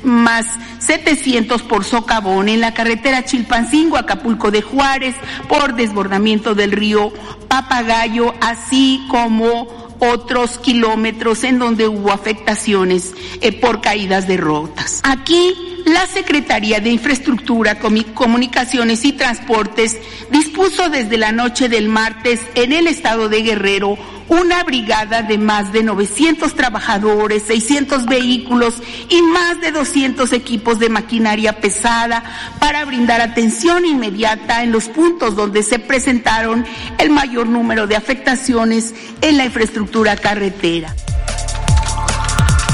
[0.03, 0.45] más
[0.79, 5.15] 700 por Socavón, en la carretera Chilpancingo-Acapulco de Juárez,
[5.47, 7.11] por desbordamiento del río
[7.47, 9.67] Papagayo, así como
[9.99, 15.01] otros kilómetros en donde hubo afectaciones eh, por caídas de rotas.
[15.03, 15.53] Aquí
[15.85, 19.97] la Secretaría de Infraestructura, Comunicaciones y Transportes
[20.31, 23.97] dispuso desde la noche del martes en el estado de Guerrero
[24.29, 28.75] una brigada de más de 900 trabajadores, 600 vehículos
[29.09, 32.23] y más de 200 equipos de maquinaria pesada
[32.59, 36.65] para brindar atención inmediata en los puntos donde se presentaron
[36.99, 40.95] el mayor número de afectaciones en la infraestructura carretera.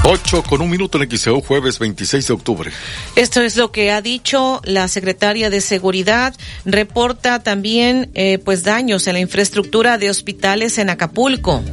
[0.08, 2.72] 8 con un minuto en XEU, jueves 26 de octubre.
[3.16, 6.36] Esto es lo que ha dicho la secretaria de Seguridad.
[6.64, 11.64] Reporta también eh, pues daños en la infraestructura de hospitales en Acapulco.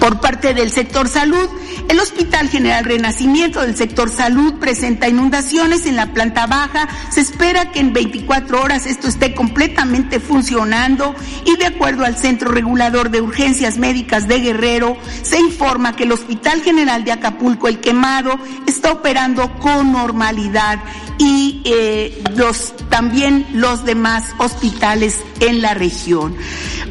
[0.00, 1.48] Por parte del sector salud,
[1.88, 6.88] el Hospital General Renacimiento del sector salud presenta inundaciones en la planta baja.
[7.10, 11.14] Se espera que en 24 horas esto esté completamente funcionando
[11.44, 16.12] y de acuerdo al Centro Regulador de Urgencias Médicas de Guerrero, se informa que el
[16.12, 20.80] Hospital General de Acapulco, el quemado, está operando con normalidad
[21.18, 26.36] y eh, los, también los demás hospitales en la región.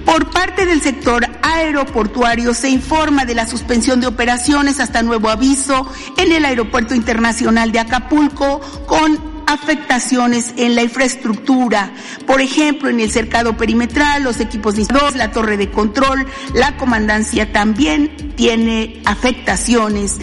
[0.06, 5.92] Por parte del sector aeroportuario se informa de la suspensión de operaciones hasta nuevo aviso
[6.18, 11.92] en el Aeropuerto Internacional de Acapulco con afectaciones en la infraestructura,
[12.26, 17.52] por ejemplo, en el cercado perimetral, los equipos de la torre de control, la comandancia
[17.52, 20.18] también tiene afectaciones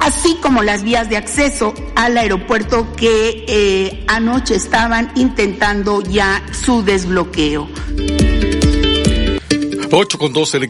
[0.00, 6.84] así como las vías de acceso al aeropuerto que eh, anoche estaban intentando ya su
[6.84, 7.68] desbloqueo.
[9.96, 10.64] 8 con 12 el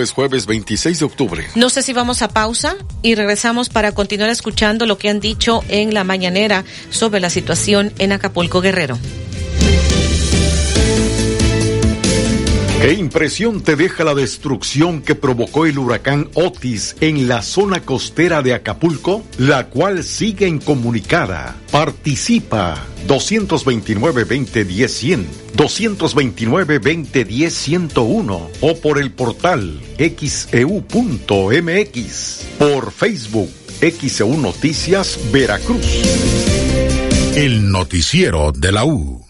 [0.00, 1.46] es jueves 26 de octubre.
[1.54, 5.62] No sé si vamos a pausa y regresamos para continuar escuchando lo que han dicho
[5.68, 8.98] en la mañanera sobre la situación en Acapulco Guerrero.
[12.80, 18.40] ¿Qué impresión te deja la destrucción que provocó el huracán Otis en la zona costera
[18.40, 21.58] de Acapulco, la cual sigue incomunicada?
[21.70, 25.24] Participa 229-2010-100,
[25.58, 30.86] 229-2010-101 o por el portal xeu.mx,
[32.58, 35.84] por Facebook XEU Noticias Veracruz.
[37.36, 39.29] El noticiero de la U.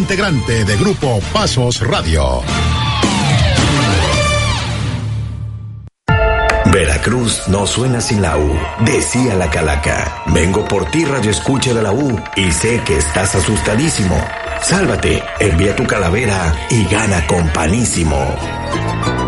[0.00, 2.42] integrante de Grupo Pasos Radio.
[6.72, 10.22] Veracruz no suena sin la U, decía la calaca.
[10.28, 14.16] Vengo por ti, Radio Escucha de la U, y sé que estás asustadísimo.
[14.62, 18.34] Sálvate, envía tu calavera y gana con panísimo.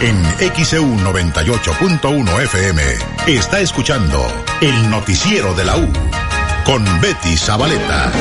[0.01, 0.17] En
[0.65, 2.81] XEU 98.1 FM
[3.27, 4.25] está escuchando
[4.59, 5.87] el noticiero de la U
[6.65, 8.11] con Betty Zabaleta.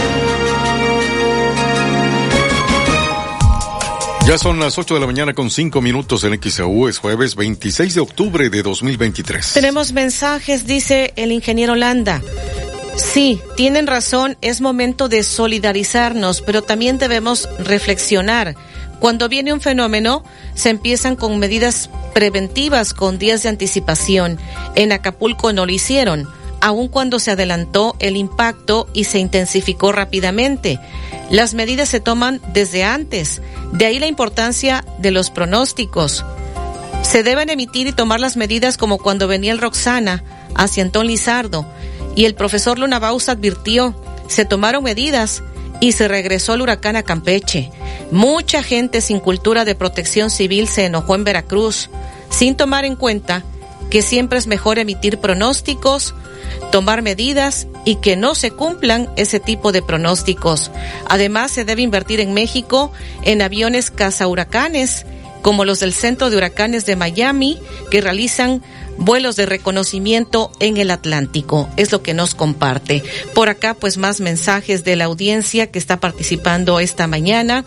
[4.26, 7.94] Ya son las 8 de la mañana con 5 minutos en XEU, es jueves 26
[7.94, 9.54] de octubre de 2023.
[9.54, 12.20] Tenemos mensajes, dice el ingeniero Landa.
[12.96, 18.54] Sí, tienen razón, es momento de solidarizarnos, pero también debemos reflexionar.
[19.00, 24.38] Cuando viene un fenómeno, se empiezan con medidas preventivas con días de anticipación.
[24.76, 26.28] En Acapulco no lo hicieron,
[26.60, 30.78] aun cuando se adelantó el impacto y se intensificó rápidamente.
[31.30, 33.42] Las medidas se toman desde antes,
[33.72, 36.24] de ahí la importancia de los pronósticos.
[37.02, 40.22] Se deben emitir y tomar las medidas como cuando venía el Roxana
[40.54, 41.66] hacia Antón Lizardo
[42.14, 43.94] y el profesor Luna Baus advirtió,
[44.28, 45.42] se tomaron medidas
[45.80, 47.70] y se regresó el huracán a Campeche.
[48.10, 51.90] Mucha gente sin cultura de protección civil se enojó en Veracruz,
[52.30, 53.42] sin tomar en cuenta
[53.90, 56.14] que siempre es mejor emitir pronósticos,
[56.72, 60.70] tomar medidas y que no se cumplan ese tipo de pronósticos.
[61.08, 62.92] Además, se debe invertir en México
[63.22, 63.92] en aviones
[64.26, 65.06] huracanes
[65.42, 67.58] como los del Centro de Huracanes de Miami,
[67.90, 68.62] que realizan
[68.98, 71.68] vuelos de reconocimiento en el Atlántico.
[71.76, 73.02] Es lo que nos comparte.
[73.34, 77.64] Por acá, pues más mensajes de la audiencia que está participando esta mañana.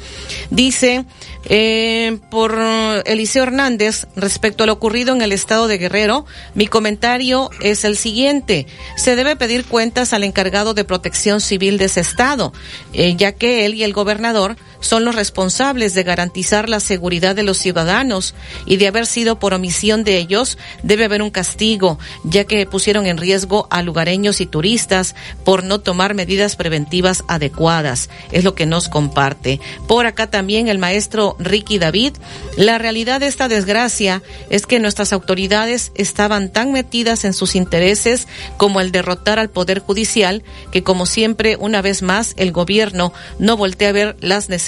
[0.49, 1.05] Dice,
[1.45, 2.57] eh, por
[3.05, 7.97] Eliseo Hernández, respecto a lo ocurrido en el estado de Guerrero, mi comentario es el
[7.97, 8.67] siguiente.
[8.95, 12.53] Se debe pedir cuentas al encargado de protección civil de ese estado,
[12.93, 17.43] eh, ya que él y el gobernador son los responsables de garantizar la seguridad de
[17.43, 18.35] los ciudadanos
[18.65, 23.05] y de haber sido por omisión de ellos, debe haber un castigo, ya que pusieron
[23.05, 28.09] en riesgo a lugareños y turistas por no tomar medidas preventivas adecuadas.
[28.31, 29.59] Es lo que nos comparte.
[29.87, 32.13] Por acá también el maestro Ricky David.
[32.55, 38.27] La realidad de esta desgracia es que nuestras autoridades estaban tan metidas en sus intereses
[38.57, 43.57] como el derrotar al Poder Judicial que como siempre, una vez más, el gobierno no
[43.57, 44.66] voltea a ver las necesidades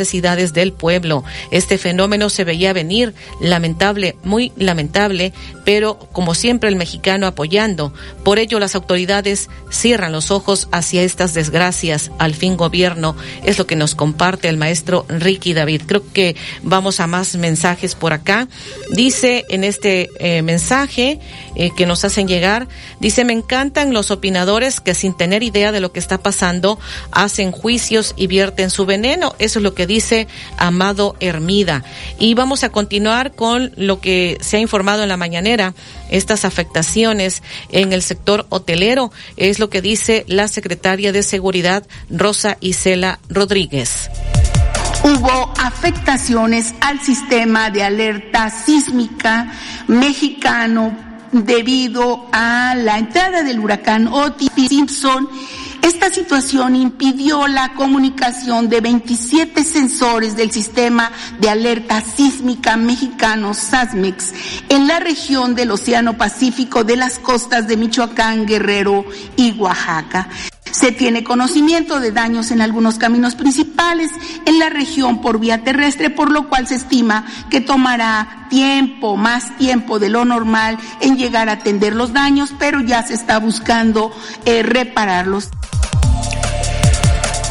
[0.53, 1.23] del pueblo.
[1.51, 5.33] Este fenómeno se veía venir, lamentable, muy lamentable,
[5.65, 7.93] pero como siempre el mexicano apoyando.
[8.23, 12.11] Por ello las autoridades cierran los ojos hacia estas desgracias.
[12.17, 15.83] Al fin gobierno es lo que nos comparte el maestro Ricky David.
[15.85, 18.47] Creo que vamos a más mensajes por acá.
[18.91, 21.19] Dice en este eh, mensaje
[21.55, 22.67] eh, que nos hacen llegar,
[22.99, 26.79] dice, me encantan los opinadores que sin tener idea de lo que está pasando
[27.11, 29.35] hacen juicios y vierten su veneno.
[29.39, 31.83] Eso es lo que dice Amado Hermida.
[32.17, 35.73] Y vamos a continuar con lo que se ha informado en la mañanera
[36.09, 37.43] estas afectaciones
[37.73, 39.11] en el sector hotelero.
[39.35, 44.09] Es lo que dice la secretaria de Seguridad, Rosa Isela Rodríguez.
[45.03, 49.51] Hubo afectaciones al sistema de alerta sísmica
[49.87, 50.95] mexicano
[51.31, 55.29] debido a la entrada del huracán Otis Simpson
[55.81, 64.33] esta situación impidió la comunicación de 27 sensores del sistema de alerta sísmica mexicano SASMEX
[64.69, 70.29] en la región del Océano Pacífico de las costas de Michoacán, Guerrero y Oaxaca.
[70.79, 74.11] Se tiene conocimiento de daños en algunos caminos principales
[74.45, 79.57] en la región por vía terrestre, por lo cual se estima que tomará tiempo, más
[79.57, 84.09] tiempo de lo normal en llegar a atender los daños, pero ya se está buscando
[84.45, 85.49] eh, repararlos.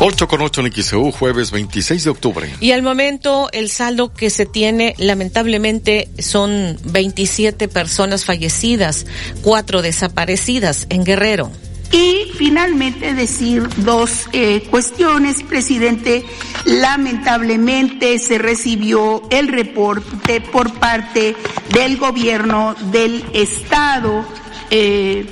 [0.01, 2.55] 8 con 8 en XEU, jueves 26 de octubre.
[2.61, 9.05] Y al momento el saldo que se tiene lamentablemente son 27 personas fallecidas,
[9.43, 11.51] cuatro desaparecidas en Guerrero.
[11.91, 16.25] Y finalmente decir dos eh, cuestiones, presidente.
[16.65, 21.35] Lamentablemente se recibió el reporte por parte
[21.73, 24.27] del gobierno del estado
[24.71, 25.27] eh,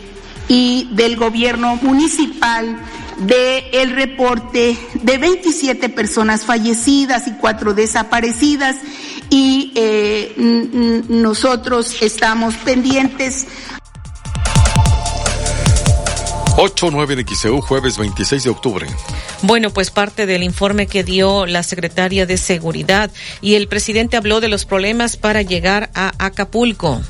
[0.48, 2.78] y del gobierno municipal
[3.18, 8.76] de reporte de 27 personas fallecidas y cuatro desaparecidas
[9.30, 13.46] y eh, nosotros estamos pendientes.
[16.56, 18.86] 8-9 de XEU, jueves 26 de octubre.
[19.42, 23.10] Bueno, pues parte del informe que dio la secretaria de Seguridad
[23.42, 27.00] y el presidente habló de los problemas para llegar a Acapulco.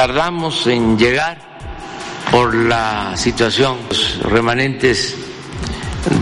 [0.00, 1.49] tardamos en llegar
[2.30, 5.16] por la situación, los remanentes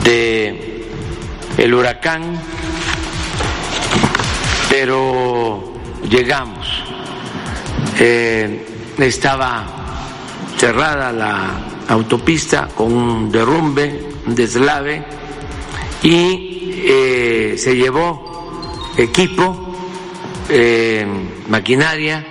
[0.04, 0.86] de
[1.58, 2.40] el huracán,
[4.70, 5.74] pero
[6.08, 6.84] llegamos.
[7.98, 8.64] Eh,
[8.98, 9.66] estaba
[10.56, 11.50] cerrada la
[11.88, 15.04] autopista con un derrumbe, un deslave,
[16.02, 19.74] y eh, se llevó equipo,
[20.48, 21.06] eh,
[21.48, 22.24] maquinaria,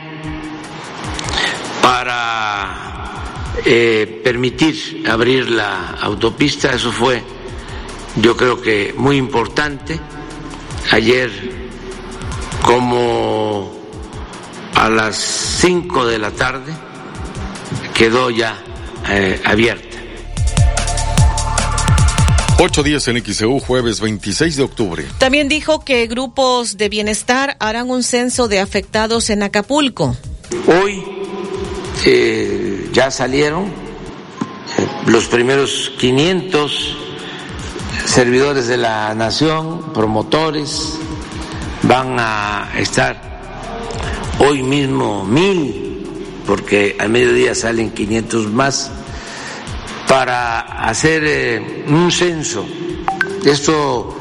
[1.82, 2.87] para
[3.66, 6.74] eh, permitir abrir la autopista.
[6.74, 7.22] Eso fue,
[8.22, 10.00] yo creo que muy importante.
[10.92, 11.32] Ayer,
[12.64, 13.74] como
[14.76, 16.74] a las 5 de la tarde,
[17.94, 18.58] quedó ya
[19.10, 19.88] eh, abierta.
[22.60, 25.06] Ocho días en XEU, jueves 26 de octubre.
[25.20, 30.18] También dijo que grupos de bienestar harán un censo de afectados en Acapulco.
[30.66, 31.04] Hoy
[32.06, 32.67] eh,
[32.98, 33.72] ya salieron
[35.06, 36.98] los primeros 500
[38.06, 40.98] servidores de la nación, promotores,
[41.84, 43.22] van a estar
[44.40, 46.08] hoy mismo mil,
[46.48, 48.92] porque al mediodía salen 500 más,
[50.08, 52.66] para hacer eh, un censo.
[53.46, 54.18] Esto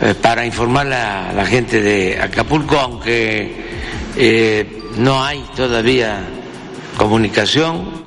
[0.00, 3.54] eh, para informar a la gente de Acapulco, aunque
[4.16, 6.26] eh, no hay todavía
[6.96, 8.05] comunicación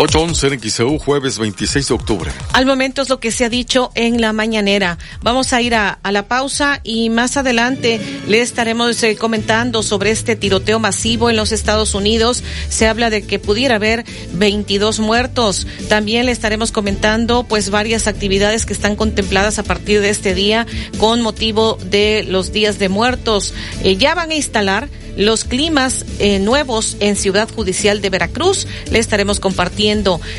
[0.00, 2.30] 811 en XEU, jueves 26 de octubre.
[2.52, 4.96] Al momento es lo que se ha dicho en la mañanera.
[5.22, 10.36] Vamos a ir a, la pausa y más adelante le estaremos eh, comentando sobre este
[10.36, 12.44] tiroteo masivo en los Estados Unidos.
[12.68, 14.04] Se habla de que pudiera haber
[14.34, 15.66] 22 muertos.
[15.88, 20.64] También le estaremos comentando pues varias actividades que están contempladas a partir de este día
[20.98, 23.52] con motivo de los días de muertos.
[23.82, 28.68] Eh, ya van a instalar los climas eh, nuevos en Ciudad Judicial de Veracruz.
[28.92, 29.87] Le estaremos compartiendo.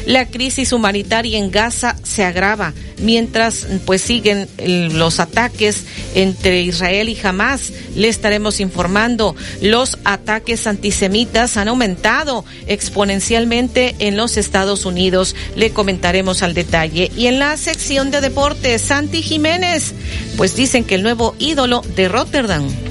[0.06, 5.84] La crisis humanitaria en Gaza se agrava mientras pues siguen los ataques
[6.16, 7.72] entre Israel y Hamas.
[7.96, 9.36] Le estaremos informando.
[9.62, 15.36] Los ataques antisemitas han aumentado exponencialmente en los Estados Unidos.
[15.56, 17.12] Le comentaremos al detalle.
[17.16, 19.94] Y en la sección de deportes, Santi Jiménez,
[20.38, 22.89] pues dicen que el nuevo ídolo de Rotterdam.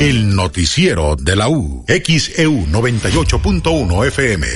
[0.00, 1.84] El noticiero de la U.
[1.86, 4.46] XEU 98.1 FM.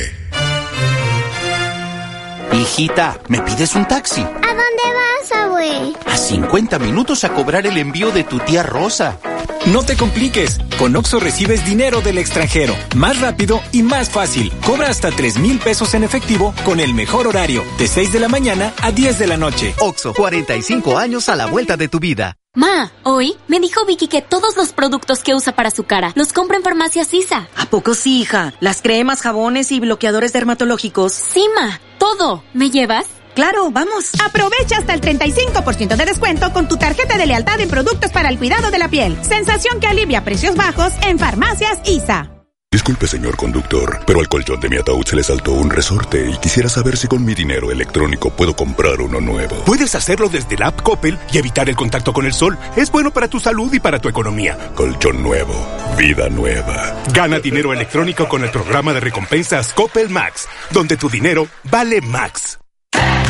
[2.54, 4.22] Hijita, ¿me pides un taxi?
[4.22, 5.92] ¿A dónde vas, abue?
[6.06, 9.18] A 50 minutos a cobrar el envío de tu tía Rosa.
[9.66, 10.58] No te compliques.
[10.78, 12.76] Con Oxo recibes dinero del extranjero.
[12.96, 14.52] Más rápido y más fácil.
[14.66, 17.64] Cobra hasta 3 mil pesos en efectivo con el mejor horario.
[17.78, 19.74] De 6 de la mañana a 10 de la noche.
[19.80, 22.36] Oxo, 45 años a la vuelta de tu vida.
[22.54, 26.32] Ma, hoy me dijo Vicky que todos los productos que usa para su cara los
[26.34, 27.48] compra en Farmacia Sisa.
[27.56, 28.52] ¿A poco sí, hija?
[28.60, 31.14] Las cremas, jabones y bloqueadores dermatológicos.
[31.14, 32.44] Sí, ma, todo.
[32.52, 33.06] ¿Me llevas?
[33.34, 34.12] Claro, vamos.
[34.24, 38.38] Aprovecha hasta el 35% de descuento con tu tarjeta de lealtad en productos para el
[38.38, 39.16] cuidado de la piel.
[39.22, 42.30] Sensación que alivia precios bajos en Farmacias ISA.
[42.74, 46.36] Disculpe, señor conductor, pero al colchón de mi ataúd se le saltó un resorte y
[46.38, 49.54] quisiera saber si con mi dinero electrónico puedo comprar uno nuevo.
[49.64, 52.58] Puedes hacerlo desde la app Coppel y evitar el contacto con el sol.
[52.74, 54.72] Es bueno para tu salud y para tu economía.
[54.74, 55.54] Colchón nuevo,
[55.96, 56.96] vida nueva.
[57.12, 62.58] Gana dinero electrónico con el programa de recompensas Coppel Max, donde tu dinero vale Max.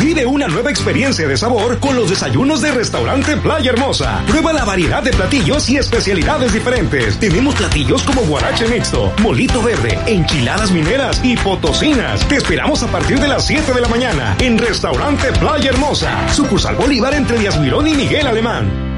[0.05, 4.23] Vive una nueva experiencia de sabor con los desayunos de Restaurante Playa Hermosa.
[4.27, 7.19] Prueba la variedad de platillos y especialidades diferentes.
[7.19, 12.29] Tenemos platillos como guarache mixto, molito verde, enchiladas mineras y potosinas.
[12.29, 16.29] Te esperamos a partir de las 7 de la mañana en Restaurante Playa Hermosa.
[16.29, 18.94] Sucursal Bolívar entre Díaz Mirón y Miguel Alemán.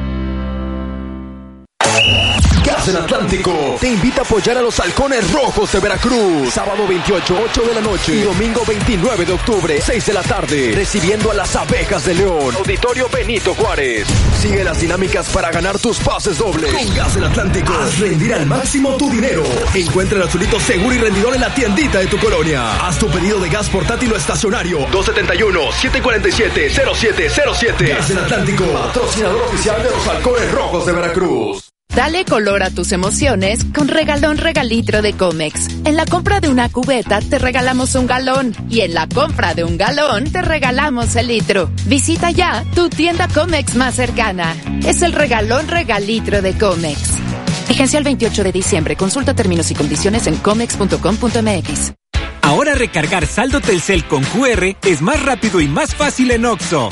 [2.67, 6.53] Gas del Atlántico te invita a apoyar a los halcones rojos de Veracruz.
[6.53, 10.73] Sábado 28, 8 de la noche y domingo 29 de octubre, 6 de la tarde,
[10.75, 12.57] recibiendo a las abejas de León.
[12.57, 14.09] Auditorio Benito Juárez.
[14.41, 16.73] Sigue las dinámicas para ganar tus pases dobles.
[16.73, 19.45] Con Gas del Atlántico, haz rendir al máximo tu dinero.
[19.73, 22.85] Encuentra el azulito seguro y rendidor en la tiendita de tu colonia.
[22.85, 24.89] Haz tu pedido de gas portátil o estacionario.
[24.89, 27.89] 271-747-0707.
[27.89, 31.76] Gas del Atlántico, patrocinador oficial de los halcones rojos de Veracruz.
[31.97, 35.69] Dale color a tus emociones con regalón regalitro de Comex.
[35.87, 39.65] En la compra de una cubeta te regalamos un galón y en la compra de
[39.65, 41.71] un galón te regalamos el litro.
[41.87, 44.55] Visita ya tu tienda Comex más cercana.
[44.85, 47.01] Es el regalón regalitro de Comex.
[47.67, 48.95] Vigencia el 28 de diciembre.
[48.95, 51.95] Consulta términos y condiciones en comex.com.mx.
[52.43, 56.91] Ahora recargar saldo Telcel con QR es más rápido y más fácil en Oxo.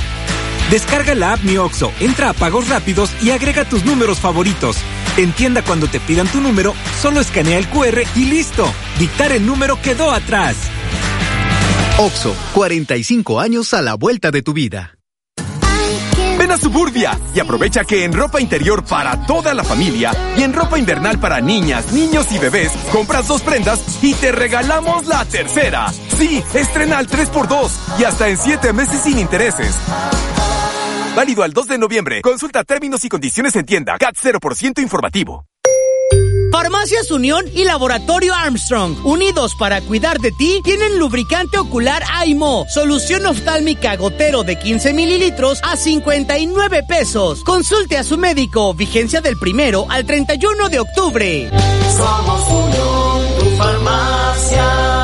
[0.71, 4.79] Descarga la app Mi Oxo, entra a pagos rápidos y agrega tus números favoritos.
[5.17, 8.73] Entienda cuando te pidan tu número, solo escanea el QR y listo.
[8.99, 10.57] Dictar el número quedó atrás.
[11.99, 14.99] Oxo, 45 años a la vuelta de tu vida.
[16.37, 20.53] Ven a Suburbia y aprovecha que en ropa interior para toda la familia y en
[20.53, 25.93] ropa invernal para niñas, niños y bebés, compras dos prendas y te regalamos la tercera.
[26.19, 27.71] Sí, estrena al 3x2
[28.01, 29.77] y hasta en 7 meses sin intereses.
[31.17, 32.23] Válido al 2 de noviembre.
[32.23, 33.97] Consulta términos y condiciones en tienda.
[33.99, 35.47] CAT 0% informativo.
[36.51, 43.27] Farmacias Unión y Laboratorio Armstrong, unidos para cuidar de ti, tienen lubricante ocular AIMO, solución
[43.27, 47.43] oftálmica gotero de 15 mililitros a 59 pesos.
[47.43, 51.51] Consulte a su médico, vigencia del primero al 31 de octubre.
[51.97, 55.04] Somos Unión, tu farmacia.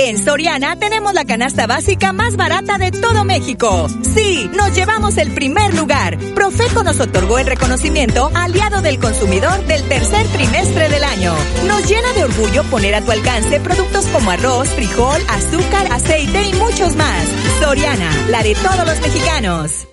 [0.00, 3.88] En Soriana tenemos la canasta básica más barata de todo México.
[4.14, 6.16] Sí, nos llevamos el primer lugar.
[6.36, 11.34] Profeco nos otorgó el reconocimiento aliado del consumidor del tercer trimestre del año.
[11.66, 16.52] Nos llena de orgullo poner a tu alcance productos como arroz, frijol, azúcar, aceite y
[16.52, 17.24] muchos más.
[17.60, 19.88] Soriana, la de todos los mexicanos.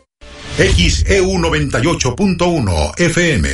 [0.57, 3.49] XEU 98.1 FM.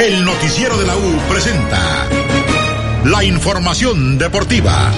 [0.00, 2.08] El noticiero de la U presenta
[3.04, 4.90] la información deportiva.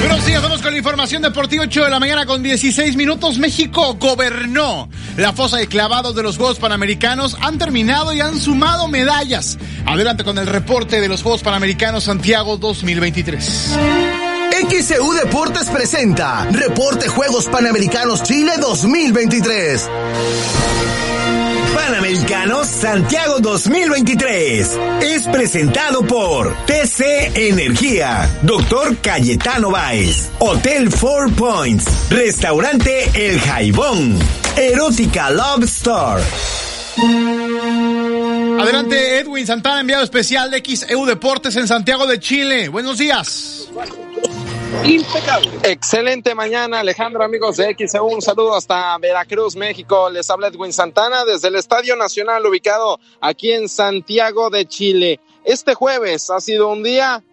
[0.00, 3.38] Buenos días, vamos con la información deportiva 8 de la mañana con 16 minutos.
[3.38, 4.88] México gobernó.
[5.16, 9.56] La fosa de clavados de los Juegos Panamericanos han terminado y han sumado medallas.
[9.86, 13.76] Adelante con el reporte de los Juegos Panamericanos Santiago 2023.
[14.68, 19.88] XEU Deportes presenta Reporte Juegos Panamericanos Chile 2023.
[21.86, 33.08] Panamericanos Santiago 2023 es presentado por TC Energía, Doctor Cayetano Baez, Hotel Four Points, Restaurante
[33.14, 34.18] El Jaibón,
[34.56, 36.24] Erótica Love Store.
[38.60, 42.68] Adelante Edwin Santana, enviado especial de XEU Deportes en Santiago de Chile.
[42.68, 43.68] Buenos días.
[44.84, 45.50] Impecable.
[45.64, 48.06] Excelente mañana, Alejandro, amigos de XEU.
[48.06, 50.10] Un saludo hasta Veracruz, México.
[50.10, 55.20] Les habla Edwin Santana desde el Estadio Nacional ubicado aquí en Santiago de Chile.
[55.44, 57.24] Este jueves ha sido un día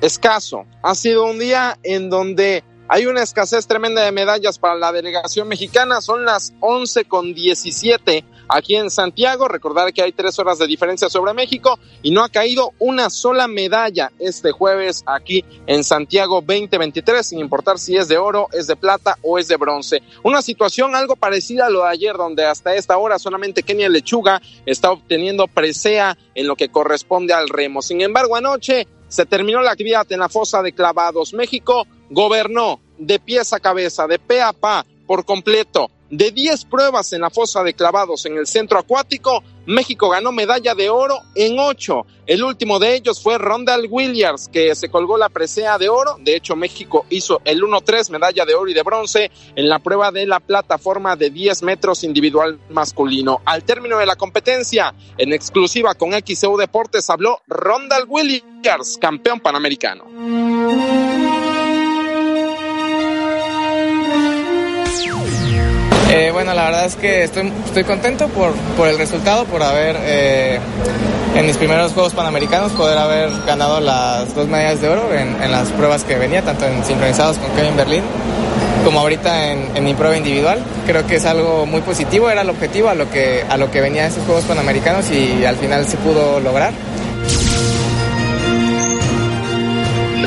[0.00, 4.92] escaso, ha sido un día en donde hay una escasez tremenda de medallas para la
[4.92, 6.00] delegación mexicana.
[6.00, 9.48] Son las 11 con 17 aquí en Santiago.
[9.48, 13.48] Recordar que hay tres horas de diferencia sobre México y no ha caído una sola
[13.48, 18.76] medalla este jueves aquí en Santiago 2023, sin importar si es de oro, es de
[18.76, 20.02] plata o es de bronce.
[20.22, 24.40] Una situación algo parecida a lo de ayer, donde hasta esta hora solamente Kenia Lechuga
[24.66, 27.82] está obteniendo presea en lo que corresponde al remo.
[27.82, 31.34] Sin embargo, anoche se terminó la actividad en la fosa de clavados.
[31.34, 35.90] México gobernó de pies a cabeza, de pe a pa, por completo.
[36.12, 40.74] De 10 pruebas en la fosa de clavados en el centro acuático, México ganó medalla
[40.74, 42.04] de oro en 8.
[42.26, 46.18] El último de ellos fue Rondal Williams, que se colgó la presea de oro.
[46.20, 50.12] De hecho, México hizo el 1-3, medalla de oro y de bronce, en la prueba
[50.12, 53.40] de la plataforma de 10 metros individual masculino.
[53.46, 60.04] Al término de la competencia, en exclusiva con XEU Deportes, habló Rondal Williams, campeón panamericano.
[66.14, 69.96] Eh, bueno, la verdad es que estoy, estoy contento por, por el resultado, por haber
[69.98, 70.60] eh,
[71.34, 75.70] en mis primeros Juegos Panamericanos poder haber ganado las dos medallas de oro en, las
[75.70, 78.02] pruebas que venía, tanto en sincronizados con Kevin Berlín
[78.84, 80.62] como ahorita en, mi prueba individual.
[80.86, 83.80] Creo que es algo muy positivo, era el objetivo a lo que, a lo que
[83.80, 86.74] venía estos Juegos Panamericanos y al final se pudo lograr.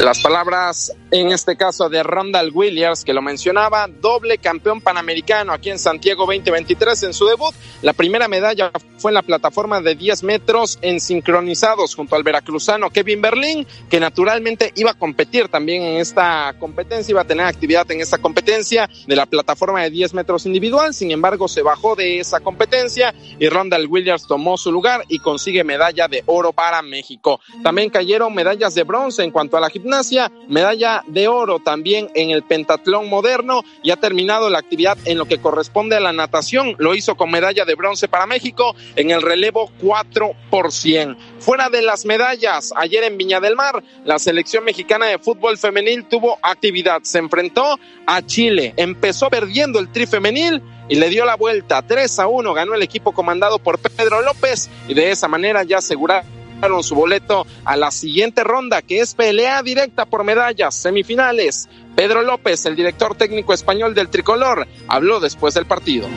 [0.04, 0.92] Las palabras
[1.22, 6.26] en este caso de Randall Williams, que lo mencionaba, doble campeón panamericano aquí en Santiago
[6.26, 7.54] 2023 en su debut.
[7.82, 12.90] La primera medalla fue en la plataforma de 10 metros en sincronizados junto al veracruzano
[12.90, 17.90] Kevin Berlín, que naturalmente iba a competir también en esta competencia, iba a tener actividad
[17.92, 20.94] en esta competencia de la plataforma de 10 metros individual.
[20.94, 25.64] Sin embargo, se bajó de esa competencia y Randall Williams tomó su lugar y consigue
[25.64, 27.40] medalla de oro para México.
[27.64, 32.32] También cayeron medallas de bronce en cuanto a la gimnasia, medalla de oro también en
[32.32, 36.76] el pentatlón moderno y ha terminado la actividad en lo que corresponde a la natación.
[36.78, 41.18] Lo hizo con medalla de bronce para México en el relevo 4 por 100.
[41.40, 46.06] Fuera de las medallas, ayer en Viña del Mar, la selección mexicana de fútbol femenil
[46.06, 47.02] tuvo actividad.
[47.04, 48.74] Se enfrentó a Chile.
[48.78, 52.54] Empezó perdiendo el tri femenil y le dio la vuelta 3 a 1.
[52.54, 56.45] Ganó el equipo comandado por Pedro López y de esa manera ya aseguraron
[56.82, 61.70] su boleto a la siguiente ronda, que es pelea directa por medallas, semifinales.
[61.96, 66.08] Pedro López, el director técnico español del tricolor, habló después del partido.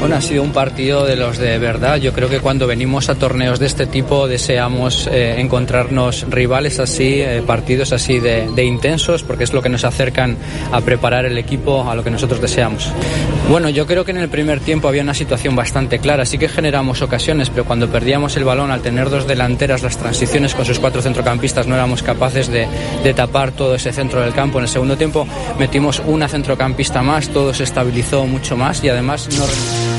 [0.00, 1.98] Bueno, ha sido un partido de los de verdad.
[1.98, 7.20] Yo creo que cuando venimos a torneos de este tipo deseamos eh, encontrarnos rivales así,
[7.20, 10.38] eh, partidos así de, intensos, porque es lo que nos acercan
[10.72, 12.90] a preparar el equipo a lo que nosotros deseamos.
[13.50, 16.24] Bueno, yo creo que en el primer tiempo había una situación bastante clara.
[16.24, 20.54] Sí que generamos ocasiones, pero cuando perdíamos el balón, al tener dos delanteras, las transiciones
[20.54, 22.66] con sus cuatro centrocampistas, no éramos capaces de,
[23.04, 24.58] de tapar todo ese centro del campo.
[24.60, 25.26] En el segundo tiempo
[25.58, 29.89] metimos una centrocampista más, todo se estabilizó mucho más y además no.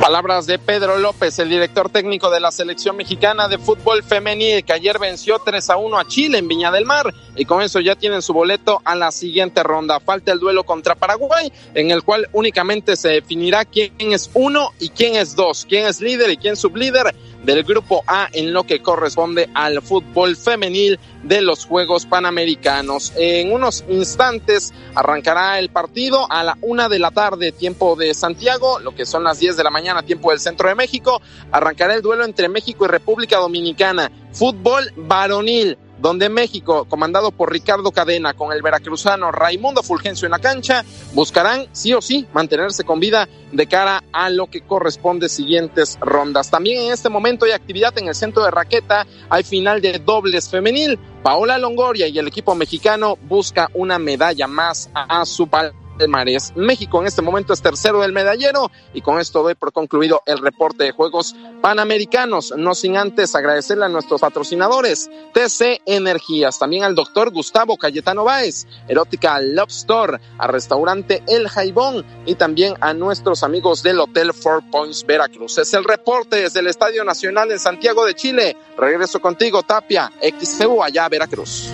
[0.00, 4.72] Palabras de Pedro López, el director técnico de la selección mexicana de fútbol femenil, que
[4.72, 7.94] ayer venció 3 a 1 a Chile en Viña del Mar y con eso ya
[7.94, 10.00] tienen su boleto a la siguiente ronda.
[10.00, 14.88] Falta el duelo contra Paraguay, en el cual únicamente se definirá quién es uno y
[14.88, 17.14] quién es dos, quién es líder y quién sublíder
[17.44, 23.12] del grupo A en lo que corresponde al fútbol femenil de los Juegos Panamericanos.
[23.16, 28.78] En unos instantes arrancará el partido a la una de la tarde, tiempo de Santiago,
[28.80, 31.20] lo que son las 10 de la mañana, tiempo del centro de México.
[31.52, 34.10] Arrancará el duelo entre México y República Dominicana.
[34.32, 35.78] Fútbol varonil.
[36.00, 41.66] Donde México, comandado por Ricardo Cadena, con el veracruzano Raimundo Fulgencio en la cancha, buscarán
[41.72, 46.50] sí o sí mantenerse con vida de cara a lo que corresponde siguientes rondas.
[46.50, 50.48] También en este momento hay actividad en el centro de raqueta, hay final de dobles
[50.48, 50.98] femenil.
[51.22, 56.52] Paola Longoria y el equipo mexicano busca una medalla más a su palmarés Mares.
[56.56, 60.38] México en este momento es tercero del medallero y con esto doy por concluido el
[60.38, 66.94] reporte de Juegos Panamericanos, no sin antes agradecerle a nuestros patrocinadores, TC Energías, también al
[66.94, 73.42] doctor Gustavo Cayetano Báez, Erótica Love Store, a Restaurante El Jaibón y también a nuestros
[73.42, 75.58] amigos del Hotel Four Points Veracruz.
[75.58, 78.56] Es el reporte desde el Estadio Nacional en Santiago de Chile.
[78.76, 81.70] Regreso contigo, Tapia, XCU allá Veracruz.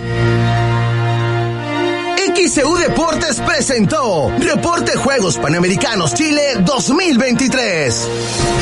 [2.17, 8.07] XCU Deportes presentó Reporte Juegos Panamericanos Chile 2023.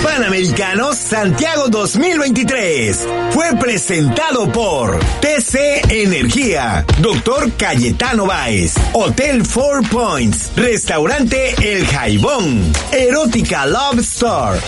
[0.03, 3.07] Panamericanos Santiago 2023.
[3.31, 13.65] Fue presentado por TC Energía, Doctor Cayetano Báez, Hotel Four Points, Restaurante El Jaibón, Erótica
[13.65, 14.59] Love Store.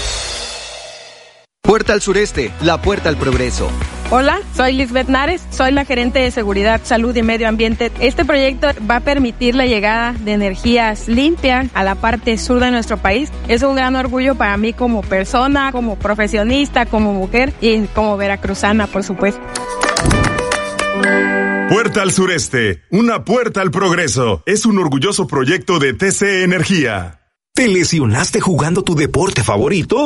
[1.67, 3.69] Puerta al sureste, la puerta al progreso.
[4.09, 7.91] Hola, soy Lisbeth Nares, soy la gerente de Seguridad, Salud y Medio Ambiente.
[7.99, 12.71] Este proyecto va a permitir la llegada de energías limpias a la parte sur de
[12.71, 13.33] nuestro país.
[13.49, 18.87] Es un gran orgullo para mí como persona, como profesionista, como mujer y como veracruzana,
[18.87, 19.41] por supuesto.
[21.69, 24.41] Puerta al sureste, una puerta al progreso.
[24.45, 27.19] Es un orgulloso proyecto de TC Energía.
[27.53, 30.05] ¿Te lesionaste jugando tu deporte favorito?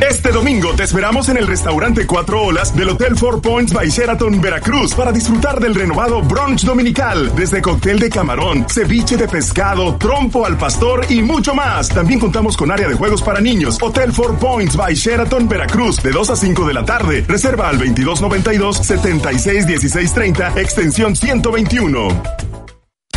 [0.00, 4.40] Este domingo te esperamos en el restaurante Cuatro Olas del Hotel Four Points by Sheraton
[4.40, 10.46] Veracruz para disfrutar del renovado brunch dominical, desde cóctel de camarón, ceviche de pescado, trompo
[10.46, 11.88] al pastor y mucho más.
[11.88, 13.78] También contamos con área de juegos para niños.
[13.80, 17.24] Hotel Four Points by Sheraton Veracruz de 2 a 5 de la tarde.
[17.26, 22.57] Reserva al 2292 761630 extensión 121.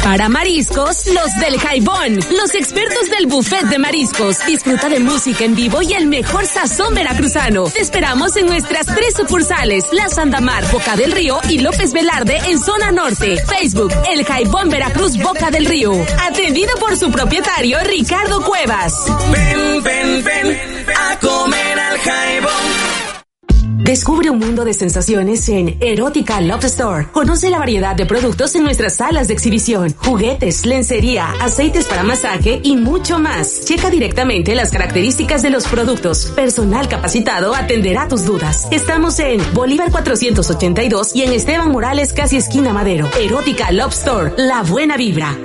[0.03, 4.37] Para mariscos, los del Jaibón, los expertos del buffet de mariscos.
[4.47, 7.65] Disfruta de música en vivo y el mejor sazón veracruzano.
[7.65, 12.59] Te esperamos en nuestras tres sucursales, La Sandamar, Boca del Río y López Velarde en
[12.59, 13.37] zona norte.
[13.45, 15.93] Facebook, El Jaibón Veracruz Boca del Río.
[16.21, 18.93] Atendido por su propietario Ricardo Cuevas.
[19.31, 22.90] Ven, ven, ven a comer al Jaibón.
[23.83, 27.07] Descubre un mundo de sensaciones en Erótica Love Store.
[27.11, 32.61] Conoce la variedad de productos en nuestras salas de exhibición, juguetes, lencería, aceites para masaje
[32.63, 33.65] y mucho más.
[33.65, 36.27] Checa directamente las características de los productos.
[36.35, 38.67] Personal capacitado atenderá tus dudas.
[38.71, 43.09] Estamos en Bolívar 482 y en Esteban Morales, casi esquina Madero.
[43.19, 45.35] Erótica Love Store, la buena vibra.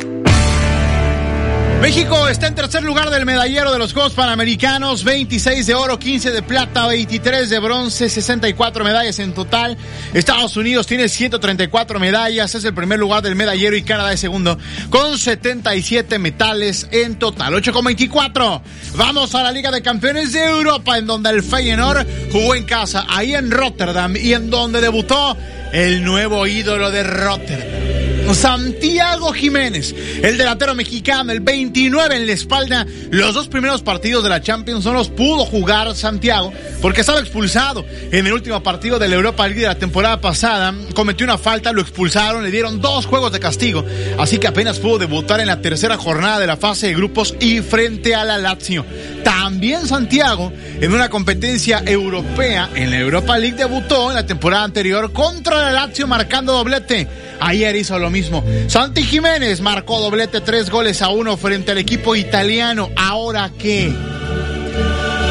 [1.86, 6.32] México está en tercer lugar del medallero de los Juegos Panamericanos, 26 de oro, 15
[6.32, 9.76] de plata, 23 de bronce, 64 medallas en total.
[10.12, 14.58] Estados Unidos tiene 134 medallas, es el primer lugar del medallero y Canadá es segundo
[14.90, 17.54] con 77 metales en total.
[17.54, 18.62] 8,24.
[18.96, 23.06] Vamos a la Liga de Campeones de Europa en donde el Feyenoord jugó en casa,
[23.08, 25.36] ahí en Rotterdam y en donde debutó
[25.72, 28.05] el nuevo ídolo de Rotterdam.
[28.34, 32.86] Santiago Jiménez, el delantero mexicano, el 29 en la espalda.
[33.10, 37.84] Los dos primeros partidos de la Champions no los pudo jugar Santiago porque estaba expulsado
[38.10, 40.74] en el último partido de la Europa League de la temporada pasada.
[40.94, 43.84] Cometió una falta, lo expulsaron, le dieron dos juegos de castigo.
[44.18, 47.60] Así que apenas pudo debutar en la tercera jornada de la fase de grupos y
[47.60, 48.84] frente a la Lazio.
[49.26, 55.12] También Santiago, en una competencia europea en la Europa League, debutó en la temporada anterior
[55.12, 57.08] contra la Lazio marcando doblete.
[57.40, 58.44] Ayer hizo lo mismo.
[58.68, 62.90] Santi Jiménez marcó doblete tres goles a uno frente al equipo italiano.
[62.94, 63.92] ¿Ahora qué?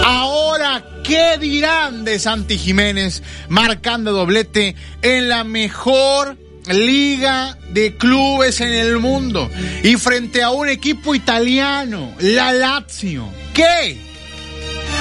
[0.04, 6.36] ¿Ahora qué dirán de Santi Jiménez marcando doblete en la mejor
[6.68, 9.50] liga de clubes en el mundo
[9.84, 13.45] y frente a un equipo italiano, la Lazio?
[13.56, 13.98] ¿Qué?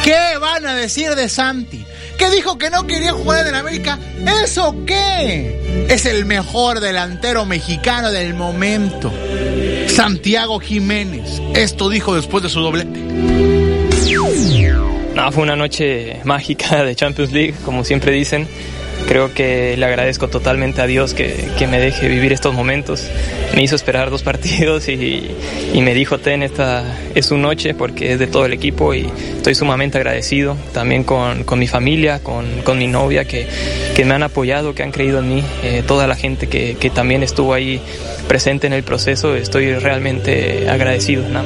[0.05, 1.85] ¿Qué van a decir de Santi?
[2.16, 3.98] ¿Qué dijo que no quería jugar en América?
[4.44, 5.86] ¿Eso qué?
[5.90, 9.12] Es el mejor delantero mexicano del momento.
[9.89, 11.43] Santiago Jiménez.
[11.55, 13.01] Esto dijo después de su doblete.
[15.32, 18.47] Fue una noche mágica de Champions League, como siempre dicen.
[19.07, 23.09] Creo que le agradezco totalmente a Dios que, que me deje vivir estos momentos.
[23.55, 25.31] Me hizo esperar dos partidos y,
[25.73, 26.85] y me dijo, ten, esta
[27.15, 29.07] es su noche porque es de todo el equipo y
[29.37, 33.47] estoy sumamente agradecido también con, con mi familia, con, con, mi novia que,
[33.95, 36.91] que, me han apoyado, que han creído en mí, eh, toda la gente que, que,
[36.91, 37.81] también estuvo ahí
[38.27, 41.29] presente en el proceso, estoy realmente agradecido.
[41.29, 41.43] ¿no?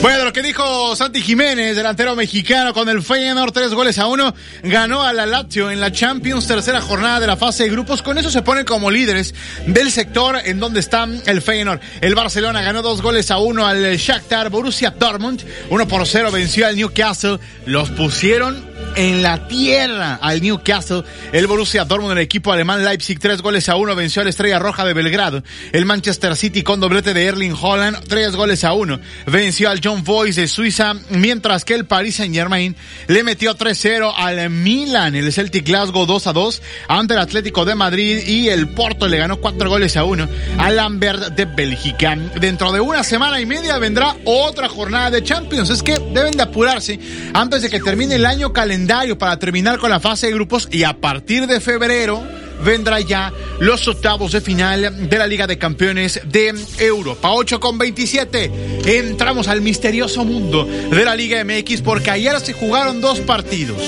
[0.00, 4.32] Bueno, lo que dijo Santi Jiménez, delantero mexicano con el Feyenoord, tres goles a uno,
[4.62, 8.00] ganó a la Lazio en la Champions, tercera jornada de la fase de grupos.
[8.00, 9.34] Con eso se ponen como líderes
[9.66, 11.80] del sector en donde está el Feyenoord.
[12.00, 16.68] El Barcelona ganó dos goles a uno al Shakhtar, Borussia Dortmund, uno por cero venció
[16.68, 17.40] al Newcastle.
[17.66, 21.04] Los pusieron en la tierra al Newcastle.
[21.32, 24.58] El Borussia Dortmund, el equipo alemán Leipzig, tres goles a uno, venció a la Estrella
[24.58, 25.42] Roja de Belgrado.
[25.72, 30.04] El Manchester City con doblete de Erling Holland, tres goles a uno, venció al John
[30.04, 32.74] Boys de Suiza, mientras que el Paris Saint Germain
[33.06, 35.14] le metió 3-0 al Milan.
[35.14, 39.18] El Celtic Glasgow 2 a 2 ante el Atlético de Madrid y el Porto le
[39.18, 40.28] ganó cuatro goles a uno
[40.58, 42.16] al Lambert de Bélgica.
[42.40, 45.70] Dentro de una semana y media vendrá otra jornada de Champions.
[45.70, 46.98] Es que deben de apurarse
[47.34, 48.77] antes de que termine el año calendario
[49.18, 52.22] para terminar con la fase de grupos y a partir de febrero
[52.64, 57.32] vendrá ya los octavos de final de la Liga de Campeones de Europa.
[57.32, 58.50] 8 con 27.
[58.98, 63.78] Entramos al misterioso mundo de la Liga MX porque ayer se jugaron dos partidos.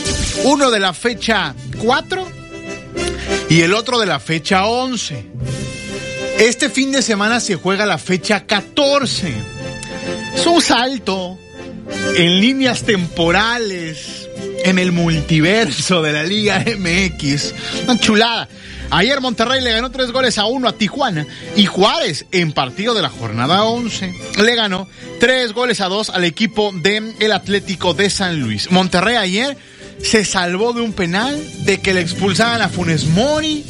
[0.45, 2.29] Uno de la fecha 4
[3.49, 5.25] y el otro de la fecha 11.
[6.41, 9.33] Este fin de semana se juega la fecha 14.
[10.35, 11.39] Es un salto
[12.17, 14.20] en líneas temporales
[14.65, 17.55] en el multiverso de la Liga MX.
[17.85, 18.49] Una chulada.
[18.91, 21.25] Ayer Monterrey le ganó tres goles a uno a Tijuana
[21.57, 24.13] y Juárez en partido de la jornada 11
[24.43, 24.89] le ganó
[25.21, 28.71] tres goles a dos al equipo del el Atlético de San Luis.
[28.73, 29.57] Monterrey ayer
[30.03, 33.65] se salvó de un penal, de que le expulsaban a Funes Mori.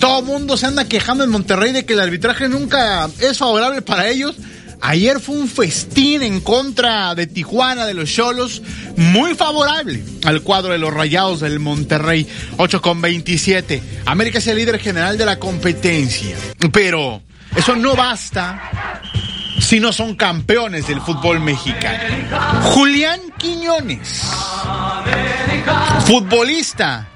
[0.00, 3.80] Todo el mundo se anda quejando en Monterrey de que el arbitraje nunca es favorable
[3.80, 4.36] para ellos.
[4.80, 8.62] Ayer fue un festín en contra de Tijuana, de los Cholos,
[8.96, 12.26] muy favorable al cuadro de los Rayados del Monterrey,
[12.56, 13.82] 8 con 27.
[14.06, 16.36] América es el líder general de la competencia,
[16.72, 17.22] pero
[17.56, 19.02] eso no basta
[19.58, 21.98] si no son campeones del fútbol mexicano.
[22.62, 24.22] Julián Quiñones,
[26.06, 27.08] futbolista,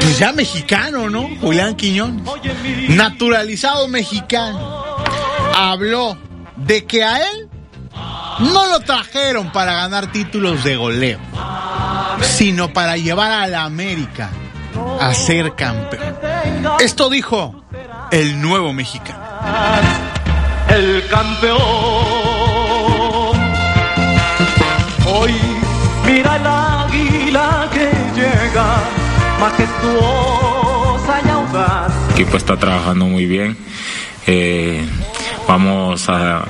[0.00, 1.28] pues ya mexicano, ¿no?
[1.40, 2.22] Julián Quiñones,
[2.90, 4.84] naturalizado mexicano,
[5.56, 6.27] habló
[6.58, 7.48] de que a él
[8.40, 11.18] no lo trajeron para ganar títulos de goleo,
[12.20, 14.30] sino para llevar a la América
[15.00, 16.16] a ser campeón.
[16.80, 17.64] Esto dijo
[18.10, 19.18] el nuevo mexicano.
[20.68, 21.58] El campeón.
[25.06, 25.34] Hoy
[26.06, 28.76] mira el águila que llega,
[29.40, 31.92] majestuosa y audaz.
[32.08, 33.56] El equipo está trabajando muy bien.
[34.26, 34.86] Eh,
[35.48, 36.44] vamos a,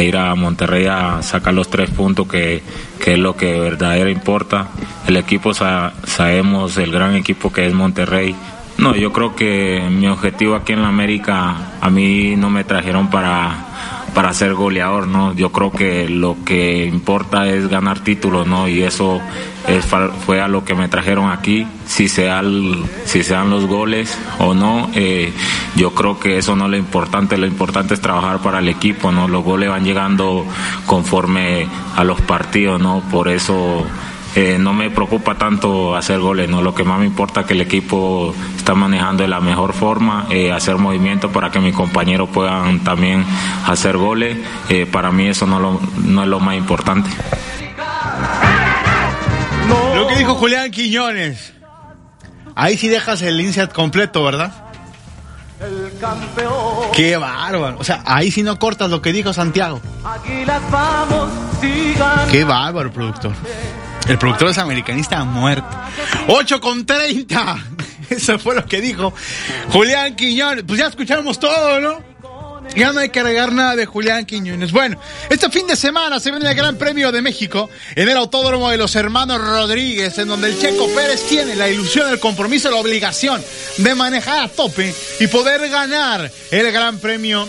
[0.00, 2.62] ir a Monterrey a sacar los tres puntos que,
[3.04, 4.68] es lo que verdaderamente importa.
[5.06, 8.34] El equipo sa, sabemos el gran equipo que es Monterrey.
[8.78, 13.10] No, yo creo que mi objetivo aquí en la América, a mí no me trajeron
[13.10, 13.73] para
[14.14, 15.34] para ser goleador, ¿no?
[15.34, 18.68] Yo creo que lo que importa es ganar títulos, ¿no?
[18.68, 19.20] Y eso
[19.66, 19.84] es,
[20.24, 21.66] fue a lo que me trajeron aquí.
[21.86, 25.32] Si si sean los goles o no, eh,
[25.76, 27.36] yo creo que eso no es lo importante.
[27.36, 29.26] Lo importante es trabajar para el equipo, ¿no?
[29.26, 30.46] Los goles van llegando
[30.86, 31.66] conforme
[31.96, 33.02] a los partidos, ¿no?
[33.10, 33.84] Por eso
[34.36, 36.62] eh, no me preocupa tanto hacer goles, no.
[36.62, 38.34] Lo que más me importa es que el equipo
[38.64, 43.22] está manejando de la mejor forma, eh, hacer movimientos para que mis compañeros puedan también
[43.66, 44.38] hacer goles.
[44.70, 45.78] Eh, para mí eso no,
[46.22, 47.10] es lo más importante.
[49.94, 51.52] Lo que dijo Julián Quiñones.
[52.54, 54.50] Ahí sí dejas el insert completo, ¿verdad?
[56.94, 57.76] Qué bárbaro.
[57.78, 59.82] O sea, ahí sí no cortas lo que dijo Santiago.
[62.30, 63.32] Qué bárbaro, productor.
[64.08, 65.68] El productor es americanista a muerte.
[66.28, 67.56] 8 con 30.
[68.10, 69.12] Eso fue lo que dijo
[69.70, 70.64] Julián Quiñones.
[70.66, 72.14] Pues ya escuchamos todo, ¿no?
[72.74, 74.72] Ya no hay que agregar nada de Julián Quiñones.
[74.72, 74.98] Bueno,
[75.30, 78.78] este fin de semana se viene el Gran Premio de México en el Autódromo de
[78.78, 83.42] los Hermanos Rodríguez, en donde el Checo Pérez tiene la ilusión, el compromiso, la obligación
[83.76, 87.48] de manejar a tope y poder ganar el Gran Premio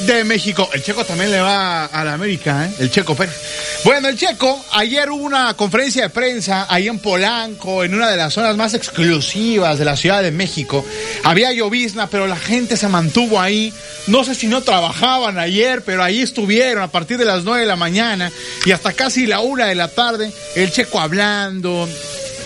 [0.00, 0.68] de México.
[0.72, 2.74] El Checo también le va a la América, ¿eh?
[2.78, 3.34] El Checo Pérez.
[3.84, 8.16] Bueno, el Checo, ayer hubo una conferencia de prensa ahí en Polanco, en una de
[8.16, 10.84] las zonas más exclusivas de la Ciudad de México.
[11.22, 13.72] Había llovizna, pero la gente se mantuvo ahí.
[14.06, 17.66] No sé si no trabajaban ayer, pero ahí estuvieron a partir de las 9 de
[17.66, 18.30] la mañana
[18.66, 20.32] y hasta casi la una de la tarde.
[20.54, 21.88] El Checo hablando,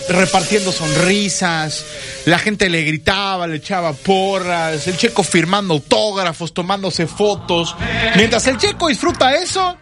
[0.09, 1.85] repartiendo sonrisas,
[2.25, 7.75] la gente le gritaba, le echaba porras, el checo firmando autógrafos, tomándose fotos.
[8.15, 9.77] Mientras el checo disfruta eso,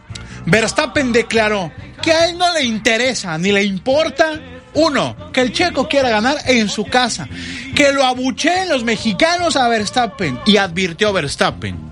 [0.45, 1.71] Verstappen declaró
[2.01, 4.39] que a él no le interesa ni le importa.
[4.73, 7.27] Uno, que el checo quiera ganar en su casa,
[7.73, 11.87] que lo abucheen los mexicanos a Verstappen y advirtió Verstappen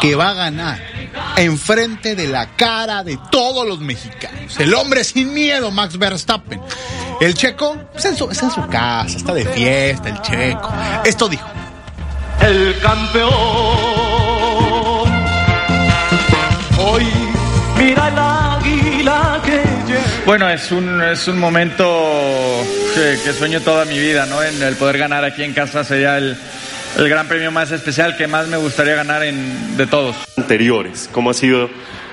[0.00, 0.97] que va a ganar
[1.36, 4.58] enfrente de la cara de todos los mexicanos.
[4.58, 6.60] El hombre sin miedo, Max Verstappen.
[7.20, 10.72] El checo está en su, está en su casa, está de fiesta, el checo.
[11.04, 11.46] Esto dijo.
[12.40, 13.30] El campeón.
[16.78, 17.06] Hoy
[17.76, 20.02] mira el águila que llega.
[20.24, 21.84] Bueno, es un, es un momento
[22.94, 24.42] que, que sueño toda mi vida, ¿no?
[24.42, 26.38] En el poder ganar aquí en casa sería el,
[26.96, 30.16] el gran premio más especial que más me gustaría ganar en, de todos.
[30.36, 31.68] Anteriores, ¿cómo ha sido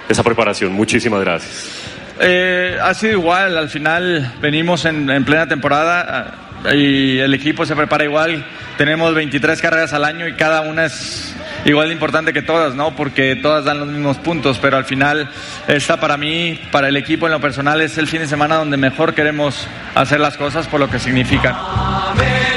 [0.09, 0.73] esa preparación?
[0.73, 1.81] Muchísimas gracias.
[2.19, 6.33] Eh, ha sido igual, al final venimos en, en plena temporada
[6.65, 8.45] eh, y el equipo se prepara igual.
[8.77, 11.33] Tenemos 23 carreras al año y cada una es
[11.65, 12.95] igual de importante que todas, ¿no?
[12.95, 15.29] Porque todas dan los mismos puntos, pero al final
[15.67, 18.77] esta para mí, para el equipo en lo personal, es el fin de semana donde
[18.77, 21.55] mejor queremos hacer las cosas por lo que significan.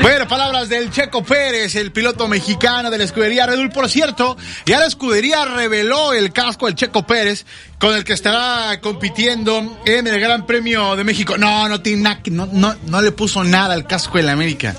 [0.00, 3.70] Bueno, palabras del Checo Pérez, el piloto mexicano de la escudería Red Bull.
[3.70, 7.44] Por cierto, ya la escudería reveló el casco del Checo Pérez
[7.78, 11.36] con el que estará compitiendo en el Gran Premio de México.
[11.36, 14.76] No, no tiene no, no, no le puso nada al casco de la América.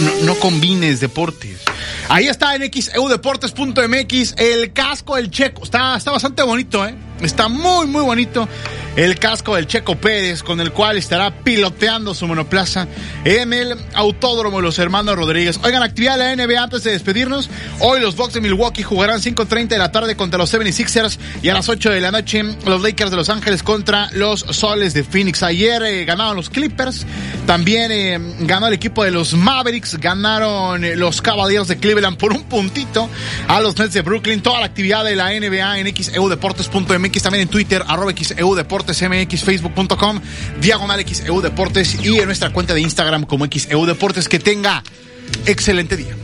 [0.00, 1.60] No, no combines deportes.
[2.08, 5.64] Ahí está en xeudeportes.mx el casco del Checo.
[5.64, 6.94] Está, está bastante bonito, ¿eh?
[7.20, 8.48] Está muy, muy bonito
[8.96, 12.88] el casco del Checo Pérez, con el cual estará piloteando su monoplaza
[13.24, 15.60] en el Autódromo de los Hermanos Rodríguez.
[15.62, 17.50] Oigan, actividad de la NBA antes de despedirnos.
[17.80, 21.54] Hoy los Bucks de Milwaukee jugarán 5.30 de la tarde contra los 76ers y a
[21.54, 25.42] las 8 de la noche los Lakers de Los Ángeles contra los Soles de Phoenix.
[25.42, 27.06] Ayer eh, ganaron los Clippers,
[27.46, 32.32] también eh, ganó el equipo de los Mavericks, ganaron eh, los Cavaliers de Cleveland por
[32.32, 33.08] un puntito
[33.48, 34.42] a los Nets de Brooklyn.
[34.42, 40.20] Toda la actividad de la NBA en xeudeportes.mx, también en Twitter, arroba xeudeportesmx, facebook.com,
[40.60, 44.28] diagonal xeudeportes y en nuestra cuenta de Instagram como xeudeportes.
[44.28, 44.82] Que tenga
[45.46, 46.14] excelente día.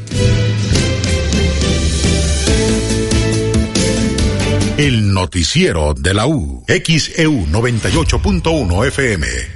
[4.76, 6.62] El noticiero de la U.
[6.68, 9.55] XEU 98.1 FM.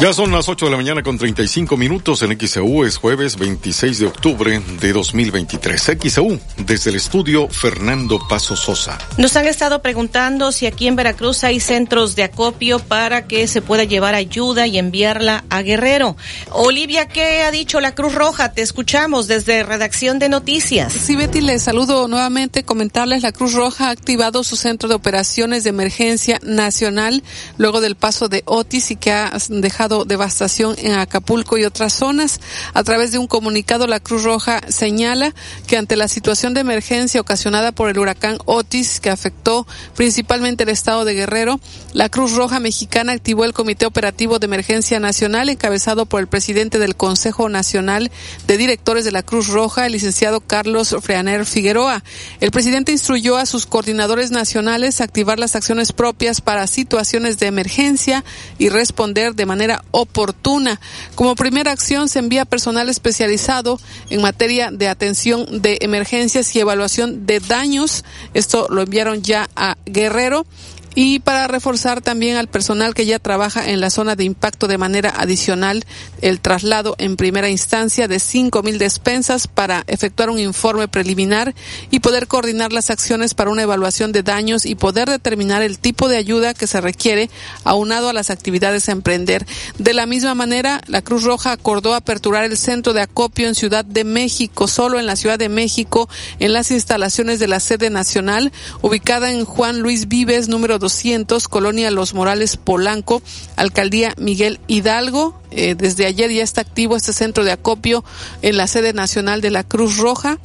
[0.00, 4.00] Ya son las 8 de la mañana con 35 minutos en XEU, es jueves 26
[4.00, 5.92] de octubre de 2023.
[6.02, 8.98] XEU, desde el estudio Fernando Paso Sosa.
[9.18, 13.62] Nos han estado preguntando si aquí en Veracruz hay centros de acopio para que se
[13.62, 16.16] pueda llevar ayuda y enviarla a Guerrero.
[16.50, 18.52] Olivia, ¿qué ha dicho la Cruz Roja?
[18.52, 20.92] Te escuchamos desde Redacción de Noticias.
[20.92, 22.64] Sí, Betty, les saludo nuevamente.
[22.64, 27.22] Comentarles, la Cruz Roja ha activado su centro de operaciones de emergencia nacional
[27.58, 32.40] luego del paso de Otis y que ha dejado devastación en Acapulco y otras zonas.
[32.72, 35.34] A través de un comunicado, la Cruz Roja señala
[35.66, 39.66] que ante la situación de emergencia ocasionada por el huracán Otis, que afectó
[39.96, 41.60] principalmente el estado de Guerrero,
[41.92, 46.78] la Cruz Roja Mexicana activó el Comité Operativo de Emergencia Nacional, encabezado por el presidente
[46.78, 48.10] del Consejo Nacional
[48.46, 52.02] de Directores de la Cruz Roja, el licenciado Carlos Freaner Figueroa.
[52.40, 57.46] El presidente instruyó a sus coordinadores nacionales a activar las acciones propias para situaciones de
[57.46, 58.24] emergencia
[58.58, 60.80] y responder de manera oportuna.
[61.14, 63.80] Como primera acción se envía personal especializado
[64.10, 68.04] en materia de atención de emergencias y evaluación de daños.
[68.34, 70.46] Esto lo enviaron ya a Guerrero
[70.94, 74.78] y para reforzar también al personal que ya trabaja en la zona de impacto de
[74.78, 75.84] manera adicional
[76.20, 81.54] el traslado en primera instancia de cinco mil despensas para efectuar un informe preliminar
[81.90, 86.08] y poder coordinar las acciones para una evaluación de daños y poder determinar el tipo
[86.08, 87.30] de ayuda que se requiere
[87.64, 89.46] aunado a las actividades a emprender.
[89.78, 93.84] De la misma manera, la Cruz Roja acordó aperturar el centro de acopio en Ciudad
[93.84, 96.08] de México, solo en la Ciudad de México,
[96.38, 98.52] en las instalaciones de la sede nacional,
[98.82, 103.22] ubicada en Juan Luis Vives, número 200, Colonia Los Morales Polanco,
[103.56, 105.40] Alcaldía Miguel Hidalgo.
[105.50, 108.04] Eh, desde ayer ya está activo este centro de acopio
[108.42, 110.38] en la sede nacional de la Cruz Roja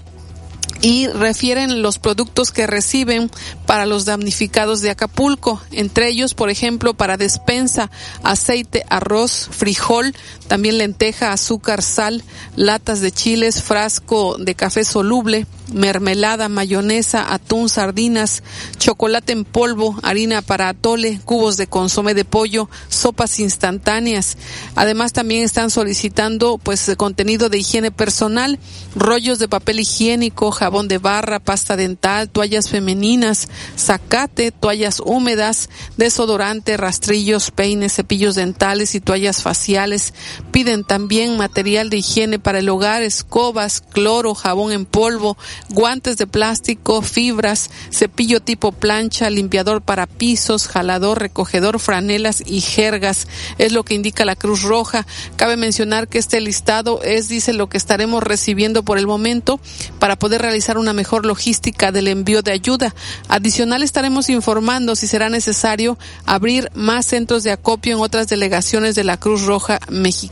[0.82, 3.30] y refieren los productos que reciben
[3.66, 7.91] para los damnificados de Acapulco, entre ellos, por ejemplo, para despensa,
[8.24, 10.16] aceite, arroz, frijol,
[10.49, 12.23] también lenteja, azúcar, sal,
[12.55, 18.41] latas de chiles, frasco de café soluble, mermelada, mayonesa, atún, sardinas,
[18.80, 24.38] chocolate en polvo, harina para atole, cubos de consomé de pollo, sopas instantáneas.
[24.73, 28.57] Además también están solicitando pues contenido de higiene personal,
[28.95, 36.76] rollos de papel higiénico, jabón de barra, pasta dental, toallas femeninas, zacate, toallas húmedas, desodorante,
[36.76, 40.15] rastrillos, peines, cepillos dentales y toallas faciales.
[40.52, 45.38] Piden también material de higiene para el hogar, escobas, cloro, jabón en polvo,
[45.70, 53.28] guantes de plástico, fibras, cepillo tipo plancha, limpiador para pisos, jalador, recogedor, franelas y jergas.
[53.57, 55.06] Es lo que indica la Cruz Roja.
[55.36, 59.60] Cabe mencionar que este listado es, dice, lo que estaremos recibiendo por el momento
[59.99, 62.95] para poder realizar una mejor logística del envío de ayuda.
[63.28, 69.03] Adicional estaremos informando si será necesario abrir más centros de acopio en otras delegaciones de
[69.03, 70.28] la Cruz Roja mexicana.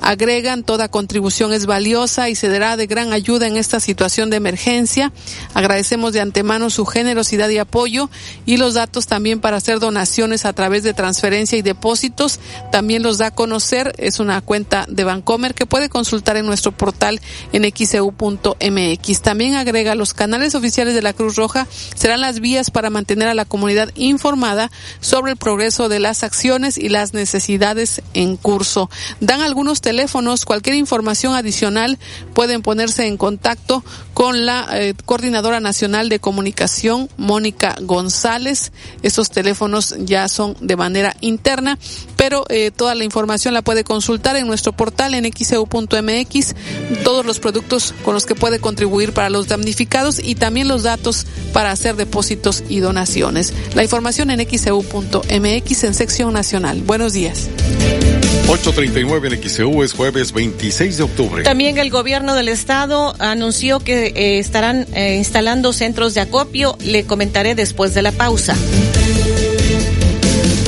[0.00, 5.12] Agregan toda contribución es valiosa y se de gran ayuda en esta situación de emergencia.
[5.52, 8.08] Agradecemos de antemano su generosidad y apoyo
[8.46, 12.40] y los datos también para hacer donaciones a través de transferencia y depósitos.
[12.72, 13.92] También los da a conocer.
[13.98, 17.20] Es una cuenta de Bancomer que puede consultar en nuestro portal
[17.52, 19.20] en xeu.mx.
[19.20, 23.34] También agrega los canales oficiales de la Cruz Roja serán las vías para mantener a
[23.34, 24.70] la comunidad informada
[25.00, 28.88] sobre el progreso de las acciones y las necesidades en curso.
[29.20, 31.98] Dan algunos teléfonos, cualquier información adicional
[32.34, 38.72] pueden ponerse en contacto con la eh, Coordinadora Nacional de Comunicación, Mónica González.
[39.02, 41.78] Estos teléfonos ya son de manera interna,
[42.16, 46.54] pero eh, toda la información la puede consultar en nuestro portal en xeu.mx,
[47.04, 51.26] todos los productos con los que puede contribuir para los damnificados y también los datos
[51.52, 53.52] para hacer depósitos y donaciones.
[53.74, 56.82] La información en xeu.mx en sección nacional.
[56.82, 57.48] Buenos días.
[58.48, 61.42] 839 XEU es jueves 26 de octubre.
[61.44, 66.76] También el gobierno del estado anunció que eh, estarán eh, instalando centros de acopio.
[66.80, 68.54] Le comentaré después de la pausa.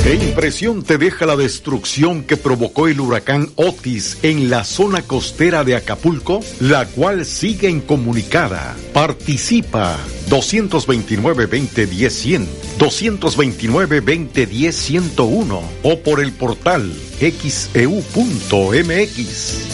[0.09, 5.63] ¿Qué impresión te deja la destrucción que provocó el huracán Otis en la zona costera
[5.63, 8.75] de Acapulco, la cual sigue incomunicada?
[8.91, 9.99] Participa
[10.31, 12.47] 229-2010-100,
[12.79, 17.67] 229-2010-101 o por el portal xeu.mx,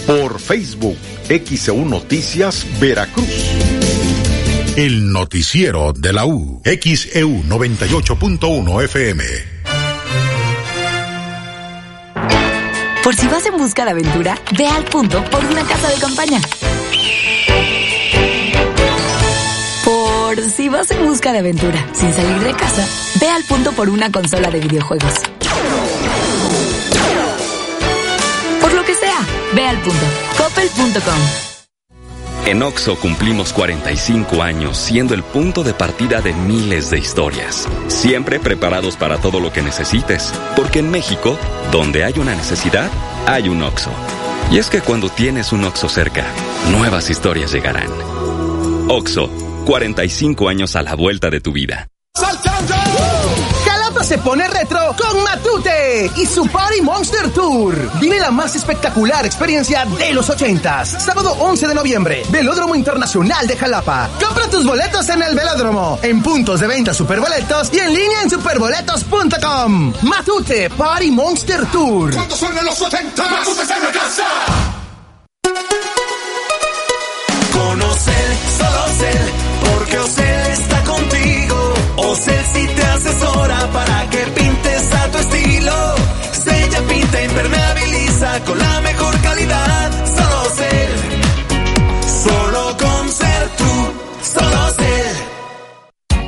[0.05, 0.97] por Facebook
[1.29, 3.55] XEU Noticias Veracruz.
[4.75, 6.61] El noticiero de la U.
[6.65, 9.54] XEU 98.1 FM.
[13.05, 16.41] Por si vas en busca de aventura, ve al punto por una casa de campaña.
[19.83, 22.83] Por si vas en busca de aventura sin salir de casa,
[23.19, 25.13] ve al punto por una consola de videojuegos.
[28.59, 29.19] Por lo que sea,
[29.53, 30.05] ve al punto.
[30.39, 31.54] Coppel.com.
[32.45, 37.67] En OXO cumplimos 45 años siendo el punto de partida de miles de historias.
[37.87, 40.31] Siempre preparados para todo lo que necesites.
[40.55, 41.39] Porque en México,
[41.71, 42.91] donde hay una necesidad,
[43.25, 43.89] hay un OXO.
[44.51, 46.23] Y es que cuando tienes un OXO cerca,
[46.69, 47.89] nuevas historias llegarán.
[48.89, 49.27] OXO,
[49.65, 51.87] 45 años a la vuelta de tu vida.
[52.15, 53.24] Jalapa
[54.05, 57.99] se pone retro con Matute y su Party Monster Tour.
[57.99, 61.03] Vive la más espectacular experiencia de los ochentas.
[61.03, 64.07] Sábado 11 de noviembre, Velódromo Internacional de Jalapa.
[64.23, 68.29] Compra tus boletos en el Velódromo, en puntos de venta Superboletos y en línea en
[68.29, 69.93] superboletos.com.
[70.03, 72.13] Matute Party Monster Tour.
[72.13, 74.25] Cuando suenen los 80, Matute en casa.
[77.51, 79.31] Conocer, solo Ocel,
[79.73, 81.24] porque Ocel está contigo.
[81.97, 85.95] Ocel si te asesora para que pintes a tu estilo.
[86.31, 90.04] Sella, pinta, impermeabiliza con la mejor calidad.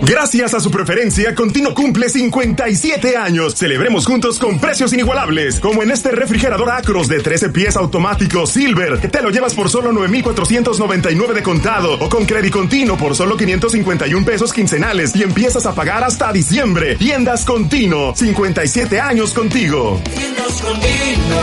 [0.10, 3.56] Gracias a su preferencia, Continuo cumple 57 años.
[3.56, 9.00] Celebremos juntos con precios inigualables, como en este refrigerador Acros de 13 pies automático Silver,
[9.02, 13.36] que te lo llevas por solo 9,499 de contado, o con Credit Continuo por solo
[13.36, 16.96] 551 pesos quincenales y empiezas a pagar hasta diciembre.
[16.96, 20.02] Tiendas Continuo, 57 años contigo.
[20.06, 21.42] Tiendas Continuo,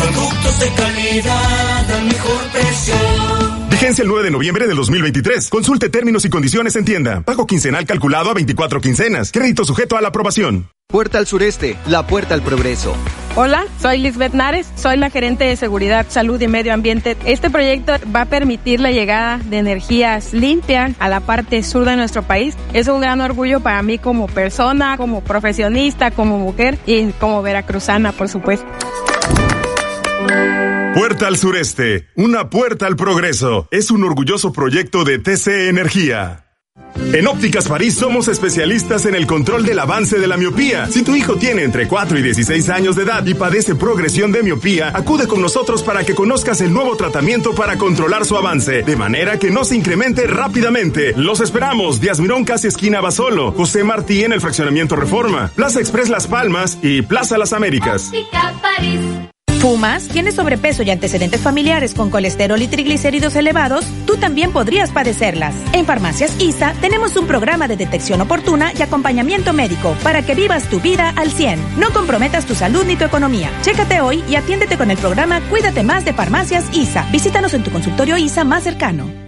[0.00, 3.57] productos de calidad al mejor precio.
[3.70, 5.50] Vigencia el 9 de noviembre de 2023.
[5.50, 7.20] Consulte términos y condiciones en tienda.
[7.20, 9.30] Pago quincenal calculado a 24 quincenas.
[9.30, 10.68] Crédito sujeto a la aprobación.
[10.88, 12.96] Puerta al sureste, la puerta al progreso.
[13.36, 17.14] Hola, soy Lisbeth Nares, soy la gerente de Seguridad, Salud y Medio Ambiente.
[17.26, 21.94] Este proyecto va a permitir la llegada de energías limpias a la parte sur de
[21.96, 22.56] nuestro país.
[22.72, 28.12] Es un gran orgullo para mí como persona, como profesionista, como mujer y como veracruzana,
[28.12, 28.66] por supuesto.
[30.98, 33.68] Puerta al sureste, una puerta al progreso.
[33.70, 36.44] Es un orgulloso proyecto de TC Energía.
[37.12, 40.88] En Ópticas París somos especialistas en el control del avance de la miopía.
[40.88, 44.42] Si tu hijo tiene entre 4 y 16 años de edad y padece progresión de
[44.42, 48.96] miopía, acude con nosotros para que conozcas el nuevo tratamiento para controlar su avance, de
[48.96, 51.12] manera que no se incremente rápidamente.
[51.16, 56.08] Los esperamos, Díaz Mirón casi esquina Basolo, José Martí en el fraccionamiento Reforma, Plaza Express
[56.08, 58.10] Las Palmas y Plaza Las Américas.
[59.58, 60.06] ¿Fumas?
[60.06, 63.84] ¿Tienes sobrepeso y antecedentes familiares con colesterol y triglicéridos elevados?
[64.06, 65.52] Tú también podrías padecerlas.
[65.72, 70.68] En Farmacias ISA tenemos un programa de detección oportuna y acompañamiento médico para que vivas
[70.68, 71.80] tu vida al 100.
[71.80, 73.50] No comprometas tu salud ni tu economía.
[73.62, 77.08] Chécate hoy y atiéndete con el programa Cuídate más de Farmacias ISA.
[77.10, 79.27] Visítanos en tu consultorio ISA más cercano.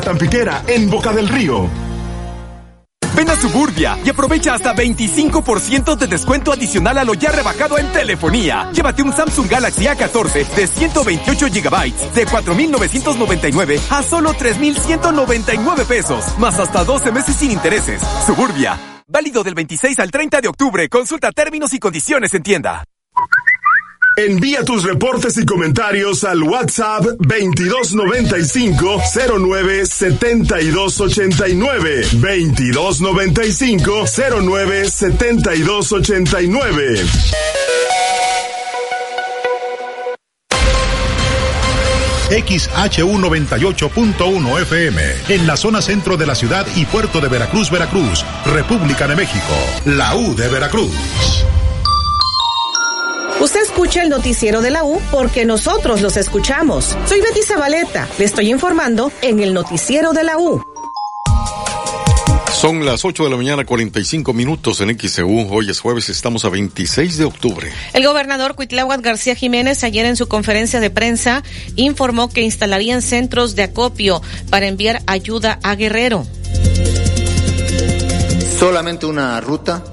[0.00, 1.68] Tampiquera en Boca del Río.
[3.16, 7.90] Ven a Suburbia y aprovecha hasta 25% de descuento adicional a lo ya rebajado en
[7.90, 8.70] telefonía.
[8.72, 16.58] Llévate un Samsung Galaxy A14 de 128 GB de 4,999 a solo 3,199 pesos, más
[16.58, 18.02] hasta 12 meses sin intereses.
[18.26, 18.78] Suburbia.
[19.08, 20.88] Válido del 26 al 30 de octubre.
[20.90, 22.84] Consulta términos y condiciones en tienda.
[24.16, 29.02] Envía tus reportes y comentarios al WhatsApp 2295
[29.38, 34.04] 09 7289 2295
[34.40, 37.04] 09 7289
[42.28, 48.24] XHU 98.1 FM, en la zona centro de la ciudad y puerto de Veracruz, Veracruz,
[48.46, 50.90] República de México, la U de Veracruz.
[53.46, 56.96] Usted escucha el noticiero de la U porque nosotros los escuchamos.
[57.06, 58.08] Soy Betty Zabaleta.
[58.18, 60.60] Le estoy informando en el noticiero de la U.
[62.52, 65.46] Son las 8 de la mañana, 45 minutos en XEU.
[65.48, 67.70] Hoy es jueves, estamos a 26 de octubre.
[67.92, 71.44] El gobernador Cuitláhuac García Jiménez ayer en su conferencia de prensa
[71.76, 76.26] informó que instalarían centros de acopio para enviar ayuda a Guerrero.
[78.58, 79.84] Solamente una ruta,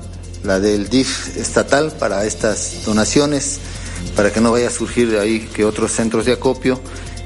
[0.43, 3.59] la del DIF estatal para estas donaciones,
[4.15, 6.79] para que no vaya a surgir ahí que otros centros de acopio.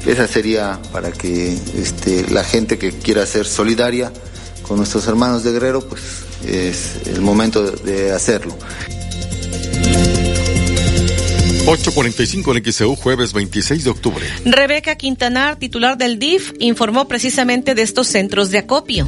[0.05, 4.11] Esa sería para que este, la gente que quiera ser solidaria
[4.61, 6.01] con nuestros hermanos de Guerrero, pues
[6.45, 8.55] es el momento de hacerlo.
[11.67, 14.25] 8.45 en XEU, jueves 26 de octubre.
[14.45, 19.05] Rebeca Quintanar, titular del DIF, informó precisamente de estos centros de acopio.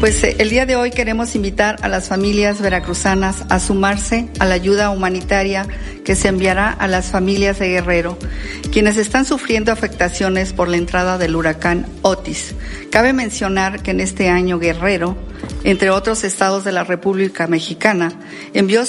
[0.00, 4.44] Pues eh, el día de hoy queremos invitar a las familias veracruzanas a sumarse a
[4.44, 5.66] la ayuda humanitaria
[6.04, 8.18] que se enviará a las familias de Guerrero,
[8.70, 12.54] quienes están sufriendo afectaciones por la entrada del huracán Otis.
[12.90, 15.16] Cabe mencionar que en este año Guerrero,
[15.64, 18.12] entre otros estados de la República Mexicana,
[18.52, 18.82] envió,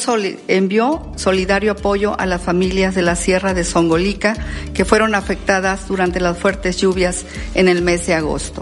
[0.48, 4.36] envió solidario apoyo a las familias de la Sierra de Songolica
[4.74, 8.61] que fueron afectadas durante las fuertes lluvias en el mes de agosto.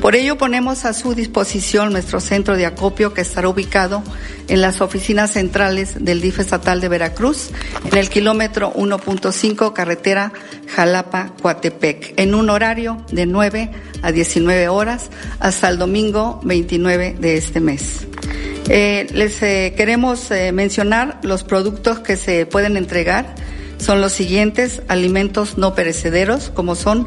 [0.00, 4.02] Por ello ponemos a su disposición nuestro centro de acopio que estará ubicado
[4.48, 7.50] en las oficinas centrales del DIF estatal de Veracruz,
[7.90, 10.32] en el kilómetro 1.5 carretera
[10.74, 13.70] Jalapa-Coatepec, en un horario de 9
[14.02, 18.06] a 19 horas hasta el domingo 29 de este mes.
[18.68, 23.34] Eh, les eh, queremos eh, mencionar los productos que se pueden entregar.
[23.78, 27.06] Son los siguientes, alimentos no perecederos, como son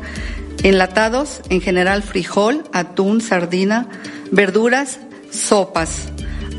[0.63, 3.87] Enlatados, en general frijol, atún, sardina,
[4.31, 4.99] verduras,
[5.31, 6.09] sopas.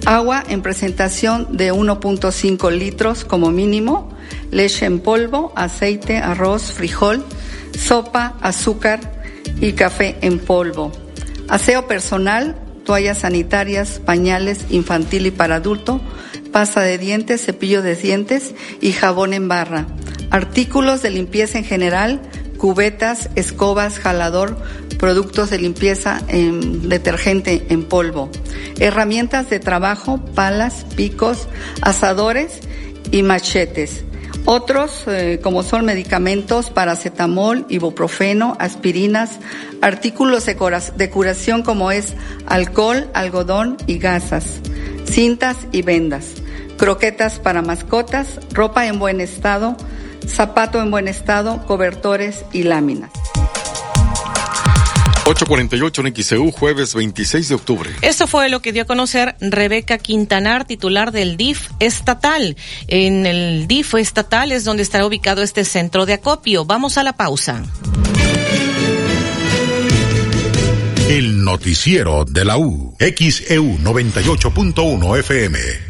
[0.07, 4.11] Agua en presentación de 1.5 litros como mínimo.
[4.51, 7.25] Leche en polvo, aceite, arroz, frijol,
[7.79, 9.01] sopa, azúcar
[9.61, 10.93] y café en polvo.
[11.49, 16.01] Aseo personal, toallas sanitarias, pañales infantil y para adulto,
[16.53, 19.87] pasta de dientes, cepillo de dientes y jabón en barra.
[20.31, 22.21] Artículos de limpieza en general,
[22.61, 24.55] cubetas, escobas, jalador,
[24.99, 28.29] productos de limpieza en detergente en polvo,
[28.79, 31.49] herramientas de trabajo, palas, picos,
[31.81, 32.61] asadores
[33.11, 34.05] y machetes.
[34.45, 39.39] Otros, eh, como son medicamentos, paracetamol, ibuprofeno, aspirinas,
[39.81, 40.55] artículos de,
[40.97, 42.13] de curación como es
[42.47, 44.45] alcohol, algodón y gasas,
[45.07, 46.27] cintas y vendas,
[46.77, 49.77] croquetas para mascotas, ropa en buen estado,
[50.27, 53.11] zapato en buen estado, cobertores y láminas.
[55.31, 57.91] 848 en XEU, jueves 26 de octubre.
[58.03, 62.57] Esto fue lo que dio a conocer Rebeca Quintanar, titular del DIF estatal.
[62.89, 66.65] En el DIF estatal es donde estará ubicado este centro de acopio.
[66.65, 67.63] Vamos a la pausa.
[71.09, 75.90] El noticiero de la U, XEU 98.1 FM.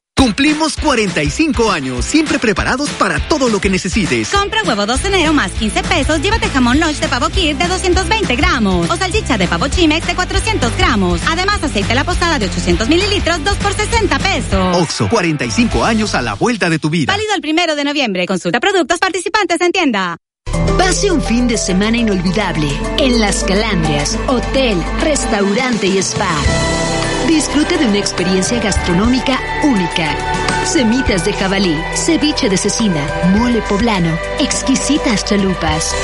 [0.21, 4.29] Cumplimos 45 años, siempre preparados para todo lo que necesites.
[4.29, 7.67] Compra huevo 2 de enero más 15 pesos, llévate jamón lunch de pavo kir de
[7.67, 11.21] 220 gramos o salchicha de pavo chimex de 400 gramos.
[11.27, 14.77] Además, aceite la posada de 800 mililitros, 2 por 60 pesos.
[14.77, 17.11] Oxo, 45 años a la vuelta de tu vida.
[17.11, 18.27] Válido el primero de noviembre.
[18.27, 20.17] Consulta productos participantes en tienda.
[20.77, 22.69] Pase un fin de semana inolvidable
[22.99, 26.35] en Las Calandrias, hotel, restaurante y spa.
[27.31, 30.13] Disfrute de una experiencia gastronómica única.
[30.65, 33.01] Semitas de jabalí, ceviche de cecina,
[33.37, 35.95] mole poblano, exquisitas chalupas.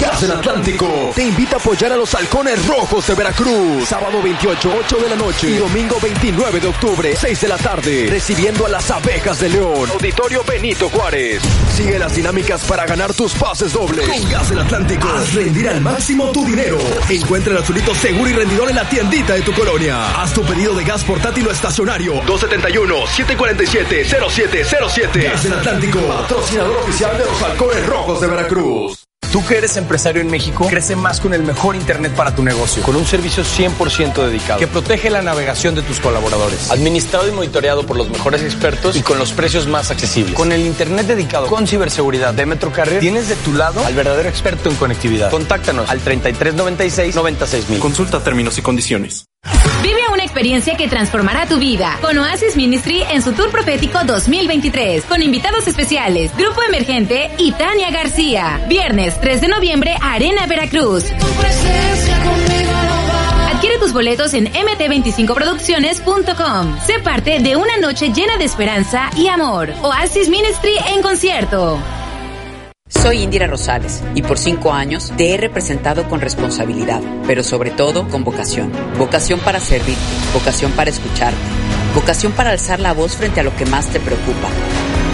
[0.00, 3.86] Gas del Atlántico te invita a apoyar a los halcones rojos de Veracruz.
[3.86, 8.06] Sábado 28, 8 de la noche y domingo 29 de octubre, 6 de la tarde,
[8.08, 9.90] recibiendo a las abejas de León.
[9.90, 11.42] Auditorio Benito Juárez.
[11.76, 14.08] Sigue las dinámicas para ganar tus pases dobles.
[14.08, 16.78] Con Gas del Atlántico, haz rendir al máximo tu dinero.
[17.10, 20.18] Encuentra el azulito seguro y rendidor en la tiendita de tu colonia.
[20.20, 22.22] Haz tu pedido de gas portátil o estacionario.
[22.22, 25.22] 271-747-0707.
[25.22, 29.09] Gas del Atlántico, patrocinador oficial de los halcones rojos de Veracruz.
[29.32, 32.82] Tú que eres empresario en México, crece más con el mejor Internet para tu negocio,
[32.82, 37.86] con un servicio 100% dedicado, que protege la navegación de tus colaboradores, administrado y monitoreado
[37.86, 40.34] por los mejores expertos y con los precios más accesibles.
[40.34, 44.68] Con el Internet dedicado con ciberseguridad de Metrocarrier, tienes de tu lado al verdadero experto
[44.68, 45.30] en conectividad.
[45.30, 47.78] Contáctanos al 3396 96000.
[47.78, 49.29] Consulta términos y condiciones.
[49.82, 55.04] Vive una experiencia que transformará tu vida con Oasis Ministry en su Tour Profético 2023
[55.04, 58.62] con invitados especiales, Grupo Emergente y Tania García.
[58.68, 61.04] Viernes 3 de noviembre, Arena Veracruz.
[63.54, 66.78] Adquiere tus boletos en mt25producciones.com.
[66.86, 69.72] Sé parte de una noche llena de esperanza y amor.
[69.82, 71.78] Oasis Ministry en concierto.
[72.90, 78.08] Soy Indira Rosales y por cinco años te he representado con responsabilidad, pero sobre todo
[78.08, 78.72] con vocación.
[78.98, 80.02] Vocación para servirte,
[80.34, 81.38] vocación para escucharte,
[81.94, 84.48] vocación para alzar la voz frente a lo que más te preocupa,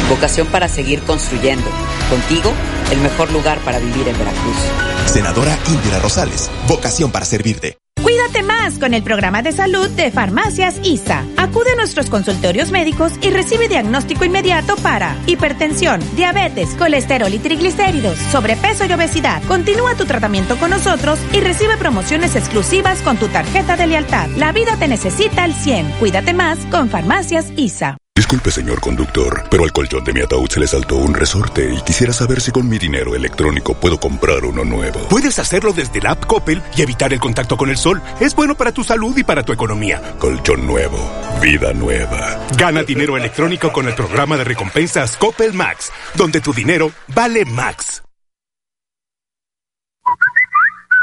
[0.08, 1.66] vocación para seguir construyendo.
[2.08, 2.50] Contigo,
[2.90, 4.56] el mejor lugar para vivir en Veracruz.
[5.04, 7.76] Senadora Indira Rosales, vocación para servirte.
[8.06, 11.24] Cuídate más con el programa de salud de Farmacias ISA.
[11.36, 18.16] Acude a nuestros consultorios médicos y recibe diagnóstico inmediato para hipertensión, diabetes, colesterol y triglicéridos,
[18.30, 19.42] sobrepeso y obesidad.
[19.48, 24.28] Continúa tu tratamiento con nosotros y recibe promociones exclusivas con tu tarjeta de lealtad.
[24.36, 25.90] La vida te necesita al 100.
[25.98, 27.96] Cuídate más con Farmacias ISA.
[28.16, 31.82] Disculpe, señor conductor, pero al colchón de mi ataúd se le saltó un resorte y
[31.82, 35.00] quisiera saber si con mi dinero electrónico puedo comprar uno nuevo.
[35.10, 38.00] Puedes hacerlo desde la app Coppel y evitar el contacto con el sol.
[38.18, 40.00] Es bueno para tu salud y para tu economía.
[40.18, 40.98] Colchón nuevo,
[41.42, 42.40] vida nueva.
[42.56, 48.02] Gana dinero electrónico con el programa de recompensas Coppel Max, donde tu dinero vale Max.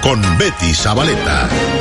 [0.00, 1.79] con Betty Zabaleta.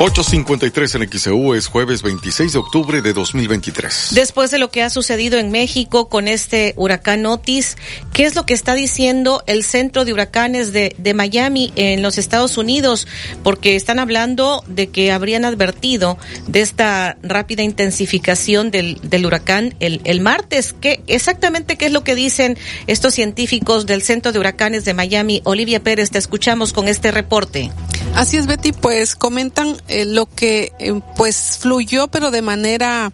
[0.00, 4.12] 8.53 en XEU es jueves 26 de octubre de 2023.
[4.14, 7.76] Después de lo que ha sucedido en México con este huracán Otis,
[8.14, 12.16] ¿qué es lo que está diciendo el Centro de Huracanes de, de Miami en los
[12.16, 13.06] Estados Unidos?
[13.42, 20.00] Porque están hablando de que habrían advertido de esta rápida intensificación del, del huracán el,
[20.04, 20.74] el martes.
[20.80, 22.56] ¿Qué, exactamente qué es lo que dicen
[22.86, 25.42] estos científicos del Centro de Huracanes de Miami?
[25.44, 27.70] Olivia Pérez, te escuchamos con este reporte.
[28.14, 33.12] Así es, Betty, pues comentan eh, lo que eh, pues fluyó, pero de manera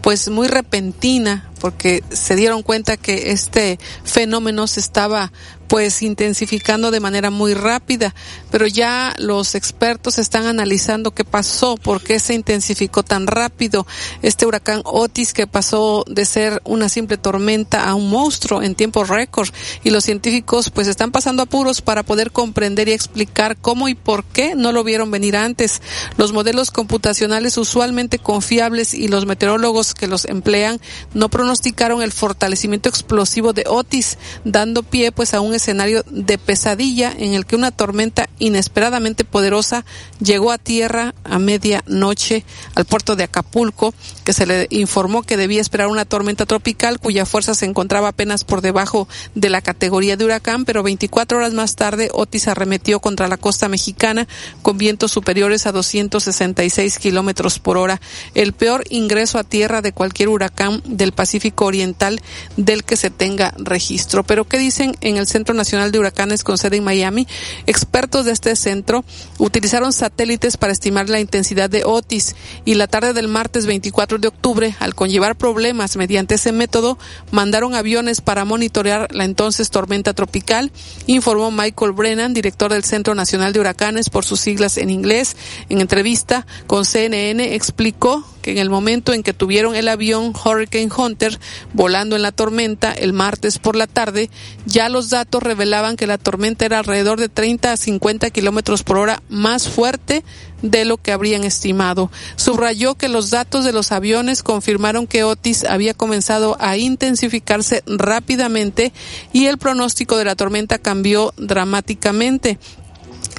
[0.00, 5.32] pues muy repentina, porque se dieron cuenta que este fenómeno se estaba
[5.68, 8.14] pues intensificando de manera muy rápida,
[8.50, 13.86] pero ya los expertos están analizando qué pasó, por qué se intensificó tan rápido
[14.22, 19.04] este huracán Otis que pasó de ser una simple tormenta a un monstruo en tiempo
[19.04, 19.50] récord
[19.84, 24.24] y los científicos pues están pasando apuros para poder comprender y explicar cómo y por
[24.24, 25.82] qué no lo vieron venir antes.
[26.16, 30.80] Los modelos computacionales usualmente confiables y los meteorólogos que los emplean
[31.12, 37.10] no pronosticaron el fortalecimiento explosivo de Otis, dando pie pues a un escenario de pesadilla
[37.16, 39.86] en el que una tormenta inesperadamente poderosa
[40.20, 42.44] llegó a tierra a medianoche
[42.74, 43.94] al puerto de Acapulco,
[44.24, 48.44] que se le informó que debía esperar una tormenta tropical cuya fuerza se encontraba apenas
[48.44, 53.26] por debajo de la categoría de huracán, pero 24 horas más tarde Otis arremetió contra
[53.26, 54.28] la costa mexicana
[54.60, 58.02] con vientos superiores a 266 kilómetros por hora,
[58.34, 62.20] el peor ingreso a tierra de cualquier huracán del Pacífico Oriental
[62.56, 64.24] del que se tenga registro.
[64.24, 67.26] Pero ¿qué dicen en el Centro Nacional de Huracanes con sede en Miami?
[67.66, 69.04] Expertos de este centro
[69.38, 72.34] utilizaron satélites para estimar la intensidad de Otis
[72.64, 76.98] y la tarde del martes 24 de octubre, al conllevar problemas mediante ese método,
[77.30, 80.72] mandaron aviones para monitorear la entonces tormenta tropical,
[81.06, 85.36] informó Michael Brennan, director del Centro Nacional de Huracanes por sus siglas en inglés.
[85.68, 91.38] En entrevista con CNN explicó en el momento en que tuvieron el avión Hurricane Hunter
[91.72, 94.30] volando en la tormenta el martes por la tarde,
[94.66, 98.98] ya los datos revelaban que la tormenta era alrededor de 30 a 50 kilómetros por
[98.98, 100.24] hora más fuerte
[100.62, 102.10] de lo que habrían estimado.
[102.36, 108.92] Subrayó que los datos de los aviones confirmaron que Otis había comenzado a intensificarse rápidamente
[109.32, 112.58] y el pronóstico de la tormenta cambió dramáticamente.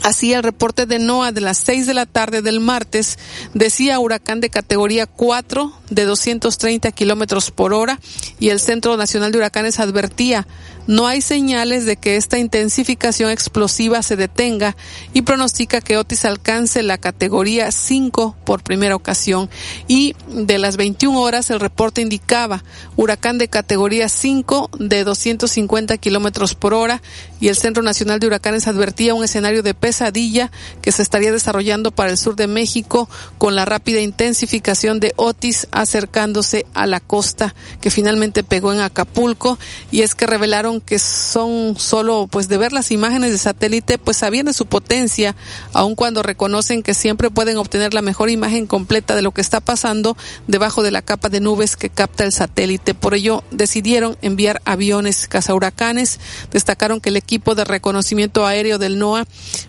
[0.03, 3.17] Así, el reporte de NOAA de las 6 de la tarde del martes
[3.53, 7.99] decía huracán de categoría 4 de 230 kilómetros por hora
[8.39, 10.47] y el Centro Nacional de Huracanes advertía
[10.89, 14.75] no hay señales de que esta intensificación explosiva se detenga
[15.13, 19.51] y pronostica que Otis alcance la categoría 5 por primera ocasión.
[19.87, 22.63] Y de las 21 horas el reporte indicaba
[22.95, 27.03] huracán de categoría 5 de 250 kilómetros por hora
[27.39, 30.51] y el Centro Nacional de Huracanes advertía un escenario de pesadilla
[30.81, 35.67] que se estaría desarrollando para el sur de México con la rápida intensificación de Otis
[35.81, 39.57] acercándose a la costa que finalmente pegó en Acapulco
[39.91, 44.17] y es que revelaron que son solo pues de ver las imágenes de satélite pues
[44.17, 45.35] sabían de su potencia
[45.73, 49.61] aun cuando reconocen que siempre pueden obtener la mejor imagen completa de lo que está
[49.61, 50.17] pasando
[50.47, 52.93] debajo de la capa de nubes que capta el satélite.
[52.93, 56.19] Por ello decidieron enviar aviones cazahuracanes.
[56.51, 59.25] Destacaron que el equipo de reconocimiento aéreo del NOAA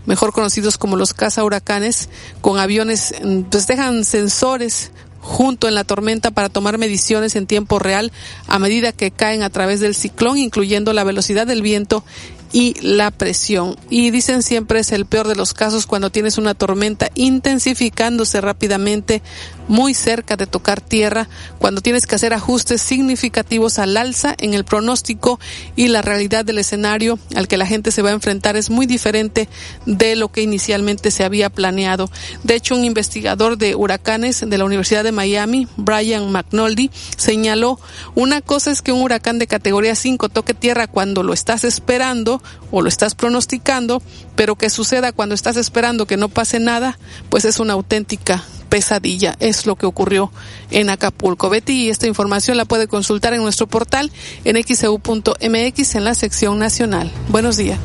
[0.07, 2.09] mejor conocidos como los cazahuracanes
[2.41, 3.15] con aviones
[3.51, 4.91] pues dejan sensores
[5.21, 8.11] junto en la tormenta para tomar mediciones en tiempo real
[8.47, 12.05] a medida que caen a través del ciclón, incluyendo la velocidad del viento
[12.53, 13.77] y la presión.
[13.91, 19.23] Y dicen siempre es el peor de los casos cuando tienes una tormenta intensificándose rápidamente
[19.71, 21.29] muy cerca de tocar tierra,
[21.61, 25.39] cuando tienes que hacer ajustes significativos al alza en el pronóstico
[25.77, 28.87] y la realidad del escenario al que la gente se va a enfrentar es muy
[28.87, 29.49] diferente
[29.87, 32.11] de lo que inicialmente se había planeado.
[32.43, 37.79] De hecho, un investigador de huracanes de la Universidad de Miami, Brian McNulty, señaló,
[38.17, 42.43] una cosa es que un huracán de categoría 5 toque tierra cuando lo estás esperando
[42.73, 44.03] o lo estás pronosticando,
[44.35, 49.37] pero que suceda cuando estás esperando que no pase nada, pues es una auténtica pesadilla.
[49.41, 50.33] Es lo que ocurrió
[50.71, 51.51] en Acapulco.
[51.51, 54.11] Betty, y esta información la puede consultar en nuestro portal
[54.45, 57.13] en xeu.mx en la sección nacional.
[57.29, 57.79] Buenos días.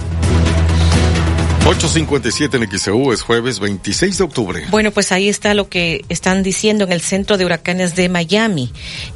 [1.67, 4.65] 857 en XEU es jueves 26 de octubre.
[4.69, 8.71] Bueno, pues ahí está lo que están diciendo en el centro de huracanes de Miami,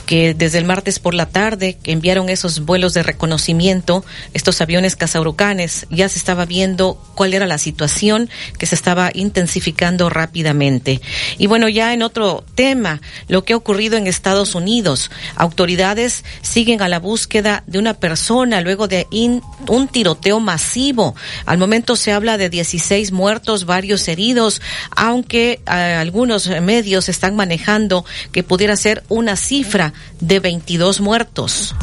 [0.08, 4.04] que desde el martes por la tarde enviaron esos vuelos de reconocimiento,
[4.34, 10.10] estos aviones cazahuracanes, ya se estaba viendo cuál era la situación que se estaba intensificando
[10.10, 11.02] rápidamente.
[11.38, 16.82] Y bueno, ya en otro tema, lo que ha ocurrido en Estados Unidos, autoridades siguen
[16.82, 21.16] a la búsqueda de una persona luego de un tiroteo masivo.
[21.46, 24.62] Al momento se habla de 16 muertos, varios heridos,
[24.96, 31.76] aunque eh, algunos medios están manejando que pudiera ser una cifra de 22 muertos.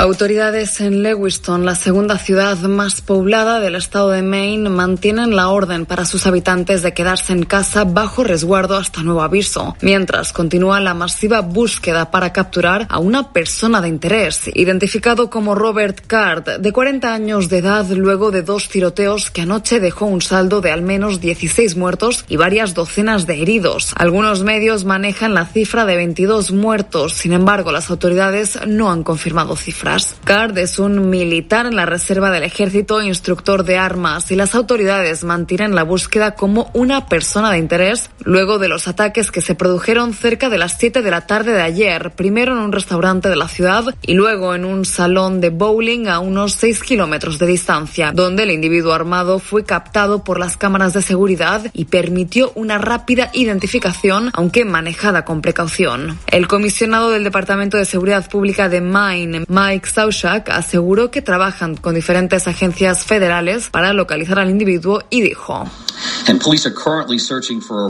[0.00, 5.84] Autoridades en Lewiston, la segunda ciudad más poblada del estado de Maine, mantienen la orden
[5.84, 10.94] para sus habitantes de quedarse en casa bajo resguardo hasta nuevo aviso, mientras continúa la
[10.94, 17.12] masiva búsqueda para capturar a una persona de interés, identificado como Robert Card, de 40
[17.12, 21.20] años de edad, luego de dos tiroteos que anoche dejó un saldo de al menos
[21.20, 23.92] 16 muertos y varias docenas de heridos.
[23.96, 29.56] Algunos medios manejan la cifra de 22 muertos, sin embargo, las autoridades no han confirmado
[29.56, 29.89] cifras.
[30.22, 35.24] Card es un militar en la reserva del ejército, instructor de armas, y las autoridades
[35.24, 40.14] mantienen la búsqueda como una persona de interés luego de los ataques que se produjeron
[40.14, 43.48] cerca de las 7 de la tarde de ayer, primero en un restaurante de la
[43.48, 48.44] ciudad y luego en un salón de bowling a unos 6 kilómetros de distancia, donde
[48.44, 54.30] el individuo armado fue captado por las cámaras de seguridad y permitió una rápida identificación,
[54.34, 56.18] aunque manejada con precaución.
[56.28, 61.94] El comisionado del Departamento de Seguridad Pública de Maine, Mike Mike aseguró que trabajan con
[61.94, 65.64] diferentes agencias federales para localizar al individuo y dijo.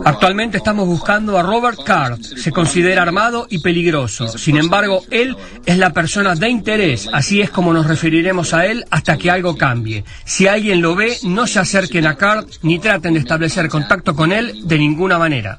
[0.04, 2.20] Actualmente estamos buscando a Robert Card.
[2.20, 4.28] Se considera armado y peligroso.
[4.28, 5.36] Sin embargo, él
[5.66, 7.08] es la persona de interés.
[7.12, 10.04] Así es como nos referiremos a él hasta que algo cambie.
[10.24, 14.32] Si alguien lo ve, no se acerquen a Card ni traten de establecer contacto con
[14.32, 15.58] él de ninguna manera.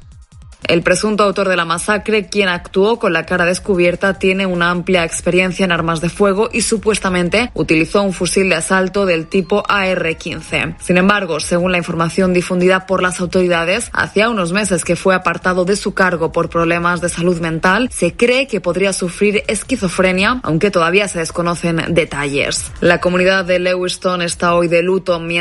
[0.68, 5.04] El presunto autor de la masacre, quien actuó con la cara descubierta, tiene una amplia
[5.04, 10.76] experiencia en armas de fuego y supuestamente utilizó un fusil de asalto del tipo AR-15.
[10.80, 15.66] Sin embargo, según la información difundida por las autoridades, hacía unos meses que fue apartado
[15.66, 20.72] de su cargo por problemas de salud mental, se cree que podría sufrir esquizofrenia, aunque
[20.72, 22.72] todavía se desconocen detalles.
[22.82, 25.32] La comunidad de Lewiston está hoy de luto mientras